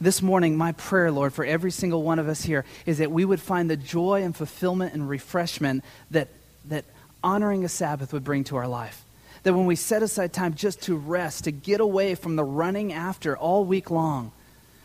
This 0.00 0.22
morning, 0.22 0.56
my 0.56 0.72
prayer, 0.72 1.12
Lord, 1.12 1.34
for 1.34 1.44
every 1.44 1.70
single 1.70 2.02
one 2.02 2.18
of 2.18 2.28
us 2.28 2.42
here 2.42 2.64
is 2.86 2.98
that 2.98 3.10
we 3.10 3.24
would 3.24 3.40
find 3.40 3.68
the 3.68 3.76
joy 3.76 4.22
and 4.22 4.34
fulfillment 4.34 4.94
and 4.94 5.08
refreshment 5.08 5.84
that, 6.10 6.28
that 6.66 6.84
honoring 7.22 7.64
a 7.64 7.68
Sabbath 7.68 8.12
would 8.12 8.24
bring 8.24 8.44
to 8.44 8.56
our 8.56 8.66
life. 8.66 9.03
That 9.44 9.54
when 9.54 9.66
we 9.66 9.76
set 9.76 10.02
aside 10.02 10.32
time 10.32 10.54
just 10.54 10.82
to 10.82 10.96
rest, 10.96 11.44
to 11.44 11.52
get 11.52 11.80
away 11.80 12.14
from 12.14 12.36
the 12.36 12.44
running 12.44 12.92
after 12.92 13.36
all 13.36 13.64
week 13.64 13.90
long, 13.90 14.32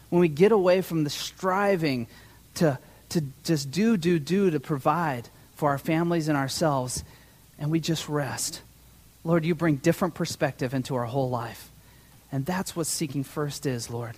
when 0.09 0.21
we 0.21 0.27
get 0.27 0.51
away 0.51 0.81
from 0.81 1.03
the 1.03 1.09
striving 1.09 2.07
to, 2.55 2.77
to 3.09 3.23
just 3.43 3.71
do, 3.71 3.97
do, 3.97 4.19
do 4.19 4.51
to 4.51 4.59
provide 4.59 5.27
for 5.55 5.69
our 5.69 5.77
families 5.77 6.27
and 6.27 6.37
ourselves, 6.37 7.03
and 7.57 7.71
we 7.71 7.79
just 7.79 8.07
rest. 8.07 8.61
Lord, 9.23 9.45
you 9.45 9.55
bring 9.55 9.75
different 9.77 10.13
perspective 10.13 10.73
into 10.73 10.95
our 10.95 11.05
whole 11.05 11.29
life. 11.29 11.69
And 12.31 12.45
that's 12.45 12.75
what 12.75 12.87
seeking 12.87 13.23
first 13.23 13.65
is, 13.65 13.89
Lord. 13.89 14.15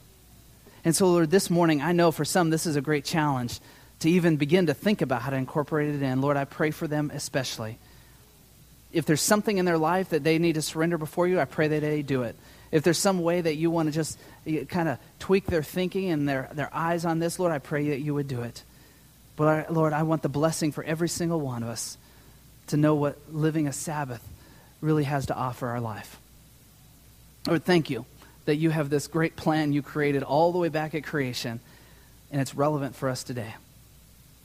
And 0.84 0.96
so, 0.96 1.08
Lord, 1.08 1.32
this 1.32 1.50
morning, 1.50 1.82
I 1.82 1.92
know 1.92 2.12
for 2.12 2.26
some 2.26 2.50
this 2.50 2.66
is 2.66 2.76
a 2.76 2.82
great 2.82 3.06
challenge 3.06 3.60
to 4.00 4.10
even 4.10 4.38
begin 4.38 4.66
to 4.66 4.74
think 4.74 5.02
about 5.02 5.22
how 5.22 5.30
to 5.30 5.36
incorporate 5.36 5.94
it 5.94 6.02
in. 6.02 6.22
Lord, 6.22 6.38
I 6.38 6.46
pray 6.46 6.72
for 6.72 6.88
them 6.88 7.12
especially. 7.14 7.78
If 8.94 9.06
there's 9.06 9.22
something 9.22 9.58
in 9.58 9.66
their 9.66 9.78
life 9.78 10.10
that 10.10 10.24
they 10.24 10.38
need 10.38 10.56
to 10.56 10.62
surrender 10.62 10.98
before 10.98 11.28
you, 11.28 11.40
I 11.40 11.46
pray 11.46 11.68
that 11.70 11.82
they 11.82 12.02
do 12.02 12.24
it. 12.24 12.36
If 12.72 12.84
there's 12.84 12.98
some 12.98 13.22
way 13.22 13.42
that 13.42 13.56
you 13.56 13.70
want 13.70 13.88
to 13.88 13.94
just 13.94 14.18
kind 14.70 14.90
of 14.90 14.98
tweak 15.20 15.46
their 15.46 15.64
thinking 15.64 16.10
and 16.10 16.28
their, 16.28 16.50
their 16.54 16.70
eyes 16.74 17.06
on 17.06 17.20
this, 17.20 17.40
Lord, 17.40 17.52
I 17.52 17.60
pray 17.60 17.90
that 17.90 18.00
you 18.00 18.14
would 18.14 18.28
do 18.28 18.42
it. 18.42 18.64
But, 19.36 19.74
Lord, 19.74 19.94
I 19.94 20.04
want 20.04 20.22
the 20.22 20.30
blessing 20.30 20.72
for 20.72 20.84
every 20.84 21.10
single 21.10 21.40
one 21.40 21.64
of 21.64 21.70
us 21.70 21.98
to 22.68 22.78
know 22.78 22.96
what 22.96 23.18
living 23.32 23.68
a 23.68 23.74
Sabbath 23.74 24.26
really 24.82 25.04
has 25.04 25.28
to 25.28 25.36
offer 25.36 25.68
our 25.68 25.82
life. 25.82 26.20
Lord, 27.48 27.64
thank 27.64 27.90
you 27.90 28.06
that 28.46 28.56
you 28.56 28.70
have 28.70 28.90
this 28.90 29.08
great 29.08 29.36
plan 29.36 29.74
you 29.74 29.82
created 29.82 30.24
all 30.24 30.52
the 30.52 30.58
way 30.58 30.70
back 30.70 30.96
at 30.96 31.04
creation, 31.04 31.60
and 32.32 32.42
it's 32.42 32.56
relevant 32.56 32.96
for 32.96 33.10
us 33.10 33.24
today. 33.24 33.54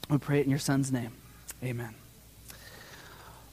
We 0.08 0.18
pray 0.18 0.40
it 0.40 0.44
in 0.44 0.50
your 0.50 0.58
Son's 0.58 0.92
name. 0.92 1.12
Amen. 1.62 1.94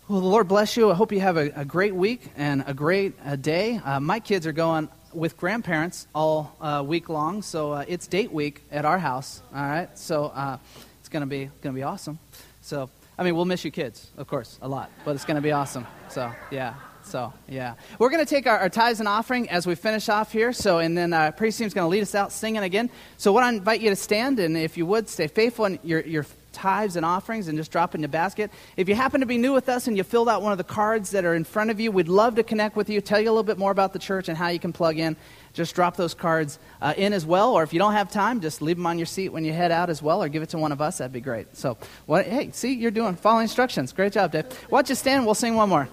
Well, 0.10 0.20
the 0.20 0.28
Lord 0.28 0.50
bless 0.50 0.76
you. 0.76 0.92
I 0.92 0.96
hope 0.96 1.14
you 1.14 1.22
have 1.22 1.38
a, 1.38 1.50
a 1.56 1.64
great 1.64 1.96
week 1.96 2.30
and 2.36 2.66
a 2.68 2.74
great 2.74 3.14
uh, 3.26 3.38
day. 3.38 3.80
Uh, 3.82 4.02
my 4.02 4.20
kids 4.20 4.46
are 4.46 4.52
going 4.52 4.90
with 5.14 5.38
grandparents 5.38 6.08
all 6.14 6.58
uh, 6.60 6.84
week 6.86 7.08
long, 7.08 7.42
so 7.42 7.72
uh, 7.72 7.86
it's 7.88 8.06
date 8.08 8.30
week 8.30 8.64
at 8.70 8.84
our 8.84 9.00
house. 9.00 9.42
All 9.56 9.62
right, 9.62 9.98
so 9.98 10.26
uh, 10.26 10.58
it's 11.00 11.08
gonna 11.08 11.26
be 11.26 11.50
gonna 11.62 11.74
be 11.74 11.84
awesome. 11.84 12.20
So, 12.60 12.90
I 13.18 13.24
mean, 13.24 13.34
we'll 13.34 13.46
miss 13.46 13.64
you 13.64 13.72
kids, 13.72 14.12
of 14.18 14.28
course, 14.28 14.60
a 14.62 14.68
lot, 14.68 14.92
but 15.06 15.16
it's 15.16 15.24
gonna 15.24 15.40
be 15.40 15.54
awesome. 15.54 15.88
So, 16.10 16.30
yeah. 16.52 16.74
So, 17.06 17.32
yeah. 17.48 17.76
We're 17.98 18.10
going 18.10 18.26
to 18.26 18.30
take 18.30 18.48
our, 18.48 18.58
our, 18.58 18.70
tithes 18.70 19.02
and 19.02 19.10
offering 19.10 19.50
as 19.50 19.68
we 19.68 19.76
finish 19.76 20.08
off 20.08 20.32
here. 20.32 20.54
So, 20.54 20.80
and 20.80 20.98
then 20.98 21.12
uh, 21.12 21.32
praise 21.32 21.58
team's 21.58 21.74
going 21.74 21.84
to 21.84 21.90
lead 21.90 22.02
us 22.02 22.16
out 22.16 22.32
singing 22.32 22.64
again. 22.64 22.90
So, 23.18 23.34
what 23.34 23.44
I 23.44 23.50
invite 23.50 23.82
you 23.82 23.90
to 23.90 23.96
stand, 23.98 24.40
and 24.40 24.56
if 24.56 24.78
you 24.78 24.86
would, 24.86 25.10
stay 25.10 25.28
faithful 25.28 25.66
in 25.66 25.80
your, 25.84 26.00
your 26.00 26.26
tithes 26.54 26.96
and 26.96 27.06
offerings 27.06 27.48
and 27.48 27.58
just 27.58 27.72
drop 27.72 27.96
in 27.96 28.02
the 28.02 28.08
basket. 28.08 28.52
If 28.78 28.88
you 28.88 28.96
happen 28.96 29.20
to 29.20 29.26
be 29.26 29.38
new 29.38 29.52
with 29.52 29.68
us 29.68 29.88
and 29.88 29.98
you 29.98 30.04
filled 30.04 30.30
out 30.30 30.42
one 30.42 30.52
of 30.52 30.58
the 30.58 30.64
cards 30.64 31.12
that 31.12 31.26
are 31.26 31.36
in 31.36 31.44
front 31.44 31.72
of 31.72 31.80
you, 31.80 31.92
we'd 31.92 32.08
love 32.08 32.36
to 32.36 32.44
connect 32.44 32.76
with 32.76 32.90
you, 32.90 33.02
tell 33.02 33.20
you 33.20 33.28
a 33.28 33.32
little 33.32 33.44
bit 33.44 33.58
more 33.58 33.72
about 33.72 33.92
the 33.94 34.00
church 34.00 34.30
and 34.30 34.38
how 34.38 34.48
you 34.48 34.60
can 34.60 34.72
plug 34.72 34.98
in. 34.98 35.18
Just 35.54 35.76
drop 35.76 35.98
those 35.98 36.14
cards 36.14 36.60
uh, 36.82 36.94
in 36.96 37.14
as 37.14 37.26
well. 37.26 37.54
Or 37.54 37.64
if 37.64 37.74
you 37.74 37.80
don't 37.80 37.94
have 37.94 38.12
time, 38.12 38.42
just 38.42 38.62
leave 38.62 38.78
them 38.78 38.86
on 38.86 38.98
your 38.98 39.06
seat 39.06 39.30
when 39.30 39.46
you 39.46 39.54
head 39.54 39.72
out 39.72 39.90
as 39.90 40.02
well, 40.02 40.24
or 40.24 40.30
give 40.30 40.42
it 40.42 40.50
to 40.50 40.58
one 40.58 40.72
of 40.72 40.82
us. 40.82 40.98
That'd 40.98 41.12
be 41.12 41.22
great. 41.22 41.56
So, 41.56 41.78
what, 42.06 42.26
hey, 42.26 42.50
see, 42.52 42.74
you're 42.74 42.92
doing, 42.92 43.16
following 43.16 43.44
instructions. 43.44 43.94
Great 43.94 44.14
job, 44.14 44.32
Dave. 44.32 44.46
Don't 44.70 44.90
you 44.90 44.96
stand? 44.96 45.26
We'll 45.26 45.36
sing 45.36 45.56
one 45.56 45.70
more. 45.70 45.88